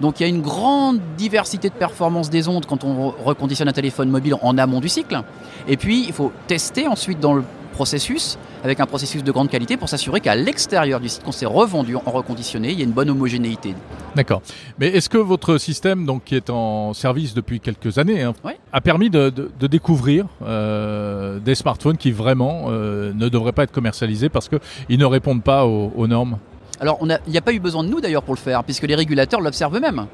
Donc 0.00 0.20
il 0.20 0.24
y 0.24 0.26
a 0.26 0.28
une 0.28 0.42
grande 0.42 1.00
diversité 1.16 1.68
de 1.68 1.74
performances 1.74 2.30
des 2.30 2.48
ondes 2.48 2.66
quand 2.66 2.84
on 2.84 3.10
re- 3.10 3.14
reconditionne 3.24 3.68
un 3.68 3.72
téléphone 3.72 4.08
mobile 4.10 4.36
en 4.42 4.56
amont 4.58 4.80
du 4.80 4.88
cycle. 4.88 5.20
Et 5.68 5.76
puis 5.76 6.04
il 6.06 6.12
faut 6.12 6.32
tester 6.46 6.88
ensuite 6.88 7.20
dans 7.20 7.34
le 7.34 7.44
processus, 7.72 8.36
avec 8.62 8.80
un 8.80 8.86
processus 8.86 9.24
de 9.24 9.32
grande 9.32 9.48
qualité, 9.48 9.78
pour 9.78 9.88
s'assurer 9.88 10.20
qu'à 10.20 10.34
l'extérieur 10.34 11.00
du 11.00 11.08
site, 11.08 11.22
qu'on 11.22 11.32
s'est 11.32 11.46
revendu 11.46 11.96
en 11.96 12.10
reconditionné, 12.10 12.70
il 12.70 12.78
y 12.78 12.82
a 12.82 12.84
une 12.84 12.90
bonne 12.92 13.08
homogénéité. 13.08 13.74
D'accord. 14.14 14.42
Mais 14.78 14.88
est-ce 14.88 15.08
que 15.08 15.16
votre 15.16 15.56
système, 15.56 16.04
donc 16.04 16.24
qui 16.24 16.34
est 16.36 16.50
en 16.50 16.92
service 16.92 17.32
depuis 17.32 17.60
quelques 17.60 17.96
années, 17.96 18.22
hein, 18.22 18.34
a 18.74 18.80
permis 18.82 19.08
de, 19.08 19.30
de- 19.30 19.50
de 19.58 19.66
découvrir 19.66 20.26
euh, 20.44 21.38
des 21.38 21.54
smartphones 21.54 21.96
qui 21.96 22.10
vraiment 22.12 22.66
euh, 22.68 23.14
ne 23.14 23.30
devraient 23.30 23.52
pas 23.52 23.62
être 23.62 23.72
commercialisés 23.72 24.28
parce 24.28 24.50
qu'ils 24.50 24.98
ne 24.98 25.06
répondent 25.06 25.42
pas 25.42 25.64
aux, 25.64 25.90
aux 25.96 26.06
normes? 26.06 26.36
Alors 26.82 26.98
il 27.00 27.30
n'y 27.30 27.38
a 27.38 27.40
pas 27.40 27.52
eu 27.52 27.60
besoin 27.60 27.84
de 27.84 27.88
nous 27.88 28.00
d'ailleurs 28.00 28.24
pour 28.24 28.34
le 28.34 28.40
faire, 28.40 28.64
puisque 28.64 28.82
les 28.82 28.96
régulateurs 28.96 29.40
l'observent 29.40 29.76
eux-mêmes. 29.76 30.06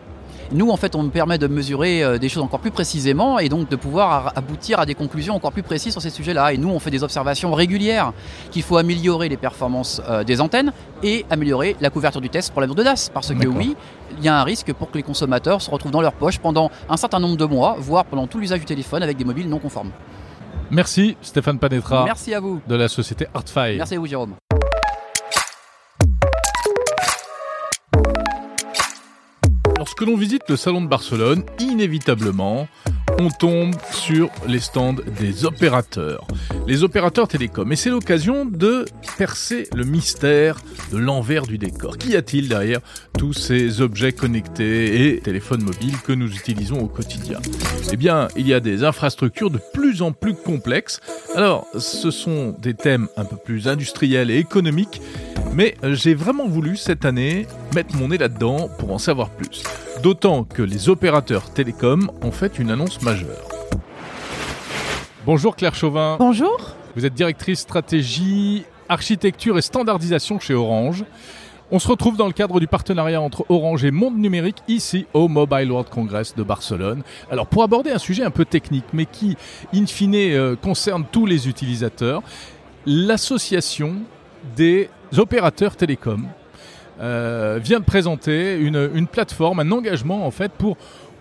Nous, 0.53 0.71
en 0.71 0.77
fait, 0.77 0.95
on 0.95 1.09
permet 1.09 1.39
de 1.39 1.47
mesurer 1.47 2.03
euh, 2.03 2.19
des 2.19 2.29
choses 2.29 2.43
encore 2.43 2.61
plus 2.61 2.71
précisément 2.71 3.39
et 3.39 3.49
donc 3.49 3.71
de 3.71 3.77
pouvoir 3.77 4.33
aboutir 4.37 4.79
à 4.79 4.85
des 4.87 4.95
conclusions 4.95 5.35
encore 5.35 5.53
plus 5.53 5.63
précises 5.63 5.93
sur 5.93 6.03
ces 6.03 6.11
sujets-là. 6.11 6.53
Et 6.53 6.59
nous, 6.59 6.69
on 6.69 6.79
fait 6.79 6.91
des 6.91 7.03
observations 7.03 7.53
régulières 7.55 8.13
qu'il 8.51 8.63
faut 8.63 8.77
améliorer 8.77 9.31
les 9.31 9.39
performances 9.39 10.01
euh, 10.09 10.25
des 10.25 10.43
antennes 10.43 10.73
et 11.03 11.25
améliorer 11.31 11.75
la 11.81 11.89
couverture 11.89 12.21
du 12.21 12.29
test 12.29 12.53
pour 12.53 12.61
la 12.61 12.67
mesure 12.67 12.77
de 12.77 12.83
DAS. 12.83 13.11
Parce 13.13 13.33
que 13.35 13.47
oui, 13.47 13.75
il 14.19 14.25
y 14.25 14.29
a 14.29 14.39
un 14.39 14.45
risque 14.45 14.73
pour 14.75 14.91
que 14.91 14.97
les 14.99 15.03
consommateurs 15.03 15.63
se 15.63 15.71
retrouvent 15.71 15.93
dans 15.93 16.03
leur 16.03 16.13
poche 16.15 16.39
pendant 16.39 16.71
un 16.91 16.97
certain 16.99 17.19
nombre 17.21 17.37
de 17.37 17.45
mois, 17.47 17.77
voire 17.79 18.05
pendant 18.05 18.27
tout 18.27 18.39
l'usage 18.39 18.61
du 18.61 18.67
téléphone 18.67 19.03
avec 19.03 19.17
des 19.17 19.25
mobiles 19.25 19.49
non 19.49 19.59
conformes. 19.59 19.91
Merci 20.71 21.17
Stéphane 21.23 21.59
Panetra 21.59 22.05
Merci 22.05 22.35
à 22.35 22.41
vous. 22.41 22.61
de 22.69 22.75
la 22.75 22.89
société 22.89 23.27
Artfile. 23.33 23.77
Merci 23.79 23.95
à 23.95 23.99
vous, 23.99 24.07
Jérôme. 24.07 24.35
Lorsque 29.89 30.03
l'on 30.03 30.19
visite 30.19 30.43
le 30.51 30.57
salon 30.57 30.83
de 30.83 30.87
Barcelone, 30.87 31.45
inévitablement, 31.59 32.69
on 33.19 33.31
tombe 33.31 33.75
sur 33.91 34.29
les 34.47 34.61
stands 34.61 34.97
des 35.19 35.47
opérateurs. 35.47 36.27
Les 36.67 36.83
opérateurs 36.83 37.27
télécoms. 37.27 37.73
Et 37.73 37.77
c'est 37.77 37.89
l'occasion 37.89 38.45
de 38.45 38.85
percer 39.17 39.67
le 39.75 39.85
mystère 39.85 40.59
de 40.93 40.99
l'envers 40.99 41.47
du 41.47 41.57
décor. 41.57 41.97
Qu'y 41.97 42.17
a-t-il 42.17 42.51
derrière 42.51 42.81
tous 43.17 43.33
ces 43.33 43.81
objets 43.81 44.13
connectés 44.13 45.07
et 45.07 45.21
téléphones 45.21 45.63
mobiles 45.63 45.99
que 46.05 46.13
nous 46.13 46.31
utilisons 46.31 46.81
au 46.81 46.89
quotidien? 46.89 47.41
Eh 47.91 47.97
bien, 47.97 48.29
il 48.37 48.47
y 48.47 48.53
a 48.53 48.61
des 48.61 48.85
infrastructures 48.85 49.51
de 49.51 49.59
plus 49.73 50.03
en 50.03 50.13
plus 50.13 50.35
complexes. 50.35 51.01
Alors, 51.35 51.67
ce 51.79 52.11
sont 52.11 52.55
des 52.59 52.75
thèmes 52.75 53.09
un 53.17 53.25
peu 53.25 53.37
plus 53.37 53.69
industriels 53.69 54.31
et 54.31 54.37
économiques 54.37 55.01
mais 55.55 55.75
euh, 55.85 55.95
j'ai 55.95 56.15
vraiment 56.15 56.47
voulu 56.47 56.77
cette 56.77 57.05
année 57.05 57.47
mettre 57.75 57.97
mon 57.97 58.09
nez 58.09 58.19
là-dedans 58.19 58.69
pour 58.79 58.93
en 58.93 58.99
savoir 58.99 59.31
plus. 59.31 59.63
D'autant 60.03 60.45
que 60.45 60.63
les 60.63 60.89
opérateurs 60.89 61.51
télécoms 61.53 62.11
ont 62.23 62.31
fait 62.31 62.59
une 62.59 62.71
annonce 62.71 63.03
majeure. 63.03 63.49
Bonjour 65.27 65.57
Claire 65.57 65.75
Chauvin, 65.75 66.17
Bonjour. 66.19 66.75
vous 66.97 67.05
êtes 67.05 67.15
directrice 67.15 67.61
stratégie, 67.61 68.65
architecture 68.89 69.59
et 69.59 69.63
standardisation 69.63 70.39
chez 70.39 70.55
Orange. 70.55 71.05
On 71.71 71.79
se 71.79 71.89
retrouve 71.89 72.17
dans 72.17 72.27
le 72.27 72.33
cadre 72.33 72.61
du 72.61 72.67
partenariat 72.67 73.21
entre 73.21 73.45
Orange 73.51 73.85
et 73.85 73.91
Monde 73.91 74.17
Numérique 74.17 74.63
ici 74.69 75.07
au 75.13 75.29
Mobile 75.29 75.71
World 75.71 75.91
Congress 75.91 76.35
de 76.35 76.43
Barcelone. 76.43 77.03
Alors 77.31 77.47
pour 77.47 77.63
aborder 77.63 77.91
un 77.91 77.99
sujet 77.99 78.23
un 78.23 78.31
peu 78.31 78.47
technique 78.47 78.87
mais 78.95 79.05
qui 79.05 79.37
in 79.75 79.85
fine 79.85 80.15
euh, 80.15 80.57
concerne 80.57 81.05
tous 81.13 81.27
les 81.27 81.47
utilisateurs, 81.47 82.23
l'association 82.87 83.97
des 84.59 84.91
opérateurs 85.17 85.77
télécoms 85.77 86.27
euh, 87.01 87.61
vient 87.63 87.79
de 87.79 87.85
présenter 87.85 88.57
une, 88.57 88.91
une 88.93 89.07
plateforme, 89.07 89.61
un 89.61 89.71
engagement 89.71 90.27
en 90.27 90.33
fait 90.33 90.51
pour 90.51 90.77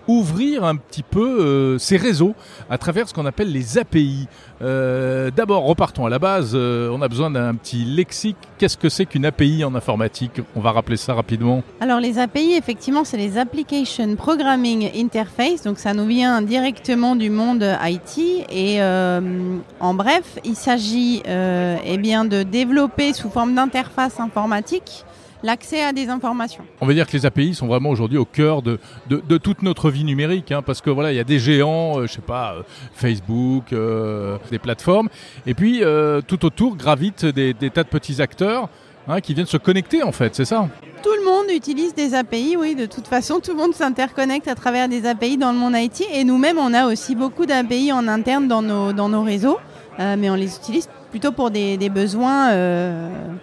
ouvrir 0.07 0.63
un 0.63 0.75
petit 0.75 1.03
peu 1.03 1.41
euh, 1.41 1.77
ces 1.77 1.97
réseaux 1.97 2.33
à 2.69 2.77
travers 2.77 3.07
ce 3.07 3.13
qu'on 3.13 3.25
appelle 3.25 3.51
les 3.51 3.77
API. 3.77 4.27
Euh, 4.61 5.29
D'abord, 5.35 5.63
repartons 5.63 6.05
à 6.05 6.09
la 6.09 6.19
base. 6.19 6.51
Euh, 6.55 6.89
on 6.91 7.01
a 7.01 7.07
besoin 7.07 7.29
d'un 7.29 7.53
petit 7.55 7.83
lexique. 7.83 8.37
Qu'est-ce 8.57 8.77
que 8.77 8.89
c'est 8.89 9.05
qu'une 9.05 9.25
API 9.25 9.63
en 9.63 9.75
informatique? 9.75 10.41
On 10.55 10.61
va 10.61 10.71
rappeler 10.71 10.97
ça 10.97 11.13
rapidement. 11.13 11.63
Alors 11.79 11.99
les 11.99 12.19
API, 12.19 12.53
effectivement, 12.53 13.03
c'est 13.03 13.17
les 13.17 13.37
Application 13.37 14.15
Programming 14.15 14.89
Interface. 14.95 15.63
Donc 15.63 15.79
ça 15.79 15.93
nous 15.93 16.05
vient 16.05 16.41
directement 16.41 17.15
du 17.15 17.29
monde 17.29 17.65
IT. 17.83 18.17
Et 18.49 18.81
euh, 18.81 19.57
en 19.79 19.93
bref, 19.93 20.39
il 20.43 20.55
s'agit 20.55 21.21
eh 21.27 21.97
bien 21.97 22.25
de 22.25 22.43
développer 22.43 23.13
sous 23.13 23.29
forme 23.29 23.55
d'interface 23.55 24.19
informatique 24.19 25.05
l'accès 25.43 25.83
à 25.83 25.93
des 25.93 26.09
informations. 26.09 26.63
On 26.81 26.85
va 26.87 26.93
dire 26.93 27.07
que 27.07 27.13
les 27.13 27.25
API 27.25 27.53
sont 27.53 27.67
vraiment 27.67 27.89
aujourd'hui 27.89 28.17
au 28.17 28.25
cœur 28.25 28.61
de, 28.61 28.79
de, 29.09 29.21
de, 29.27 29.37
toute 29.37 29.61
notre 29.61 29.89
vie 29.89 30.03
numérique, 30.03 30.51
hein, 30.51 30.61
parce 30.61 30.81
que 30.81 30.89
voilà, 30.89 31.11
il 31.11 31.15
y 31.15 31.19
a 31.19 31.23
des 31.23 31.39
géants, 31.39 31.99
euh, 31.99 32.07
je 32.07 32.13
sais 32.13 32.21
pas, 32.21 32.53
euh, 32.53 32.63
Facebook, 32.93 33.73
euh, 33.73 34.37
des 34.51 34.59
plateformes, 34.59 35.09
et 35.45 35.53
puis 35.53 35.83
euh, 35.83 36.21
tout 36.25 36.45
autour 36.45 36.75
gravitent 36.75 37.25
des, 37.25 37.53
des, 37.53 37.69
tas 37.69 37.83
de 37.83 37.89
petits 37.89 38.21
acteurs 38.21 38.69
hein, 39.07 39.21
qui 39.21 39.33
viennent 39.33 39.45
se 39.45 39.57
connecter 39.57 40.03
en 40.03 40.11
fait, 40.11 40.35
c'est 40.35 40.45
ça? 40.45 40.67
Tout 41.03 41.13
le 41.19 41.25
monde 41.25 41.55
utilise 41.55 41.93
des 41.93 42.15
API, 42.15 42.55
oui, 42.57 42.75
de 42.75 42.85
toute 42.85 43.07
façon, 43.07 43.39
tout 43.39 43.51
le 43.51 43.57
monde 43.57 43.73
s'interconnecte 43.73 44.47
à 44.47 44.55
travers 44.55 44.89
des 44.89 45.05
API 45.05 45.37
dans 45.37 45.51
le 45.51 45.57
monde 45.57 45.75
IT. 45.75 46.03
Et 46.11 46.23
nous-mêmes, 46.23 46.57
on 46.57 46.73
a 46.73 46.87
aussi 46.87 47.15
beaucoup 47.15 47.45
d'API 47.45 47.93
en 47.93 48.07
interne 48.07 48.47
dans 48.47 48.63
nos, 48.63 48.91
dans 48.91 49.07
nos 49.07 49.21
réseaux, 49.21 49.59
mais 49.99 50.29
on 50.29 50.35
les 50.35 50.55
utilise 50.55 50.89
plutôt 51.11 51.31
pour 51.31 51.51
des, 51.51 51.77
des 51.77 51.89
besoins 51.89 52.51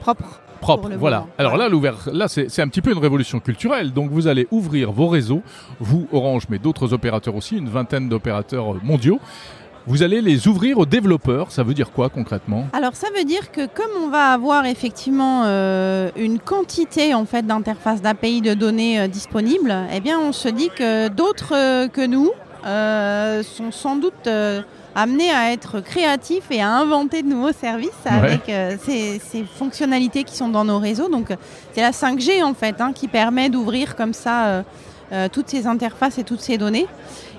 propres 0.00 0.40
propre. 0.64 0.88
Voilà. 0.98 1.26
Alors 1.38 1.56
là, 1.56 1.68
là, 2.12 2.28
c'est 2.28 2.62
un 2.62 2.68
petit 2.68 2.80
peu 2.80 2.92
une 2.92 2.98
révolution 2.98 3.38
culturelle. 3.40 3.92
Donc 3.92 4.10
vous 4.10 4.26
allez 4.26 4.46
ouvrir 4.50 4.92
vos 4.92 5.08
réseaux, 5.08 5.42
vous 5.80 6.06
Orange, 6.12 6.44
mais 6.48 6.58
d'autres 6.58 6.92
opérateurs 6.92 7.36
aussi, 7.36 7.56
une 7.56 7.68
vingtaine 7.68 8.08
d'opérateurs 8.08 8.74
mondiaux. 8.82 9.20
Vous 9.86 10.02
allez 10.02 10.22
les 10.22 10.48
ouvrir 10.48 10.78
aux 10.78 10.86
développeurs. 10.86 11.52
Ça 11.52 11.62
veut 11.62 11.74
dire 11.74 11.92
quoi 11.92 12.08
concrètement? 12.08 12.66
Alors 12.72 12.96
ça 12.96 13.08
veut 13.14 13.24
dire 13.24 13.52
que 13.52 13.66
comme 13.66 13.90
on 14.02 14.08
va 14.08 14.32
avoir 14.32 14.64
effectivement 14.64 15.42
euh, 15.44 16.10
une 16.16 16.38
quantité 16.38 17.12
en 17.12 17.26
fait 17.26 17.44
d'interfaces 17.46 18.00
d'API 18.00 18.40
de 18.40 18.54
données 18.54 19.00
euh, 19.00 19.08
disponibles, 19.08 19.74
eh 19.94 20.00
bien 20.00 20.18
on 20.18 20.32
se 20.32 20.48
dit 20.48 20.70
que 20.74 21.08
d'autres 21.08 21.52
euh, 21.54 21.88
que 21.88 22.06
nous 22.06 22.30
euh, 22.66 23.42
sont 23.42 23.70
sans 23.70 23.96
doute 23.96 24.26
amenés 24.94 25.30
à 25.30 25.52
être 25.52 25.80
créatifs 25.80 26.50
et 26.50 26.60
à 26.60 26.70
inventer 26.70 27.22
de 27.22 27.28
nouveaux 27.28 27.52
services 27.52 27.90
avec 28.04 28.48
euh, 28.48 28.76
ces, 28.84 29.18
ces, 29.18 29.44
fonctionnalités 29.44 30.24
qui 30.24 30.36
sont 30.36 30.48
dans 30.48 30.64
nos 30.64 30.78
réseaux. 30.78 31.08
Donc 31.08 31.28
c'est 31.72 31.80
la 31.80 31.90
5G 31.90 32.42
en 32.42 32.54
fait 32.54 32.80
hein, 32.80 32.92
qui 32.92 33.08
permet 33.08 33.48
d'ouvrir 33.48 33.96
comme 33.96 34.12
ça 34.12 34.46
euh, 34.46 34.62
euh, 35.12 35.28
toutes 35.30 35.48
ces 35.48 35.66
interfaces 35.66 36.18
et 36.18 36.24
toutes 36.24 36.40
ces 36.40 36.58
données. 36.58 36.86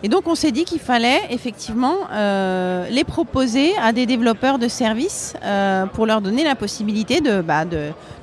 Et 0.06 0.08
donc 0.08 0.28
on 0.28 0.36
s'est 0.36 0.51
dit 0.51 0.66
qu'il 0.66 0.80
fallait 0.80 1.20
effectivement 1.32 1.95
euh, 2.12 2.88
les 2.91 3.03
proposer 3.03 3.72
à 3.82 3.91
des 3.91 4.06
développeurs 4.06 4.60
de 4.60 4.68
services 4.68 5.34
euh, 5.43 5.88
pour 5.88 6.06
leur 6.06 6.22
donner 6.22 6.43
la 6.43 6.53
possibilité 6.53 7.22
de, 7.22 7.41
bah, 7.41 7.66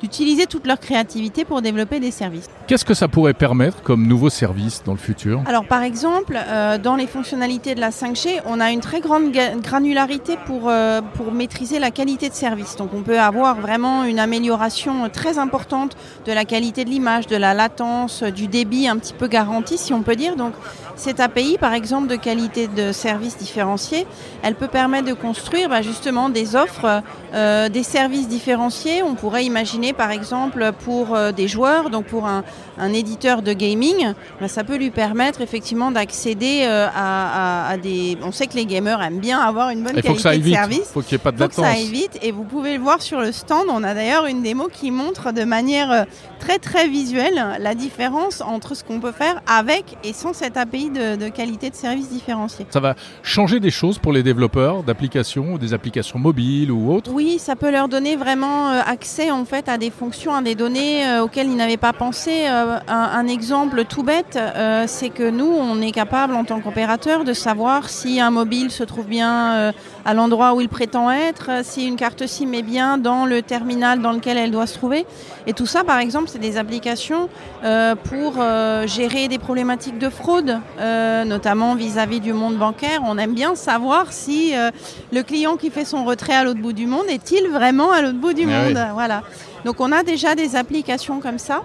d'utiliser 0.00 0.46
toute 0.46 0.68
leur 0.68 0.78
créativité 0.78 1.44
pour 1.44 1.60
développer 1.60 1.98
des 1.98 2.12
services. 2.12 2.46
Qu'est-ce 2.68 2.84
que 2.84 2.94
ça 2.94 3.08
pourrait 3.08 3.34
permettre 3.34 3.82
comme 3.82 4.06
nouveaux 4.06 4.30
services 4.30 4.84
dans 4.84 4.92
le 4.92 4.98
futur? 4.98 5.42
Alors 5.44 5.64
par 5.64 5.82
exemple, 5.82 6.38
euh, 6.38 6.78
dans 6.78 6.94
les 6.94 7.08
fonctionnalités 7.08 7.74
de 7.74 7.80
la 7.80 7.90
5G, 7.90 8.42
on 8.46 8.60
a 8.60 8.70
une 8.70 8.78
très 8.78 9.00
grande 9.00 9.32
granularité 9.32 10.36
pour, 10.46 10.70
pour 11.14 11.32
maîtriser 11.32 11.80
la 11.80 11.90
qualité 11.90 12.28
de 12.28 12.34
service. 12.34 12.76
Donc 12.76 12.90
on 12.94 13.02
peut 13.02 13.18
avoir 13.18 13.60
vraiment 13.60 14.04
une 14.04 14.20
amélioration 14.20 15.08
très 15.12 15.36
importante 15.36 15.96
de 16.26 16.32
la 16.32 16.44
qualité 16.44 16.84
de 16.84 16.90
l'image, 16.90 17.26
de 17.26 17.34
la 17.34 17.54
latence, 17.54 18.22
du 18.22 18.46
débit 18.46 18.86
un 18.86 18.98
petit 18.98 19.14
peu 19.14 19.26
garanti 19.26 19.78
si 19.78 19.92
on 19.92 20.02
peut 20.02 20.14
dire. 20.14 20.36
Donc 20.36 20.52
cette 20.96 21.20
API, 21.20 21.58
par 21.58 21.72
exemple, 21.72 22.08
de 22.08 22.16
qualité 22.16 22.68
de 22.68 22.92
service 22.92 23.36
différencié, 23.36 24.06
elle 24.42 24.54
peut 24.54 24.68
permettre 24.68 25.08
de 25.08 25.14
construire 25.14 25.68
bah, 25.68 25.82
justement 25.82 26.28
des 26.28 26.56
offres, 26.56 27.02
euh, 27.34 27.68
des 27.68 27.82
services 27.82 28.28
différenciés. 28.28 29.02
On 29.02 29.14
pourrait 29.14 29.44
imaginer, 29.44 29.92
par 29.92 30.10
exemple, 30.10 30.72
pour 30.84 31.14
euh, 31.14 31.32
des 31.32 31.48
joueurs, 31.48 31.90
donc 31.90 32.06
pour 32.06 32.26
un, 32.26 32.44
un 32.82 32.92
éditeur 32.92 33.42
de 33.42 33.52
gaming, 33.52 34.12
bah, 34.40 34.48
ça 34.48 34.64
peut 34.64 34.76
lui 34.76 34.90
permettre 34.90 35.40
effectivement 35.40 35.90
d'accéder 35.90 36.62
euh, 36.64 36.86
à, 36.94 37.68
à, 37.68 37.70
à, 37.70 37.76
des. 37.76 38.18
On 38.22 38.32
sait 38.32 38.46
que 38.46 38.54
les 38.54 38.66
gamers 38.66 39.00
aiment 39.02 39.20
bien 39.20 39.38
avoir 39.40 39.70
une 39.70 39.82
bonne 39.82 40.00
qualité 40.00 40.38
de 40.38 40.42
vite. 40.42 40.54
service. 40.54 40.90
Faut 40.92 41.00
qu'il 41.00 41.16
n'y 41.16 41.20
ait 41.20 41.24
pas 41.24 41.32
de 41.32 41.36
faut 41.36 41.42
latence. 41.44 41.56
que 41.56 41.62
ça 41.62 41.68
aille 41.76 41.86
vite. 41.90 42.18
Et 42.22 42.32
vous 42.32 42.44
pouvez 42.44 42.76
le 42.76 42.82
voir 42.82 43.00
sur 43.00 43.20
le 43.20 43.32
stand. 43.32 43.66
On 43.68 43.82
a 43.84 43.94
d'ailleurs 43.94 44.26
une 44.26 44.42
démo 44.42 44.68
qui 44.72 44.90
montre 44.90 45.32
de 45.32 45.44
manière 45.44 45.90
euh, 45.92 46.02
très 46.40 46.58
très 46.58 46.88
visuelle 46.88 47.56
la 47.60 47.74
différence 47.74 48.40
entre 48.40 48.74
ce 48.74 48.82
qu'on 48.84 48.98
peut 49.00 49.12
faire 49.12 49.40
avec 49.46 49.96
et 50.02 50.12
sans 50.12 50.32
cette 50.32 50.56
API 50.56 50.90
de, 50.90 51.16
de 51.16 51.28
qualité 51.28 51.70
de 51.70 51.76
service 51.76 52.08
différenciée. 52.10 52.66
Ça 52.70 52.80
va 52.80 52.94
changer 53.22 53.60
des 53.60 53.70
choses 53.70 53.98
pour 53.98 54.12
les 54.12 54.22
développeurs 54.22 54.82
d'applications, 54.82 55.56
des 55.56 55.72
applications 55.72 56.18
mobiles 56.18 56.72
ou 56.72 56.92
autres? 56.92 57.10
Oui, 57.12 57.38
ça 57.38 57.54
peut 57.54 57.70
leur 57.70 57.88
donner 57.88 58.16
vraiment 58.16 58.70
euh, 58.70 58.80
accès 58.84 59.30
en 59.30 59.44
fait 59.44 59.68
à 59.68 59.78
des 59.78 59.90
fonctions, 59.90 60.34
à 60.34 60.42
des 60.42 60.54
données 60.56 61.20
auxquelles 61.20 61.46
ils 61.48 61.56
n'avaient 61.56 61.76
pas 61.76 61.92
pensé. 61.92 62.46
Euh, 62.48 62.71
un, 62.88 63.10
un, 63.18 63.26
exemple 63.26 63.84
tout 63.84 64.02
bête, 64.02 64.36
euh, 64.38 64.84
c'est 64.86 65.10
que 65.10 65.28
nous, 65.30 65.46
on 65.46 65.80
est 65.80 65.92
capable 65.92 66.34
en 66.34 66.44
tant 66.44 66.60
qu'opérateur 66.60 67.24
de 67.24 67.32
savoir 67.32 67.88
si 67.88 68.20
un 68.20 68.30
mobile 68.30 68.70
se 68.70 68.84
trouve 68.84 69.06
bien 69.06 69.52
euh, 69.54 69.72
à 70.04 70.14
l'endroit 70.14 70.54
où 70.54 70.60
il 70.60 70.68
prétend 70.68 71.10
être, 71.10 71.64
si 71.64 71.86
une 71.86 71.96
carte 71.96 72.26
SIM 72.26 72.52
est 72.52 72.62
bien 72.62 72.98
dans 72.98 73.24
le 73.26 73.42
terminal 73.42 74.00
dans 74.00 74.12
lequel 74.12 74.36
elle 74.36 74.50
doit 74.50 74.66
se 74.66 74.74
trouver. 74.74 75.06
Et 75.46 75.52
tout 75.52 75.66
ça, 75.66 75.84
par 75.84 75.98
exemple, 75.98 76.28
c'est 76.28 76.38
des 76.38 76.56
applications 76.56 77.28
euh, 77.64 77.94
pour 77.94 78.34
euh, 78.38 78.86
gérer 78.86 79.28
des 79.28 79.38
problématiques 79.38 79.98
de 79.98 80.08
fraude, 80.08 80.58
euh, 80.80 81.24
notamment 81.24 81.74
vis-à-vis 81.74 82.18
-vis 82.18 82.22
du 82.22 82.32
monde 82.32 82.56
bancaire. 82.56 83.00
On 83.04 83.18
aime 83.18 83.34
bien 83.34 83.54
savoir 83.54 84.12
si 84.12 84.54
euh, 84.56 84.70
le 85.12 85.22
client 85.22 85.56
qui 85.56 85.70
fait 85.70 85.84
son 85.84 86.04
retrait 86.04 86.34
à 86.34 86.44
l'autre 86.44 86.60
bout 86.60 86.72
du 86.72 86.86
monde 86.86 87.06
est-il 87.08 87.48
vraiment 87.48 87.90
à 87.92 88.02
l'autre 88.02 88.18
bout 88.18 88.32
du 88.34 88.44
Ah 88.48 88.64
monde? 88.64 88.76
oui. 88.76 88.92
Voilà. 88.94 89.22
Donc 89.64 89.80
on 89.80 89.92
a 89.92 90.02
déjà 90.02 90.34
des 90.34 90.56
applications 90.56 91.20
comme 91.20 91.38
ça. 91.38 91.62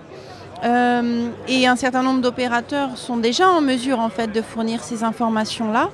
Euh, 0.64 1.30
et 1.48 1.68
un 1.68 1.76
certain 1.76 2.04
nombre 2.04 2.22
d'opérateurs 2.22 2.98
sont 2.98 3.18
déjà 3.18 3.50
en 3.50 3.62
mesure 3.62 4.00
en 4.00 4.10
fait 4.10 4.32
de 4.32 4.42
fournir 4.42 4.84
ces 4.84 5.04
informations-là. 5.04 5.90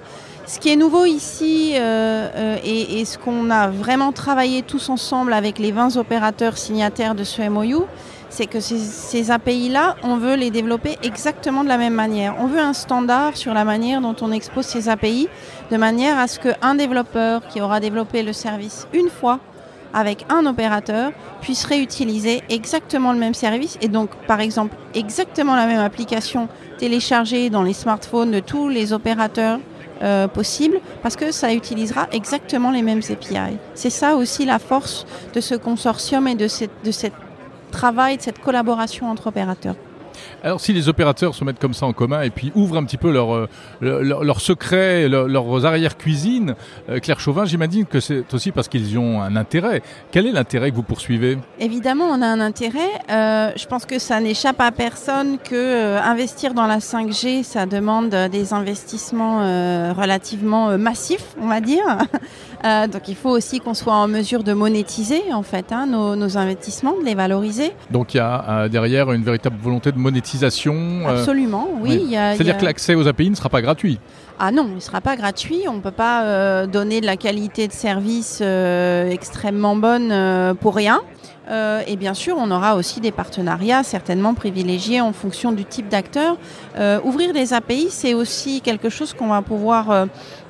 Ce 0.45 0.59
qui 0.59 0.69
est 0.69 0.75
nouveau 0.75 1.05
ici 1.05 1.73
euh, 1.75 2.29
euh, 2.35 2.57
et, 2.63 3.05
ce 3.05 3.17
qu'on 3.17 3.49
a 3.49 3.69
vraiment 3.69 4.11
travaillé 4.11 4.61
tous 4.61 4.89
ensemble 4.89 5.33
avec 5.33 5.57
les 5.57 5.71
20 5.71 5.95
opérateurs 5.95 6.57
signataires 6.57 7.15
de 7.15 7.23
ce 7.23 7.41
MOU, 7.41 7.85
c'est 8.29 8.47
que 8.47 8.59
ces, 8.59 8.77
ces 8.77 9.31
API-là, 9.31 9.95
on 10.03 10.17
veut 10.17 10.35
les 10.35 10.51
développer 10.51 10.97
exactement 11.01 11.63
de 11.63 11.69
la 11.69 11.77
même 11.77 11.93
manière. 11.93 12.35
On 12.39 12.47
veut 12.47 12.59
un 12.59 12.73
standard 12.73 13.37
sur 13.37 13.53
la 13.53 13.63
manière 13.63 14.01
dont 14.01 14.15
on 14.21 14.31
expose 14.31 14.65
ces 14.65 14.89
API, 14.89 15.29
de 15.71 15.77
manière 15.77 16.19
à 16.19 16.27
ce 16.27 16.39
qu'un 16.39 16.75
développeur 16.75 17.47
qui 17.47 17.61
aura 17.61 17.79
développé 17.79 18.21
le 18.21 18.33
service 18.33 18.87
une 18.93 19.09
fois 19.09 19.39
avec 19.93 20.25
un 20.29 20.45
opérateur 20.45 21.11
puisse 21.41 21.65
réutiliser 21.65 22.41
exactement 22.49 23.13
le 23.13 23.19
même 23.19 23.33
service 23.33 23.77
et 23.81 23.87
donc 23.87 24.09
par 24.27 24.39
exemple 24.39 24.75
exactement 24.93 25.55
la 25.55 25.65
même 25.65 25.79
application 25.79 26.47
téléchargée 26.77 27.49
dans 27.49 27.63
les 27.63 27.73
smartphones 27.73 28.31
de 28.31 28.39
tous 28.39 28.69
les 28.69 28.93
opérateurs 28.93 29.59
euh, 30.01 30.27
possible 30.27 30.79
parce 31.01 31.15
que 31.15 31.31
ça 31.31 31.53
utilisera 31.53 32.07
exactement 32.11 32.71
les 32.71 32.81
mêmes 32.81 33.01
API. 33.09 33.57
C'est 33.75 33.89
ça 33.89 34.15
aussi 34.15 34.45
la 34.45 34.59
force 34.59 35.05
de 35.33 35.39
ce 35.39 35.55
consortium 35.55 36.27
et 36.27 36.35
de 36.35 36.47
cette 36.47 37.13
travail, 37.71 38.17
de 38.17 38.21
cette 38.21 38.39
collaboration 38.39 39.09
entre 39.09 39.27
opérateurs. 39.27 39.75
Alors 40.43 40.59
si 40.59 40.73
les 40.73 40.89
opérateurs 40.89 41.35
se 41.35 41.43
mettent 41.43 41.59
comme 41.59 41.73
ça 41.73 41.85
en 41.85 41.93
commun 41.93 42.21
et 42.21 42.29
puis 42.29 42.51
ouvrent 42.55 42.77
un 42.77 42.83
petit 42.83 42.97
peu 42.97 43.11
leurs 43.11 43.47
leur, 43.81 44.23
leur 44.23 44.41
secrets, 44.41 45.07
leur, 45.07 45.27
leurs 45.27 45.65
arrière-cuisines, 45.65 46.55
euh, 46.89 46.99
Claire 46.99 47.19
Chauvin, 47.19 47.45
j'imagine 47.45 47.85
que 47.85 47.99
c'est 47.99 48.33
aussi 48.33 48.51
parce 48.51 48.67
qu'ils 48.67 48.97
ont 48.97 49.21
un 49.21 49.35
intérêt. 49.35 49.81
Quel 50.11 50.27
est 50.27 50.31
l'intérêt 50.31 50.71
que 50.71 50.75
vous 50.75 50.83
poursuivez? 50.83 51.37
Évidemment, 51.59 52.05
on 52.05 52.21
a 52.21 52.27
un 52.27 52.39
intérêt. 52.39 52.79
Euh, 53.09 53.51
je 53.55 53.65
pense 53.65 53.85
que 53.85 53.99
ça 53.99 54.19
n'échappe 54.19 54.59
à 54.59 54.71
personne 54.71 55.37
que 55.37 55.55
euh, 55.55 56.01
investir 56.01 56.53
dans 56.53 56.67
la 56.67 56.79
5G, 56.79 57.43
ça 57.43 57.65
demande 57.65 58.09
des 58.09 58.53
investissements 58.53 59.41
euh, 59.41 59.93
relativement 59.93 60.77
massifs, 60.77 61.35
on 61.41 61.47
va 61.47 61.61
dire. 61.61 61.83
Euh, 62.65 62.87
donc 62.87 63.09
il 63.09 63.15
faut 63.15 63.29
aussi 63.29 63.59
qu'on 63.59 63.73
soit 63.73 63.93
en 63.93 64.07
mesure 64.07 64.41
de 64.41 64.53
monétiser 64.53 65.21
en 65.33 65.43
fait 65.43 65.73
hein, 65.73 65.85
nos, 65.85 66.15
nos, 66.15 66.37
investissements, 66.37 66.97
de 66.97 67.03
les 67.03 67.13
valoriser. 67.13 67.73
Donc 67.91 68.13
il 68.13 68.17
y 68.17 68.19
a 68.21 68.45
euh, 68.47 68.69
derrière 68.69 69.11
une 69.11 69.23
véritable 69.23 69.57
volonté 69.61 69.91
de 69.91 69.97
monétisation 70.03 70.75
euh, 71.07 71.17
Absolument, 71.17 71.69
oui. 71.79 72.09
C'est-à-dire 72.11 72.57
que 72.57 72.65
l'accès 72.65 72.95
aux 72.95 73.07
API 73.07 73.29
ne 73.29 73.35
sera 73.35 73.49
pas 73.49 73.61
gratuit 73.61 73.99
ah 74.39 74.49
non, 74.51 74.65
il 74.67 74.75
ne 74.75 74.79
sera 74.79 74.99
pas 74.99 75.15
gratuit. 75.15 75.61
On 75.69 75.73
ne 75.73 75.79
peut 75.79 75.91
pas 75.91 76.23
euh, 76.23 76.65
donner 76.65 77.01
de 77.01 77.05
la 77.05 77.17
qualité 77.17 77.67
de 77.67 77.71
service 77.71 78.41
extrêmement 78.41 79.75
bonne 79.75 80.55
pour 80.59 80.75
rien. 80.75 81.01
et 81.51 81.95
bien 81.97 82.15
sûr, 82.15 82.35
on 82.39 82.49
aura 82.49 82.75
aussi 82.75 82.99
des 82.99 83.11
partenariats 83.11 83.83
certainement 83.83 84.33
privilégiés 84.33 85.01
en 85.01 85.13
fonction 85.13 85.51
du 85.51 85.65
type 85.65 85.87
d'acteur. 85.87 86.37
ouvrir 87.05 87.31
des 87.31 87.53
API, 87.53 87.87
c'est 87.91 88.15
aussi 88.15 88.61
quelque 88.61 88.89
chose 88.89 89.13
qu'on 89.13 89.27
va 89.27 89.43
pouvoir 89.43 90.07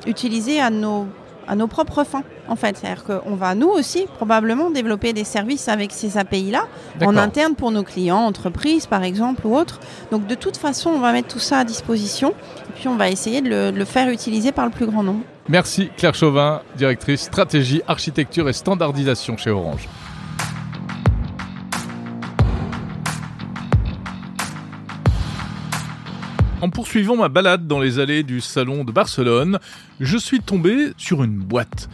utiliser 0.07 0.61
à 0.61 0.69
nos 0.69 1.05
à 1.47 1.55
nos 1.55 1.67
propres 1.67 2.03
fins, 2.03 2.23
en 2.47 2.55
fait. 2.55 2.77
C'est-à-dire 2.77 3.03
qu'on 3.03 3.35
va, 3.35 3.55
nous 3.55 3.69
aussi, 3.69 4.05
probablement 4.15 4.69
développer 4.69 5.13
des 5.13 5.23
services 5.23 5.67
avec 5.67 5.91
ces 5.91 6.17
API-là, 6.17 6.67
en 7.01 7.17
interne 7.17 7.55
pour 7.55 7.71
nos 7.71 7.83
clients, 7.83 8.19
entreprises, 8.19 8.85
par 8.85 9.03
exemple, 9.03 9.45
ou 9.45 9.55
autres. 9.55 9.79
Donc, 10.11 10.27
de 10.27 10.35
toute 10.35 10.57
façon, 10.57 10.91
on 10.91 10.99
va 10.99 11.11
mettre 11.11 11.27
tout 11.27 11.39
ça 11.39 11.59
à 11.59 11.63
disposition, 11.63 12.29
et 12.29 12.73
puis 12.75 12.87
on 12.87 12.95
va 12.95 13.09
essayer 13.09 13.41
de 13.41 13.49
le, 13.49 13.71
de 13.71 13.77
le 13.77 13.85
faire 13.85 14.09
utiliser 14.09 14.51
par 14.51 14.65
le 14.65 14.71
plus 14.71 14.85
grand 14.85 15.03
nombre. 15.03 15.23
Merci 15.49 15.89
Claire 15.97 16.15
Chauvin, 16.15 16.61
directrice 16.77 17.21
stratégie, 17.21 17.81
architecture 17.87 18.47
et 18.47 18.53
standardisation 18.53 19.35
chez 19.35 19.49
Orange. 19.49 19.89
En 26.63 26.69
poursuivant 26.69 27.17
ma 27.17 27.27
balade 27.27 27.67
dans 27.67 27.81
les 27.81 27.99
allées 27.99 28.23
du 28.23 28.39
salon 28.39 28.85
de 28.85 28.93
Barcelone, 28.93 29.59
je 29.99 30.17
suis 30.17 30.39
tombé 30.39 30.93
sur 30.95 31.21
une 31.21 31.35
boîte. 31.35 31.89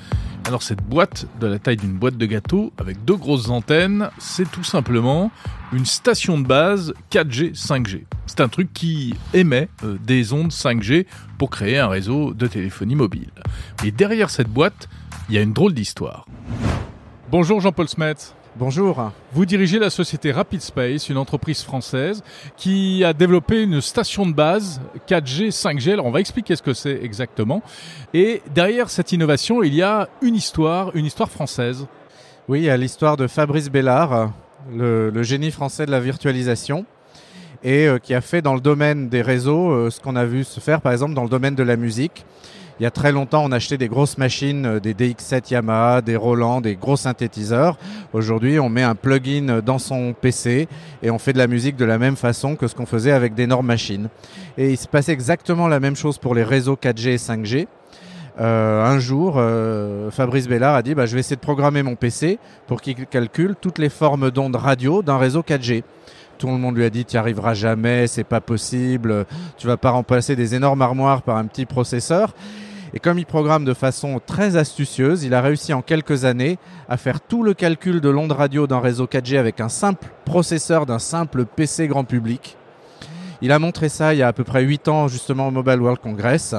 Alors 0.46 0.62
cette 0.62 0.84
boîte, 0.84 1.26
de 1.40 1.48
la 1.48 1.58
taille 1.58 1.78
d'une 1.78 1.98
boîte 1.98 2.18
de 2.18 2.26
gâteau, 2.28 2.72
avec 2.78 3.04
deux 3.04 3.16
grosses 3.16 3.50
antennes, 3.50 4.12
c'est 4.20 4.48
tout 4.52 4.64
simplement 4.64 5.32
une 5.74 5.88
station 5.88 6.40
de 6.40 6.46
base 6.46 6.94
4G, 7.12 7.56
5G. 7.56 8.04
C'est 8.28 8.42
un 8.42 8.48
truc 8.48 8.72
qui 8.72 9.16
émet 9.34 9.70
euh, 9.84 9.98
des 10.06 10.34
ondes 10.34 10.52
5G 10.52 11.08
pour 11.40 11.50
créer 11.50 11.80
un 11.80 11.88
réseau 11.88 12.36
de 12.36 12.46
téléphonie 12.46 12.94
mobile. 12.94 13.32
Et 13.84 13.90
derrière 13.90 14.30
cette 14.30 14.50
boîte, 14.50 14.88
il 15.30 15.36
y 15.36 15.40
a 15.40 15.42
une 15.42 15.54
drôle 15.54 15.74
d'histoire. 15.74 16.28
Bonjour 17.32 17.60
Jean-Paul 17.60 17.88
Smet. 17.90 18.36
Bonjour. 18.56 19.12
Vous 19.32 19.46
dirigez 19.46 19.78
la 19.78 19.92
société 19.92 20.32
Rapid 20.32 20.60
Space, 20.62 21.08
une 21.10 21.18
entreprise 21.18 21.62
française 21.62 22.24
qui 22.58 23.04
a 23.04 23.14
développé 23.14 23.62
une 23.62 23.80
station 23.80 24.26
de 24.26 24.34
base 24.34 24.82
4G, 25.08 25.52
5G. 25.52 25.94
Alors 25.94 26.08
on 26.08 26.12
va 26.12 26.20
expliquer 26.20 26.56
ce 26.56 26.64
que 26.64 26.74
c'est 26.74 27.00
exactement. 27.04 27.62
Et 28.14 28.42
derrière 28.54 28.90
cette 28.90 29.12
innovation, 29.12 29.62
il 29.62 29.76
y 29.76 29.84
a 29.84 30.10
une 30.24 30.36
histoire, 30.36 30.96
une 30.96 31.06
histoire 31.06 31.30
française. 31.30 31.86
Oui, 32.48 32.62
il 32.62 32.66
y 32.66 32.70
a 32.72 32.78
l'histoire 32.78 33.18
de 33.18 33.28
Fabrice 33.28 33.70
Bellard, 33.70 34.32
le, 34.76 35.24
génie 35.24 35.52
français 35.52 35.86
de 35.86 35.92
la 35.92 36.00
virtualisation, 36.00 36.86
et 37.64 37.88
euh, 37.88 38.00
qui 38.00 38.16
a 38.16 38.22
fait 38.22 38.42
dans 38.42 38.56
le 38.56 38.62
domaine 38.62 39.10
des 39.10 39.22
réseaux 39.22 39.72
euh, 39.72 39.90
ce 39.92 40.00
qu'on 40.00 40.16
a 40.16 40.26
vu 40.26 40.44
se 40.44 40.60
faire 40.60 40.82
par 40.82 40.92
exemple 40.92 41.14
dans 41.14 41.24
le 41.24 41.30
domaine 41.30 41.56
de 41.56 41.64
la 41.64 41.76
musique. 41.76 42.26
Il 42.80 42.84
y 42.84 42.86
a 42.86 42.92
très 42.92 43.12
longtemps, 43.12 43.44
on 43.44 43.52
achetait 43.52 43.78
des 43.78 43.90
grosses 43.90 44.18
machines, 44.18 44.66
euh, 44.66 44.80
des 44.80 44.94
DX7 44.94 45.52
Yamaha, 45.52 46.02
des 46.02 46.16
Roland, 46.16 46.62
des 46.62 46.76
gros 46.76 46.96
synthétiseurs. 46.96 47.78
Aujourd'hui, 48.14 48.58
on 48.58 48.70
met 48.70 48.84
un 48.84 48.96
plugin 48.96 49.62
dans 49.62 49.80
son 49.80 50.14
PC 50.14 50.70
et 51.04 51.12
on 51.12 51.20
fait 51.20 51.34
de 51.34 51.38
la 51.38 51.48
musique 51.48 51.76
de 51.76 51.84
la 51.84 51.98
même 51.98 52.16
façon 52.16 52.56
que 52.56 52.68
ce 52.68 52.76
qu'on 52.76 52.86
faisait 52.86 53.12
avec 53.12 53.34
d'énormes 53.34 53.66
machines. 53.66 54.08
Et 54.58 54.72
il 54.72 54.78
se 54.78 54.88
passait 54.88 55.12
exactement 55.12 55.68
la 55.68 55.82
même 55.82 55.98
chose 55.98 56.18
pour 56.18 56.34
les 56.34 56.44
réseaux 56.44 56.78
4G 56.82 57.10
et 57.10 57.18
5G. 57.18 57.68
Euh, 58.40 58.86
un 58.86 59.00
jour, 59.00 59.34
euh, 59.36 60.10
Fabrice 60.12 60.48
Bellard 60.48 60.76
a 60.76 60.82
dit 60.82 60.96
bah, 60.96 61.06
Je 61.06 61.16
vais 61.16 61.20
essayer 61.20 61.36
de 61.36 61.42
programmer 61.42 61.84
mon 61.84 61.96
PC 61.96 62.40
pour 62.66 62.80
qu'il 62.80 63.06
calcule 63.08 63.56
toutes 63.60 63.78
les 63.78 63.90
formes 63.90 64.32
d'ondes 64.32 64.56
radio 64.56 65.02
d'un 65.02 65.18
réseau 65.18 65.42
4G. 65.42 65.84
Tout 66.38 66.48
le 66.48 66.54
monde 66.54 66.78
lui 66.78 66.86
a 66.86 66.90
dit 66.90 67.04
Tu 67.04 67.18
n'y 67.18 67.20
arriveras 67.20 67.56
jamais, 67.56 68.08
c'est 68.08 68.24
pas 68.24 68.40
possible, 68.40 69.26
tu 69.58 69.68
vas 69.68 69.76
pas 69.76 69.90
remplacer 69.90 70.38
des 70.38 70.56
énormes 70.56 70.82
armoires 70.82 71.24
par 71.24 71.36
un 71.36 71.46
petit 71.46 71.66
processeur. 71.66 72.34
Et 72.94 73.00
comme 73.00 73.20
il 73.20 73.26
programme 73.26 73.66
de 73.66 73.74
façon 73.74 74.20
très 74.26 74.58
astucieuse, 74.58 75.24
il 75.24 75.34
a 75.34 75.42
réussi 75.42 75.74
en 75.74 75.82
quelques 75.82 76.26
années 76.26 76.58
à 76.88 76.98
faire 76.98 77.22
tout 77.22 77.44
le 77.44 77.54
calcul 77.54 78.02
de 78.02 78.10
l'onde 78.10 78.32
radio 78.32 78.68
d'un 78.68 78.80
réseau 78.80 79.06
4G 79.06 79.38
avec 79.38 79.62
un 79.62 79.70
simple 79.70 80.08
processeur 80.26 80.86
d'un 80.86 81.00
simple 81.00 81.46
PC 81.46 81.88
grand 81.88 82.04
public. 82.04 82.58
Il 83.42 83.52
a 83.52 83.60
montré 83.60 83.90
ça 83.90 84.14
il 84.14 84.18
y 84.18 84.24
a 84.24 84.28
à 84.28 84.34
peu 84.34 84.44
près 84.44 84.64
8 84.64 84.88
ans 84.88 85.08
justement 85.08 85.48
au 85.48 85.52
Mobile 85.52 85.82
World 85.82 86.00
Congress. 86.02 86.56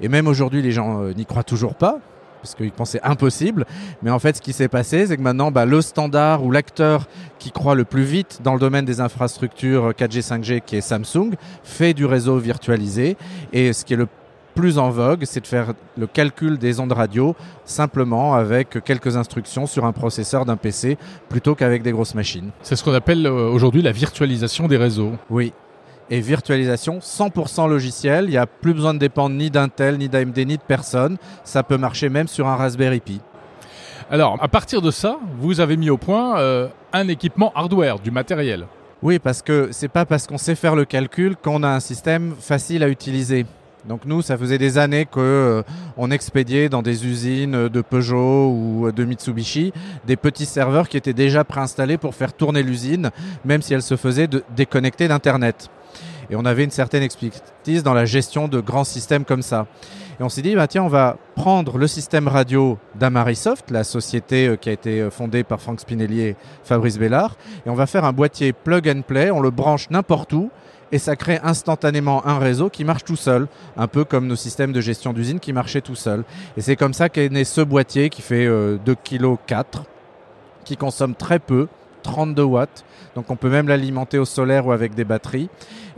Et 0.00 0.08
même 0.08 0.26
aujourd'hui, 0.26 0.62
les 0.62 0.72
gens 0.72 1.02
euh, 1.02 1.12
n'y 1.12 1.26
croient 1.26 1.44
toujours 1.44 1.74
pas 1.74 1.98
parce 2.42 2.54
qu'ils 2.56 2.72
pensaient 2.72 3.00
impossible. 3.04 3.66
Mais 4.02 4.10
en 4.10 4.18
fait, 4.18 4.36
ce 4.36 4.42
qui 4.42 4.52
s'est 4.52 4.68
passé, 4.68 5.06
c'est 5.06 5.16
que 5.16 5.22
maintenant, 5.22 5.52
bah, 5.52 5.64
le 5.64 5.80
standard 5.80 6.44
ou 6.44 6.50
l'acteur 6.50 7.06
qui 7.38 7.52
croit 7.52 7.76
le 7.76 7.84
plus 7.84 8.02
vite 8.02 8.40
dans 8.42 8.54
le 8.54 8.60
domaine 8.60 8.84
des 8.84 9.00
infrastructures 9.00 9.90
4G, 9.90 10.26
5G, 10.26 10.60
qui 10.60 10.76
est 10.76 10.80
Samsung, 10.80 11.34
fait 11.62 11.94
du 11.94 12.04
réseau 12.04 12.38
virtualisé. 12.38 13.16
Et 13.52 13.72
ce 13.72 13.84
qui 13.84 13.94
est 13.94 13.96
le 13.96 14.08
plus 14.54 14.78
en 14.78 14.90
vogue, 14.90 15.24
c'est 15.24 15.40
de 15.40 15.46
faire 15.46 15.72
le 15.96 16.06
calcul 16.06 16.58
des 16.58 16.80
ondes 16.80 16.92
radio 16.92 17.34
simplement 17.64 18.34
avec 18.34 18.82
quelques 18.84 19.16
instructions 19.16 19.66
sur 19.66 19.84
un 19.84 19.92
processeur 19.92 20.44
d'un 20.44 20.56
PC 20.56 20.98
plutôt 21.28 21.54
qu'avec 21.54 21.82
des 21.82 21.92
grosses 21.92 22.14
machines. 22.14 22.50
C'est 22.62 22.76
ce 22.76 22.84
qu'on 22.84 22.94
appelle 22.94 23.26
euh, 23.26 23.48
aujourd'hui 23.48 23.82
la 23.82 23.92
virtualisation 23.92 24.68
des 24.68 24.76
réseaux. 24.76 25.12
Oui. 25.30 25.52
Et 26.10 26.20
virtualisation 26.20 26.98
100% 26.98 27.68
logiciel, 27.68 28.26
il 28.26 28.30
n'y 28.30 28.36
a 28.36 28.46
plus 28.46 28.74
besoin 28.74 28.92
de 28.92 28.98
dépendre 28.98 29.34
ni 29.34 29.50
d'Intel, 29.50 29.96
ni 29.98 30.08
d'AMD, 30.08 30.36
ni 30.38 30.56
de 30.56 30.62
personne. 30.66 31.16
Ça 31.44 31.62
peut 31.62 31.78
marcher 31.78 32.08
même 32.08 32.28
sur 32.28 32.46
un 32.48 32.56
Raspberry 32.56 33.00
Pi. 33.00 33.20
Alors, 34.10 34.36
à 34.42 34.48
partir 34.48 34.82
de 34.82 34.90
ça, 34.90 35.16
vous 35.38 35.60
avez 35.60 35.76
mis 35.76 35.88
au 35.88 35.96
point 35.96 36.38
euh, 36.38 36.68
un 36.92 37.08
équipement 37.08 37.50
hardware, 37.54 37.98
du 37.98 38.10
matériel. 38.10 38.66
Oui, 39.02 39.18
parce 39.18 39.42
que 39.42 39.70
c'est 39.72 39.88
pas 39.88 40.04
parce 40.04 40.26
qu'on 40.26 40.38
sait 40.38 40.54
faire 40.54 40.76
le 40.76 40.84
calcul 40.84 41.34
qu'on 41.36 41.62
a 41.62 41.68
un 41.68 41.80
système 41.80 42.34
facile 42.38 42.82
à 42.82 42.88
utiliser. 42.88 43.46
Donc 43.88 44.04
nous, 44.04 44.22
ça 44.22 44.38
faisait 44.38 44.58
des 44.58 44.78
années 44.78 45.06
que 45.06 45.18
euh, 45.18 45.62
on 45.96 46.10
expédiait 46.10 46.68
dans 46.68 46.82
des 46.82 47.06
usines 47.06 47.68
de 47.68 47.80
Peugeot 47.80 48.48
ou 48.48 48.92
de 48.92 49.04
Mitsubishi 49.04 49.72
des 50.06 50.16
petits 50.16 50.46
serveurs 50.46 50.88
qui 50.88 50.96
étaient 50.96 51.12
déjà 51.12 51.42
préinstallés 51.44 51.98
pour 51.98 52.14
faire 52.14 52.32
tourner 52.32 52.62
l'usine, 52.62 53.10
même 53.44 53.62
si 53.62 53.74
elle 53.74 53.82
se 53.82 53.96
faisait 53.96 54.28
de 54.28 54.44
déconnecter 54.56 55.08
d'Internet. 55.08 55.68
Et 56.30 56.36
on 56.36 56.44
avait 56.44 56.64
une 56.64 56.70
certaine 56.70 57.02
expertise 57.02 57.82
dans 57.82 57.94
la 57.94 58.04
gestion 58.04 58.48
de 58.48 58.60
grands 58.60 58.84
systèmes 58.84 59.24
comme 59.24 59.42
ça. 59.42 59.66
Et 60.20 60.22
on 60.22 60.28
s'est 60.28 60.42
dit, 60.42 60.54
bah, 60.54 60.68
tiens, 60.68 60.84
on 60.84 60.88
va 60.88 61.16
prendre 61.34 61.78
le 61.78 61.86
système 61.86 62.28
radio 62.28 62.78
d'Amarisoft, 62.94 63.70
la 63.70 63.82
société 63.82 64.46
euh, 64.46 64.56
qui 64.56 64.68
a 64.68 64.72
été 64.72 65.00
euh, 65.00 65.10
fondée 65.10 65.42
par 65.42 65.60
Franck 65.60 65.80
Spinelli 65.80 66.20
et 66.20 66.36
Fabrice 66.64 66.98
Bellard, 66.98 67.36
et 67.66 67.70
on 67.70 67.74
va 67.74 67.86
faire 67.86 68.04
un 68.04 68.12
boîtier 68.12 68.52
plug 68.52 68.88
and 68.88 69.02
play, 69.02 69.30
on 69.30 69.40
le 69.40 69.50
branche 69.50 69.90
n'importe 69.90 70.32
où, 70.32 70.50
et 70.92 70.98
ça 70.98 71.16
crée 71.16 71.40
instantanément 71.42 72.24
un 72.26 72.38
réseau 72.38 72.70
qui 72.70 72.84
marche 72.84 73.04
tout 73.04 73.16
seul, 73.16 73.48
un 73.76 73.88
peu 73.88 74.04
comme 74.04 74.26
nos 74.26 74.36
systèmes 74.36 74.72
de 74.72 74.80
gestion 74.80 75.12
d'usine 75.12 75.40
qui 75.40 75.52
marchaient 75.52 75.80
tout 75.80 75.96
seuls. 75.96 76.24
Et 76.56 76.60
c'est 76.60 76.76
comme 76.76 76.94
ça 76.94 77.08
qu'est 77.08 77.30
né 77.30 77.44
ce 77.44 77.62
boîtier 77.62 78.10
qui 78.10 78.22
fait 78.22 78.46
2 78.46 78.78
kg 79.02 79.36
4, 79.46 79.84
qui 80.64 80.76
consomme 80.76 81.14
très 81.14 81.38
peu, 81.38 81.66
32 82.02 82.42
watts. 82.42 82.84
Donc 83.14 83.30
on 83.30 83.36
peut 83.36 83.50
même 83.50 83.68
l'alimenter 83.68 84.18
au 84.18 84.24
solaire 84.24 84.66
ou 84.66 84.72
avec 84.72 84.94
des 84.94 85.04
batteries. 85.04 85.48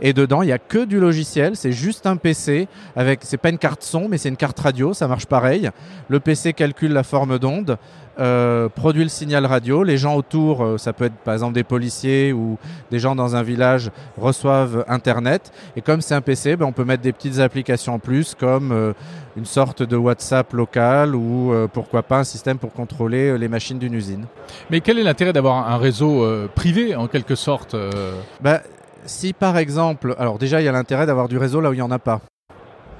Et 0.01 0.13
dedans, 0.13 0.41
il 0.41 0.47
n'y 0.47 0.51
a 0.51 0.59
que 0.59 0.83
du 0.83 0.99
logiciel. 0.99 1.55
C'est 1.55 1.71
juste 1.71 2.05
un 2.05 2.17
PC 2.17 2.67
avec, 2.95 3.21
c'est 3.23 3.37
pas 3.37 3.49
une 3.49 3.57
carte 3.57 3.83
son, 3.83 4.09
mais 4.09 4.17
c'est 4.17 4.29
une 4.29 4.37
carte 4.37 4.59
radio. 4.59 4.93
Ça 4.93 5.07
marche 5.07 5.25
pareil. 5.25 5.69
Le 6.09 6.19
PC 6.19 6.53
calcule 6.53 6.91
la 6.91 7.03
forme 7.03 7.39
d'onde. 7.39 7.77
Euh, 8.17 8.69
produit 8.69 9.03
le 9.03 9.09
signal 9.09 9.45
radio. 9.45 9.83
Les 9.83 9.97
gens 9.97 10.15
autour, 10.15 10.63
euh, 10.63 10.77
ça 10.77 10.93
peut 10.93 11.05
être 11.05 11.15
par 11.15 11.33
exemple 11.33 11.53
des 11.53 11.65
policiers 11.65 12.31
ou 12.31 12.57
des 12.89 12.99
gens 12.99 13.15
dans 13.15 13.35
un 13.35 13.43
village, 13.43 13.91
reçoivent 14.17 14.85
Internet. 14.87 15.51
Et 15.75 15.81
comme 15.81 16.01
c'est 16.01 16.15
un 16.15 16.21
PC, 16.21 16.55
ben, 16.55 16.65
on 16.65 16.71
peut 16.71 16.85
mettre 16.85 17.03
des 17.03 17.11
petites 17.11 17.39
applications 17.39 17.95
en 17.95 17.99
plus, 17.99 18.33
comme 18.33 18.71
euh, 18.71 18.93
une 19.35 19.45
sorte 19.45 19.83
de 19.83 19.97
WhatsApp 19.97 20.53
local 20.53 21.13
ou 21.13 21.53
pourquoi 21.73 22.03
pas 22.03 22.19
un 22.19 22.23
système 22.23 22.57
pour 22.57 22.71
contrôler 22.71 23.37
les 23.37 23.49
machines 23.49 23.77
d'une 23.77 23.93
usine. 23.93 24.25
Mais 24.69 24.79
quel 24.79 24.97
est 24.97 25.03
l'intérêt 25.03 25.33
d'avoir 25.33 25.69
un 25.69 25.77
réseau 25.77 26.25
privé 26.55 26.95
en 26.95 27.07
quelque 27.07 27.35
sorte 27.35 27.75
ben, 28.39 28.61
Si 29.05 29.33
par 29.33 29.57
exemple, 29.57 30.15
alors 30.17 30.37
déjà 30.37 30.61
il 30.61 30.63
y 30.63 30.69
a 30.69 30.71
l'intérêt 30.71 31.05
d'avoir 31.05 31.27
du 31.27 31.37
réseau 31.37 31.59
là 31.59 31.69
où 31.69 31.73
il 31.73 31.77
n'y 31.77 31.81
en 31.81 31.91
a 31.91 31.99
pas. 31.99 32.21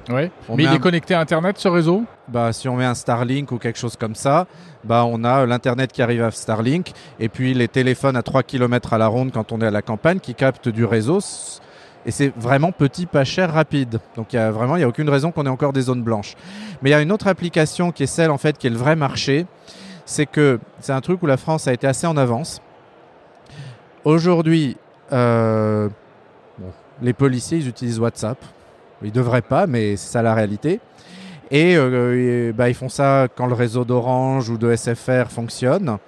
Ouais. 0.08 0.30
Mais 0.54 0.64
il 0.64 0.72
est 0.72 0.78
connecté 0.78 1.14
à 1.14 1.20
Internet 1.20 1.58
ce 1.58 1.68
réseau? 1.68 2.04
Bah, 2.28 2.52
Si 2.52 2.68
on 2.68 2.76
met 2.76 2.84
un 2.84 2.94
Starlink 2.94 3.50
ou 3.52 3.58
quelque 3.58 3.78
chose 3.78 3.96
comme 3.96 4.14
ça, 4.14 4.46
bah, 4.84 5.04
on 5.06 5.24
a 5.24 5.46
l'Internet 5.46 5.92
qui 5.92 6.02
arrive 6.02 6.22
à 6.22 6.30
Starlink 6.30 6.92
et 7.18 7.28
puis 7.28 7.54
les 7.54 7.68
téléphones 7.68 8.16
à 8.16 8.22
3 8.22 8.42
km 8.42 8.92
à 8.92 8.98
la 8.98 9.08
ronde 9.08 9.32
quand 9.32 9.52
on 9.52 9.60
est 9.60 9.66
à 9.66 9.70
la 9.70 9.82
campagne 9.82 10.20
qui 10.20 10.34
captent 10.34 10.68
du 10.68 10.84
réseau. 10.84 11.20
Et 12.04 12.12
c'est 12.12 12.32
vraiment 12.36 12.70
petit, 12.70 13.06
pas 13.06 13.24
cher, 13.24 13.52
rapide. 13.52 13.98
Donc 14.14 14.32
il 14.32 14.36
y 14.36 14.38
a 14.38 14.50
vraiment, 14.52 14.76
il 14.76 14.78
n'y 14.78 14.84
a 14.84 14.88
aucune 14.88 15.08
raison 15.10 15.32
qu'on 15.32 15.44
ait 15.44 15.50
encore 15.50 15.72
des 15.72 15.82
zones 15.82 16.02
blanches. 16.02 16.34
Mais 16.80 16.90
il 16.90 16.92
y 16.92 16.96
a 16.96 17.00
une 17.02 17.10
autre 17.10 17.26
application 17.26 17.90
qui 17.90 18.04
est 18.04 18.06
celle 18.06 18.30
en 18.30 18.38
fait 18.38 18.56
qui 18.58 18.68
est 18.68 18.70
le 18.70 18.76
vrai 18.76 18.94
marché. 18.94 19.46
C'est 20.04 20.26
que 20.26 20.60
c'est 20.78 20.92
un 20.92 21.00
truc 21.00 21.20
où 21.24 21.26
la 21.26 21.36
France 21.36 21.66
a 21.66 21.72
été 21.72 21.86
assez 21.88 22.06
en 22.06 22.16
avance. 22.16 22.62
Aujourd'hui, 24.04 24.76
euh, 25.12 25.88
les 27.02 27.12
policiers 27.12 27.58
ils 27.58 27.68
utilisent 27.68 27.98
WhatsApp. 27.98 28.38
Ils 29.02 29.12
devraient 29.12 29.42
pas, 29.42 29.66
mais 29.66 29.96
c'est 29.96 30.12
ça 30.12 30.22
la 30.22 30.34
réalité. 30.34 30.80
Et, 31.50 31.74
euh, 31.76 32.52
bah, 32.52 32.68
ils 32.68 32.74
font 32.74 32.88
ça 32.88 33.28
quand 33.34 33.46
le 33.46 33.54
réseau 33.54 33.84
d'Orange 33.84 34.50
ou 34.50 34.58
de 34.58 34.74
SFR 34.74 35.30
fonctionne. 35.30 35.98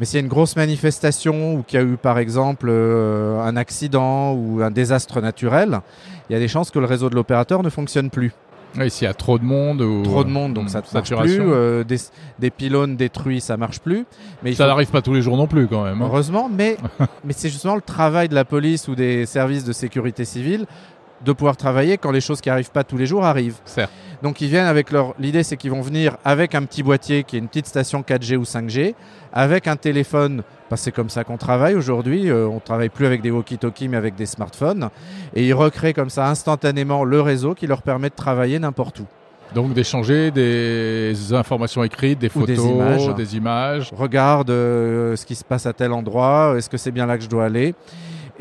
Mais 0.00 0.06
s'il 0.06 0.16
y 0.16 0.22
a 0.22 0.24
une 0.24 0.28
grosse 0.28 0.56
manifestation 0.56 1.54
ou 1.54 1.62
qu'il 1.62 1.78
y 1.78 1.82
a 1.82 1.86
eu 1.86 1.96
par 1.96 2.18
exemple 2.18 2.66
euh, 2.68 3.40
un 3.40 3.56
accident 3.56 4.32
ou 4.32 4.60
un 4.60 4.72
désastre 4.72 5.20
naturel, 5.20 5.80
il 6.28 6.32
y 6.32 6.36
a 6.36 6.40
des 6.40 6.48
chances 6.48 6.70
que 6.72 6.80
le 6.80 6.86
réseau 6.86 7.10
de 7.10 7.14
l'opérateur 7.14 7.62
ne 7.62 7.70
fonctionne 7.70 8.10
plus. 8.10 8.32
Oui, 8.76 8.90
s'il 8.90 9.04
y 9.04 9.08
a 9.08 9.14
trop 9.14 9.38
de 9.38 9.44
monde. 9.44 9.82
Ou... 9.82 10.02
Trop 10.02 10.24
de 10.24 10.30
monde, 10.30 10.52
donc 10.52 10.68
ça 10.68 10.80
ne 10.80 10.94
marche 10.94 11.14
plus. 11.14 11.38
Euh, 11.40 11.84
des, 11.84 11.98
des, 12.40 12.50
pylônes 12.50 12.96
détruits, 12.96 13.40
ça 13.40 13.56
marche 13.56 13.78
plus. 13.78 14.04
Mais 14.42 14.52
ça 14.54 14.66
n'arrive 14.66 14.90
pas 14.90 15.00
tous 15.00 15.14
les 15.14 15.22
jours 15.22 15.36
non 15.36 15.46
plus 15.46 15.68
quand 15.68 15.84
même. 15.84 16.02
Hein. 16.02 16.06
Heureusement, 16.06 16.50
mais, 16.52 16.76
mais 17.24 17.32
c'est 17.32 17.50
justement 17.50 17.76
le 17.76 17.82
travail 17.82 18.28
de 18.28 18.34
la 18.34 18.44
police 18.44 18.88
ou 18.88 18.96
des 18.96 19.26
services 19.26 19.64
de 19.64 19.72
sécurité 19.72 20.24
civile 20.24 20.66
de 21.24 21.32
pouvoir 21.32 21.56
travailler 21.56 21.98
quand 21.98 22.10
les 22.10 22.20
choses 22.20 22.40
qui 22.40 22.50
arrivent 22.50 22.70
pas 22.70 22.84
tous 22.84 22.96
les 22.96 23.06
jours 23.06 23.24
arrivent. 23.24 23.58
Donc 24.22 24.40
ils 24.40 24.48
viennent 24.48 24.66
avec 24.66 24.90
leur. 24.90 25.14
L'idée 25.18 25.42
c'est 25.42 25.56
qu'ils 25.56 25.70
vont 25.70 25.82
venir 25.82 26.16
avec 26.24 26.54
un 26.54 26.62
petit 26.64 26.82
boîtier 26.82 27.24
qui 27.24 27.36
est 27.36 27.38
une 27.38 27.48
petite 27.48 27.66
station 27.66 28.02
4G 28.02 28.36
ou 28.36 28.44
5G, 28.44 28.94
avec 29.32 29.66
un 29.66 29.76
téléphone. 29.76 30.42
Parce 30.70 30.80
que 30.80 30.84
c'est 30.86 30.92
comme 30.92 31.10
ça 31.10 31.24
qu'on 31.24 31.36
travaille 31.36 31.74
aujourd'hui. 31.74 32.30
Euh, 32.30 32.46
on 32.46 32.58
travaille 32.58 32.88
plus 32.88 33.06
avec 33.06 33.20
des 33.20 33.30
walkie-talkies 33.30 33.88
mais 33.88 33.96
avec 33.96 34.14
des 34.14 34.26
smartphones. 34.26 34.88
Et 35.34 35.46
ils 35.46 35.52
recréent 35.52 35.92
comme 35.92 36.10
ça 36.10 36.28
instantanément 36.28 37.04
le 37.04 37.20
réseau 37.20 37.54
qui 37.54 37.66
leur 37.66 37.82
permet 37.82 38.08
de 38.08 38.14
travailler 38.14 38.58
n'importe 38.58 39.00
où. 39.00 39.06
Donc 39.54 39.72
d'échanger 39.74 40.30
des 40.30 41.14
informations 41.32 41.84
écrites, 41.84 42.18
des 42.18 42.28
photos, 42.28 42.48
des 43.14 43.36
images. 43.36 43.90
Regarde 43.94 44.50
euh, 44.50 45.16
ce 45.16 45.26
qui 45.26 45.34
se 45.34 45.44
passe 45.44 45.66
à 45.66 45.72
tel 45.72 45.92
endroit, 45.92 46.54
est-ce 46.56 46.68
que 46.68 46.76
c'est 46.76 46.90
bien 46.90 47.06
là 47.06 47.16
que 47.16 47.24
je 47.24 47.28
dois 47.28 47.44
aller? 47.44 47.74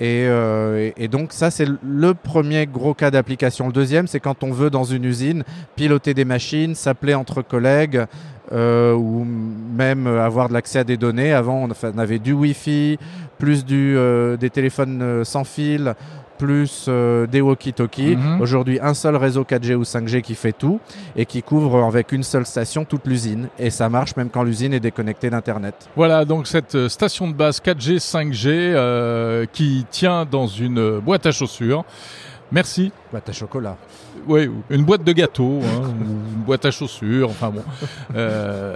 Euh, 0.01 0.91
et, 0.97 1.07
donc 1.07 1.33
ça, 1.33 1.51
c'est 1.51 1.67
le 1.67 2.13
premier 2.13 2.65
gros 2.65 2.93
cas 2.93 3.11
d'application. 3.11 3.67
Le 3.67 3.73
deuxième, 3.73 4.07
c'est 4.07 4.19
quand 4.19 4.43
on 4.43 4.51
veut 4.51 4.69
dans 4.69 4.83
une 4.83 5.05
usine 5.05 5.43
piloter 5.75 6.13
des 6.13 6.25
machines, 6.25 6.75
s'appeler 6.75 7.13
entre 7.13 7.41
collègues. 7.41 8.05
Euh, 8.51 8.93
ou 8.93 9.25
même 9.25 10.05
avoir 10.05 10.49
de 10.49 10.53
l'accès 10.53 10.79
à 10.79 10.83
des 10.83 10.97
données. 10.97 11.31
Avant, 11.31 11.65
on 11.65 11.97
avait 11.97 12.19
du 12.19 12.33
Wi-Fi, 12.33 12.99
plus 13.39 13.65
du, 13.65 13.95
euh, 13.97 14.35
des 14.37 14.49
téléphones 14.49 15.23
sans 15.23 15.45
fil, 15.45 15.95
plus 16.37 16.85
euh, 16.87 17.27
des 17.27 17.41
walkie-talkies. 17.41 18.15
Mhm. 18.15 18.41
Aujourd'hui, 18.41 18.79
un 18.81 18.93
seul 18.93 19.15
réseau 19.15 19.43
4G 19.43 19.75
ou 19.75 19.83
5G 19.83 20.21
qui 20.21 20.35
fait 20.35 20.51
tout 20.51 20.79
et 21.15 21.25
qui 21.25 21.43
couvre 21.43 21.83
avec 21.83 22.11
une 22.11 22.23
seule 22.23 22.45
station 22.45 22.85
toute 22.85 23.05
l'usine. 23.07 23.49
Et 23.59 23.69
ça 23.69 23.89
marche 23.89 24.15
même 24.15 24.29
quand 24.29 24.43
l'usine 24.43 24.73
est 24.73 24.79
déconnectée 24.79 25.29
d'Internet. 25.29 25.75
Voilà, 25.95 26.25
donc 26.25 26.47
cette 26.47 26.75
euh, 26.75 26.89
station 26.89 27.27
de 27.27 27.33
base 27.33 27.61
4G, 27.61 27.97
5G 27.99 28.47
euh, 28.47 29.45
qui 29.51 29.85
tient 29.89 30.25
dans 30.25 30.47
une 30.47 30.99
boîte 30.99 31.25
à 31.25 31.31
chaussures. 31.31 31.83
Merci. 32.51 32.91
Boîte 33.11 33.29
à 33.29 33.33
chocolat. 33.33 33.77
Oui, 34.27 34.49
une 34.69 34.83
boîte 34.83 35.03
de 35.03 35.11
gâteaux, 35.11 35.59
hein, 35.63 35.89
une 35.99 36.43
boîte 36.43 36.65
à 36.65 36.71
chaussures, 36.71 37.29
enfin 37.29 37.49
bon. 37.49 37.63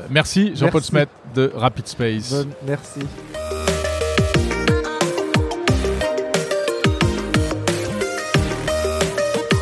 merci 0.10 0.54
Jean-Paul 0.56 0.82
Smet 0.82 1.08
de 1.36 1.52
Rapid 1.56 1.88
Space. 1.88 2.46
merci. 2.66 3.00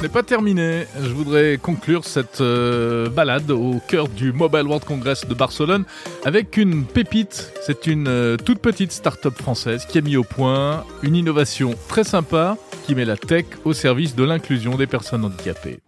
N'est 0.06 0.12
pas 0.12 0.22
terminé. 0.22 0.86
Je 1.02 1.10
voudrais 1.10 1.58
conclure 1.60 2.06
cette 2.06 2.40
euh, 2.40 3.10
balade 3.10 3.50
au 3.50 3.82
cœur 3.88 4.08
du 4.08 4.34
Mobile 4.34 4.68
World 4.68 4.86
Congress 4.86 5.26
de 5.26 5.34
Barcelone 5.34 5.84
avec 6.24 6.58
une 6.58 6.86
pépite. 6.86 7.52
C'est 7.64 7.88
une 7.88 8.08
euh, 8.08 8.38
toute 8.38 8.60
petite 8.60 8.92
start-up 8.92 9.34
française 9.34 9.88
qui 9.88 9.98
a 9.98 10.02
mis 10.02 10.16
au 10.16 10.24
point 10.24 10.84
une 11.02 11.16
innovation 11.16 11.74
très 11.88 12.04
sympa 12.04 12.56
qui 12.84 12.94
met 12.94 13.04
la 13.04 13.18
tech 13.18 13.46
au 13.64 13.74
service 13.74 14.16
de 14.16 14.24
l'inclusion 14.24 14.76
des 14.76 14.86
personnes 14.86 15.26
handicapées. 15.26 15.80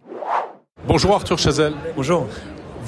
Bonjour 0.88 1.14
Arthur 1.14 1.38
Chazelle. 1.38 1.74
Bonjour. 1.94 2.26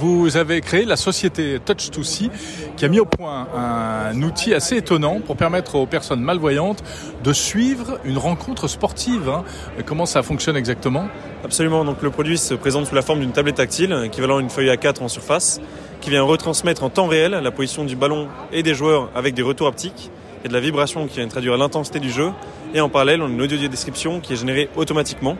Vous 0.00 0.38
avez 0.38 0.62
créé 0.62 0.86
la 0.86 0.96
société 0.96 1.58
Touch2See 1.58 2.30
qui 2.74 2.86
a 2.86 2.88
mis 2.88 3.00
au 3.00 3.04
point 3.04 3.46
un 3.54 4.22
outil 4.22 4.54
assez 4.54 4.78
étonnant 4.78 5.20
pour 5.20 5.36
permettre 5.36 5.74
aux 5.74 5.84
personnes 5.84 6.22
malvoyantes 6.22 6.82
de 7.22 7.34
suivre 7.34 7.98
une 8.04 8.16
rencontre 8.16 8.66
sportive. 8.66 9.28
Hein. 9.28 9.44
Comment 9.84 10.06
ça 10.06 10.22
fonctionne 10.22 10.56
exactement? 10.56 11.08
Absolument. 11.44 11.84
Donc 11.84 12.00
le 12.00 12.08
produit 12.08 12.38
se 12.38 12.54
présente 12.54 12.86
sous 12.86 12.94
la 12.94 13.02
forme 13.02 13.20
d'une 13.20 13.32
tablette 13.32 13.56
tactile 13.56 13.94
équivalent 14.02 14.38
à 14.38 14.40
une 14.40 14.48
feuille 14.48 14.70
A4 14.70 15.02
en 15.02 15.08
surface 15.08 15.60
qui 16.00 16.08
vient 16.08 16.22
retransmettre 16.22 16.82
en 16.82 16.88
temps 16.88 17.06
réel 17.06 17.32
la 17.32 17.50
position 17.50 17.84
du 17.84 17.94
ballon 17.94 18.28
et 18.54 18.62
des 18.62 18.72
joueurs 18.72 19.10
avec 19.14 19.34
des 19.34 19.42
retours 19.42 19.66
haptiques 19.66 20.10
et 20.46 20.48
de 20.48 20.54
la 20.54 20.60
vibration 20.60 21.08
qui 21.08 21.16
vient 21.16 21.28
traduire 21.28 21.58
l'intensité 21.58 22.00
du 22.00 22.10
jeu. 22.10 22.30
Et 22.72 22.80
en 22.80 22.88
parallèle, 22.88 23.20
on 23.20 23.26
a 23.26 23.28
une 23.28 23.42
audio 23.42 23.68
description 23.68 24.20
qui 24.20 24.32
est 24.32 24.36
générée 24.36 24.70
automatiquement. 24.76 25.36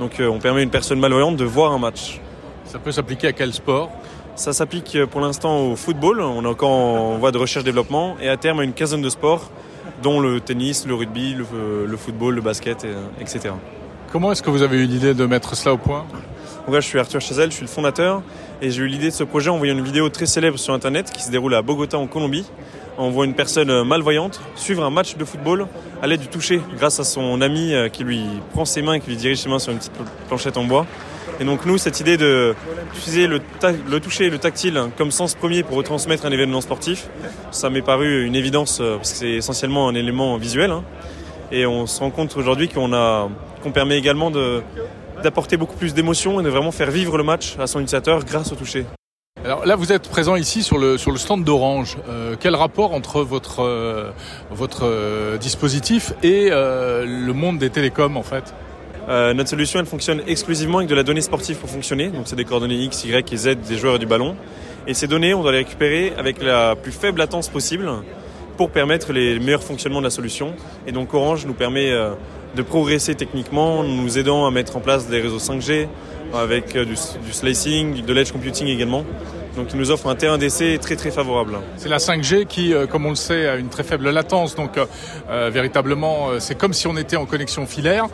Donc 0.00 0.18
euh, 0.18 0.26
on 0.26 0.40
permet 0.40 0.58
à 0.58 0.62
une 0.64 0.70
personne 0.70 0.98
malvoyante 0.98 1.36
de 1.36 1.44
voir 1.44 1.70
un 1.70 1.78
match. 1.78 2.20
Ça 2.70 2.78
peut 2.78 2.92
s'appliquer 2.92 3.26
à 3.26 3.32
quel 3.32 3.52
sport 3.52 3.90
Ça 4.36 4.52
s'applique 4.52 4.94
euh, 4.94 5.04
pour 5.04 5.20
l'instant 5.20 5.58
au 5.58 5.74
football, 5.74 6.20
on 6.20 6.44
est 6.44 6.46
encore 6.46 6.70
en 6.70 7.18
voie 7.18 7.32
de 7.32 7.38
recherche-développement, 7.38 8.16
et 8.22 8.28
à 8.28 8.36
terme 8.36 8.60
à 8.60 8.62
une 8.62 8.74
quinzaine 8.74 9.02
de 9.02 9.08
sports, 9.08 9.50
dont 10.04 10.20
le 10.20 10.40
tennis, 10.40 10.86
le 10.86 10.94
rugby, 10.94 11.34
le, 11.34 11.44
euh, 11.52 11.96
football, 11.96 12.36
le 12.36 12.40
basket, 12.40 12.86
etc. 13.20 13.40
Euh, 13.46 13.50
Comment 14.12 14.30
est-ce 14.30 14.44
que 14.44 14.50
vous 14.50 14.62
avez 14.62 14.78
eu 14.78 14.84
l'idée 14.84 15.14
de 15.14 15.26
mettre 15.26 15.56
cela 15.56 15.74
au 15.74 15.78
point 15.78 16.06
je 16.72 16.78
suis 16.78 17.00
Arthur 17.00 17.20
Chazelle, 17.20 17.50
je 17.50 17.56
suis 17.56 17.64
le 17.64 17.70
fondateur 17.70 18.22
et 18.62 18.70
j'ai 18.70 18.82
eu 18.82 18.86
l'idée 18.86 19.08
de 19.08 19.14
ce 19.14 19.24
projet 19.24 19.50
en 19.50 19.58
voyant 19.58 19.76
une 19.76 19.82
vidéo 19.82 20.08
très 20.08 20.26
célèbre 20.26 20.56
sur 20.56 20.72
internet 20.72 21.10
qui 21.10 21.24
se 21.24 21.30
déroule 21.32 21.52
à 21.56 21.62
Bogota 21.62 21.98
en 21.98 22.06
Colombie. 22.06 22.46
On 22.96 23.10
voit 23.10 23.24
une 23.24 23.34
personne 23.34 23.82
malvoyante 23.82 24.40
suivre 24.54 24.84
un 24.84 24.90
match 24.90 25.16
de 25.16 25.24
football 25.24 25.66
à 26.00 26.06
l'aide 26.06 26.20
du 26.20 26.28
toucher 26.28 26.60
grâce 26.78 27.00
à 27.00 27.04
son 27.04 27.40
ami 27.40 27.74
qui 27.92 28.04
lui 28.04 28.22
prend 28.52 28.64
ses 28.64 28.82
mains 28.82 28.92
et 28.92 29.00
qui 29.00 29.08
lui 29.08 29.16
dirige 29.16 29.38
ses 29.38 29.48
mains 29.48 29.58
sur 29.58 29.72
une 29.72 29.78
petite 29.78 29.90
planchette 30.28 30.56
en 30.56 30.62
bois. 30.62 30.86
Et 31.40 31.44
donc 31.44 31.64
nous, 31.64 31.78
cette 31.78 32.00
idée 32.00 32.18
d'utiliser 32.18 33.26
le, 33.26 33.40
le 33.88 34.00
toucher 34.00 34.28
le 34.28 34.36
tactile 34.36 34.78
comme 34.98 35.10
sens 35.10 35.34
premier 35.34 35.62
pour 35.62 35.78
retransmettre 35.78 36.26
un 36.26 36.30
événement 36.32 36.60
sportif, 36.60 37.08
ça 37.50 37.70
m'est 37.70 37.80
paru 37.80 38.26
une 38.26 38.36
évidence 38.36 38.80
euh, 38.82 38.96
parce 38.96 39.12
que 39.12 39.16
c'est 39.16 39.30
essentiellement 39.30 39.88
un 39.88 39.94
élément 39.94 40.36
visuel. 40.36 40.70
Hein. 40.70 40.84
Et 41.50 41.64
on 41.64 41.86
se 41.86 42.00
rend 42.00 42.10
compte 42.10 42.36
aujourd'hui 42.36 42.68
qu'on 42.68 43.72
permet 43.72 43.96
également 43.96 44.30
d'apporter 45.22 45.56
beaucoup 45.56 45.76
plus 45.76 45.94
d'émotion 45.94 46.40
et 46.40 46.44
de 46.44 46.50
vraiment 46.50 46.72
faire 46.72 46.90
vivre 46.90 47.16
le 47.16 47.24
match 47.24 47.56
à 47.58 47.66
son 47.66 47.80
utilisateur 47.80 48.22
grâce 48.26 48.52
au 48.52 48.54
toucher. 48.54 48.84
Alors 49.42 49.64
là, 49.64 49.76
vous 49.76 49.92
êtes 49.92 50.10
présent 50.10 50.36
ici 50.36 50.62
sur 50.62 50.76
le, 50.76 50.98
stand 50.98 51.42
d'Orange. 51.42 51.96
Euh, 52.10 52.36
quel 52.38 52.54
rapport 52.54 52.92
entre 52.92 53.22
votre, 53.22 53.62
euh, 53.62 54.10
votre 54.50 55.38
dispositif 55.38 56.12
et 56.22 56.50
le 56.50 57.32
monde 57.32 57.58
des 57.58 57.70
télécoms 57.70 58.18
en 58.18 58.22
fait? 58.22 58.54
Euh, 59.08 59.34
notre 59.34 59.50
solution, 59.50 59.80
elle 59.80 59.86
fonctionne 59.86 60.22
exclusivement 60.26 60.78
avec 60.78 60.90
de 60.90 60.94
la 60.94 61.02
donnée 61.02 61.20
sportive 61.20 61.56
pour 61.56 61.68
fonctionner. 61.68 62.08
Donc, 62.08 62.22
c'est 62.26 62.36
des 62.36 62.44
coordonnées 62.44 62.76
X, 62.76 63.04
Y 63.04 63.32
et 63.32 63.36
Z 63.36 63.56
des 63.68 63.76
joueurs 63.76 63.96
et 63.96 63.98
du 63.98 64.06
ballon. 64.06 64.36
Et 64.86 64.94
ces 64.94 65.06
données, 65.06 65.34
on 65.34 65.42
doit 65.42 65.52
les 65.52 65.58
récupérer 65.58 66.12
avec 66.16 66.42
la 66.42 66.76
plus 66.76 66.92
faible 66.92 67.18
latence 67.18 67.48
possible 67.48 67.90
pour 68.56 68.70
permettre 68.70 69.12
les 69.12 69.38
meilleurs 69.38 69.62
fonctionnements 69.62 70.00
de 70.00 70.04
la 70.04 70.10
solution. 70.10 70.54
Et 70.86 70.92
donc, 70.92 71.14
Orange 71.14 71.46
nous 71.46 71.54
permet 71.54 71.90
euh, 71.90 72.10
de 72.56 72.62
progresser 72.62 73.14
techniquement, 73.14 73.82
nous 73.82 74.18
aidant 74.18 74.46
à 74.46 74.50
mettre 74.50 74.76
en 74.76 74.80
place 74.80 75.08
des 75.08 75.20
réseaux 75.20 75.38
5G 75.38 75.88
avec 76.34 76.76
euh, 76.76 76.84
du, 76.84 76.94
slicing, 77.32 78.04
de 78.04 78.12
l'edge 78.12 78.32
computing 78.32 78.68
également. 78.68 79.04
Donc 79.56 79.68
il 79.72 79.80
nous 79.80 79.90
offre 79.90 80.06
un 80.06 80.14
terrain 80.14 80.38
d'essai 80.38 80.78
très 80.80 80.94
très 80.94 81.10
favorable. 81.10 81.58
C'est 81.76 81.88
la 81.88 81.96
5G 81.96 82.46
qui, 82.46 82.72
comme 82.88 83.04
on 83.04 83.10
le 83.10 83.16
sait, 83.16 83.48
a 83.48 83.56
une 83.56 83.68
très 83.68 83.82
faible 83.82 84.08
latence. 84.08 84.54
Donc 84.54 84.78
véritablement, 85.28 86.28
c'est 86.38 86.56
comme 86.56 86.72
si 86.72 86.86
on 86.86 86.96
était 86.96 87.16
en 87.16 87.26
connexion 87.26 87.66
filaire. 87.66 88.06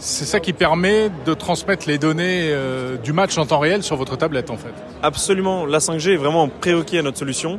C'est 0.00 0.26
ça 0.26 0.38
qui 0.38 0.52
permet 0.52 1.10
de 1.26 1.34
transmettre 1.34 1.88
les 1.88 1.98
données 1.98 2.50
euh, 2.52 2.96
du 2.96 3.12
match 3.12 3.36
en 3.36 3.46
temps 3.46 3.58
réel 3.58 3.82
sur 3.82 3.96
votre 3.96 4.16
tablette 4.16 4.48
en 4.48 4.56
fait. 4.56 4.72
Absolument, 5.02 5.66
la 5.66 5.78
5G 5.78 6.12
est 6.12 6.16
vraiment 6.16 6.44
un 6.44 6.98
à 6.98 7.02
notre 7.02 7.18
solution 7.18 7.58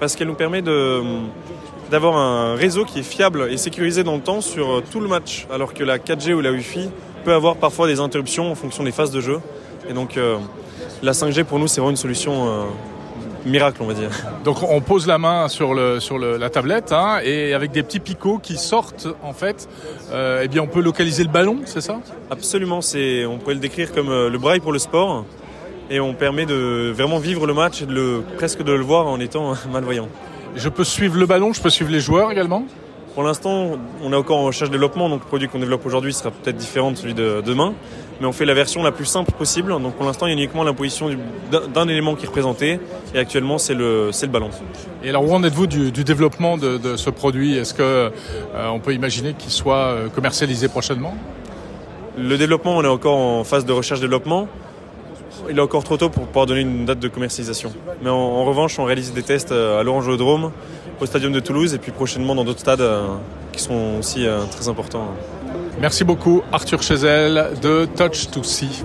parce 0.00 0.16
qu'elle 0.16 0.26
nous 0.26 0.34
permet 0.34 0.62
d'avoir 1.90 2.16
un 2.16 2.56
réseau 2.56 2.84
qui 2.84 2.98
est 2.98 3.04
fiable 3.04 3.48
et 3.50 3.56
sécurisé 3.56 4.02
dans 4.02 4.16
le 4.16 4.20
temps 4.20 4.40
sur 4.40 4.82
tout 4.90 5.00
le 5.00 5.06
match, 5.08 5.46
alors 5.50 5.72
que 5.72 5.84
la 5.84 5.98
4G 5.98 6.34
ou 6.34 6.40
la 6.40 6.50
Wi-Fi 6.50 6.90
peut 7.24 7.32
avoir 7.32 7.56
parfois 7.56 7.86
des 7.86 8.00
interruptions 8.00 8.50
en 8.50 8.56
fonction 8.56 8.82
des 8.82 8.92
phases 8.92 9.12
de 9.12 9.20
jeu. 9.20 9.40
Et 9.88 9.92
donc 9.92 10.16
euh, 10.16 10.38
la 11.02 11.12
5G 11.12 11.44
pour 11.44 11.60
nous 11.60 11.68
c'est 11.68 11.80
vraiment 11.80 11.90
une 11.90 11.96
solution 11.96 12.48
euh, 12.48 12.64
miracle, 13.46 13.78
on 13.80 13.86
va 13.86 13.94
dire. 13.94 14.10
Donc 14.44 14.62
on 14.62 14.80
pose 14.80 15.06
la 15.06 15.18
main 15.18 15.48
sur, 15.48 15.74
le, 15.74 16.00
sur 16.00 16.18
la 16.18 16.50
tablette 16.50 16.92
hein, 16.92 17.20
et 17.22 17.54
avec 17.54 17.72
des 17.72 17.82
petits 17.82 18.00
picots 18.00 18.38
qui 18.38 18.56
sortent, 18.56 19.08
en 19.22 19.32
fait, 19.32 19.68
euh, 20.12 20.42
eh 20.44 20.48
bien 20.48 20.62
on 20.62 20.66
peut 20.66 20.80
localiser 20.80 21.22
le 21.22 21.30
ballon, 21.30 21.60
c'est 21.64 21.80
ça? 21.80 22.00
Absolument, 22.30 22.80
c'est, 22.80 23.24
on 23.26 23.38
pourrait 23.38 23.54
le 23.54 23.60
décrire 23.60 23.92
comme 23.92 24.10
euh, 24.10 24.28
le 24.28 24.38
braille 24.38 24.60
pour 24.60 24.72
le 24.72 24.78
sport 24.78 25.24
et 25.90 26.00
on 26.00 26.14
permet 26.14 26.46
de 26.46 26.92
vraiment 26.94 27.18
vivre 27.18 27.46
le 27.46 27.54
match 27.54 27.82
et 27.82 27.86
de 27.86 27.92
le, 27.92 28.22
presque 28.36 28.62
de 28.62 28.72
le 28.72 28.82
voir 28.82 29.06
en 29.06 29.20
étant 29.20 29.54
malvoyant. 29.72 30.08
Je 30.56 30.68
peux 30.68 30.84
suivre 30.84 31.18
le 31.18 31.26
ballon, 31.26 31.52
je 31.52 31.60
peux 31.60 31.70
suivre 31.70 31.90
les 31.90 32.00
joueurs 32.00 32.32
également? 32.32 32.64
Pour 33.14 33.22
l'instant, 33.22 33.78
on 34.02 34.12
est 34.12 34.16
encore 34.16 34.38
en 34.38 34.44
recherche 34.44 34.70
développement, 34.70 35.08
donc 35.08 35.20
le 35.22 35.26
produit 35.26 35.48
qu'on 35.48 35.58
développe 35.58 35.86
aujourd'hui 35.86 36.12
sera 36.12 36.30
peut-être 36.30 36.56
différent 36.56 36.90
de 36.90 36.96
celui 36.96 37.14
de 37.14 37.40
demain 37.44 37.72
mais 38.20 38.26
on 38.26 38.32
fait 38.32 38.44
la 38.44 38.54
version 38.54 38.82
la 38.82 38.92
plus 38.92 39.04
simple 39.04 39.32
possible. 39.32 39.70
Donc 39.70 39.94
pour 39.94 40.06
l'instant, 40.06 40.26
il 40.26 40.30
y 40.30 40.32
a 40.32 40.36
uniquement 40.36 40.64
l'imposition 40.64 41.10
d'un 41.50 41.88
élément 41.88 42.14
qui 42.14 42.24
est 42.24 42.28
représenté, 42.28 42.80
et 43.14 43.18
actuellement, 43.18 43.58
c'est 43.58 43.74
le, 43.74 44.10
le 44.10 44.28
ballon. 44.28 44.50
Et 45.02 45.10
alors, 45.10 45.28
où 45.28 45.32
en 45.32 45.42
êtes-vous 45.42 45.66
du, 45.66 45.90
développement 45.90 46.56
de, 46.56 46.96
ce 46.96 47.10
produit? 47.10 47.56
Est-ce 47.56 47.74
qu'on 47.74 47.82
euh, 47.82 48.78
peut 48.82 48.94
imaginer 48.94 49.34
qu'il 49.34 49.50
soit 49.50 49.76
euh, 49.76 50.08
commercialisé 50.08 50.68
prochainement? 50.68 51.14
Le 52.18 52.38
développement, 52.38 52.76
on 52.76 52.82
est 52.82 52.88
encore 52.88 53.16
en 53.16 53.44
phase 53.44 53.66
de 53.66 53.72
recherche-développement. 53.72 54.48
Il 55.50 55.58
est 55.58 55.60
encore 55.60 55.84
trop 55.84 55.96
tôt 55.96 56.08
pour 56.08 56.26
pouvoir 56.26 56.46
donner 56.46 56.62
une 56.62 56.86
date 56.86 56.98
de 56.98 57.08
commercialisation. 57.08 57.72
Mais 58.02 58.08
en, 58.08 58.44
revanche, 58.44 58.78
on 58.78 58.84
réalise 58.84 59.12
des 59.12 59.22
tests 59.22 59.52
euh, 59.52 59.78
à 59.78 59.82
l'Orange 59.82 60.08
au 60.08 61.06
Stadium 61.06 61.32
de 61.32 61.40
Toulouse 61.40 61.74
et 61.74 61.78
puis 61.78 61.92
prochainement 61.92 62.34
dans 62.34 62.44
d'autres 62.44 62.60
stades 62.60 62.82
qui 63.52 63.60
sont 63.60 63.98
aussi 63.98 64.26
très 64.50 64.68
importants. 64.68 65.08
Merci 65.80 66.04
beaucoup 66.04 66.42
Arthur 66.52 66.82
Chesel 66.82 67.50
de 67.60 67.86
Touch 67.96 68.30
to 68.30 68.42
See. 68.42 68.82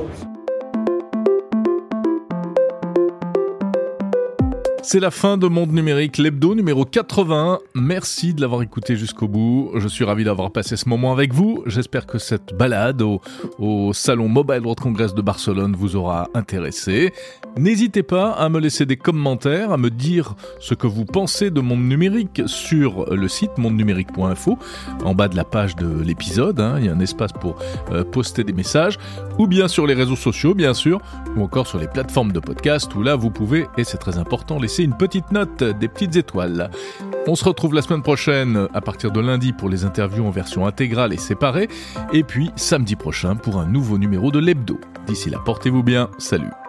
C'est 4.84 5.00
la 5.00 5.12
fin 5.12 5.38
de 5.38 5.48
Monde 5.48 5.72
Numérique, 5.74 6.18
l'hebdo 6.18 6.56
numéro 6.56 6.86
81. 6.86 7.60
Merci 7.76 8.34
de 8.34 8.42
l'avoir 8.42 8.64
écouté 8.64 8.96
jusqu'au 8.96 9.28
bout. 9.28 9.70
Je 9.76 9.88
suis 9.88 10.04
ravi 10.04 10.24
d'avoir 10.24 10.50
passé 10.50 10.76
ce 10.76 10.90
moment 10.90 11.12
avec 11.12 11.36
vous. 11.36 11.62
J'espère 11.68 12.08
que 12.08 12.18
cette 12.18 12.56
balade 12.56 13.04
au, 13.04 13.94
salon 13.94 14.28
Mobile 14.28 14.62
World 14.62 14.80
Congress 14.80 15.14
de 15.14 15.22
Barcelone 15.22 15.76
vous 15.78 15.96
aura 15.96 16.30
intéressé. 16.34 17.14
N'hésitez 17.58 18.02
pas 18.02 18.32
à 18.32 18.50
me 18.50 18.60
laisser 18.60 18.88
des 18.88 18.98
commentaires, 18.98 19.72
à 19.72 19.78
me 19.78 19.92
dire 19.92 20.34
ce 20.60 20.74
que 20.74 20.88
vous 20.88 21.06
pensez 21.06 21.52
de 21.52 21.62
Monde 21.62 21.84
Numérique 21.84 22.42
sur 22.48 23.14
le 23.14 23.28
site 23.28 23.60
mondenumérique.info. 23.60 24.58
En 25.06 25.14
bas 25.14 25.28
de 25.28 25.36
la 25.36 25.44
page 25.44 25.76
de 25.76 26.02
l'épisode, 26.02 26.60
hein, 26.60 26.78
il 26.80 26.86
y 26.86 26.90
a 26.90 26.94
un 26.94 27.00
espace 27.00 27.34
pour 27.34 27.56
euh, 27.92 28.04
poster 28.04 28.44
des 28.44 28.54
messages. 28.54 28.98
Ou 29.38 29.46
bien 29.46 29.68
sur 29.68 29.86
les 29.86 29.94
réseaux 29.94 30.16
sociaux, 30.16 30.56
bien 30.56 30.74
sûr. 30.74 31.00
Ou 31.38 31.44
encore 31.44 31.68
sur 31.68 31.78
les 31.78 31.88
plateformes 31.88 32.32
de 32.32 32.40
podcast 32.40 32.94
où 32.96 33.04
là 33.04 33.16
vous 33.16 33.30
pouvez, 33.30 33.68
et 33.78 33.84
c'est 33.84 33.98
très 33.98 34.18
important, 34.18 34.58
laisser 34.72 34.84
une 34.84 34.96
petite 34.96 35.34
note, 35.34 35.66
des 35.66 35.90
petites 35.90 36.16
étoiles. 36.16 36.70
On 37.28 37.36
se 37.36 37.44
retrouve 37.44 37.74
la 37.74 37.82
semaine 37.82 38.04
prochaine 38.04 38.70
à 38.74 38.80
partir 38.80 39.12
de 39.12 39.20
lundi 39.20 39.52
pour 39.52 39.68
les 39.68 39.84
interviews 39.84 40.26
en 40.26 40.32
version 40.32 40.66
intégrale 40.66 41.12
et 41.12 41.18
séparée, 41.18 41.68
et 42.14 42.24
puis 42.24 42.52
samedi 42.56 42.96
prochain 42.96 43.36
pour 43.36 43.60
un 43.60 43.66
nouveau 43.66 43.98
numéro 43.98 44.32
de 44.32 44.40
l'hebdo. 44.40 44.80
D'ici 45.08 45.30
là, 45.30 45.40
portez-vous 45.44 45.84
bien, 45.84 46.10
salut 46.20 46.61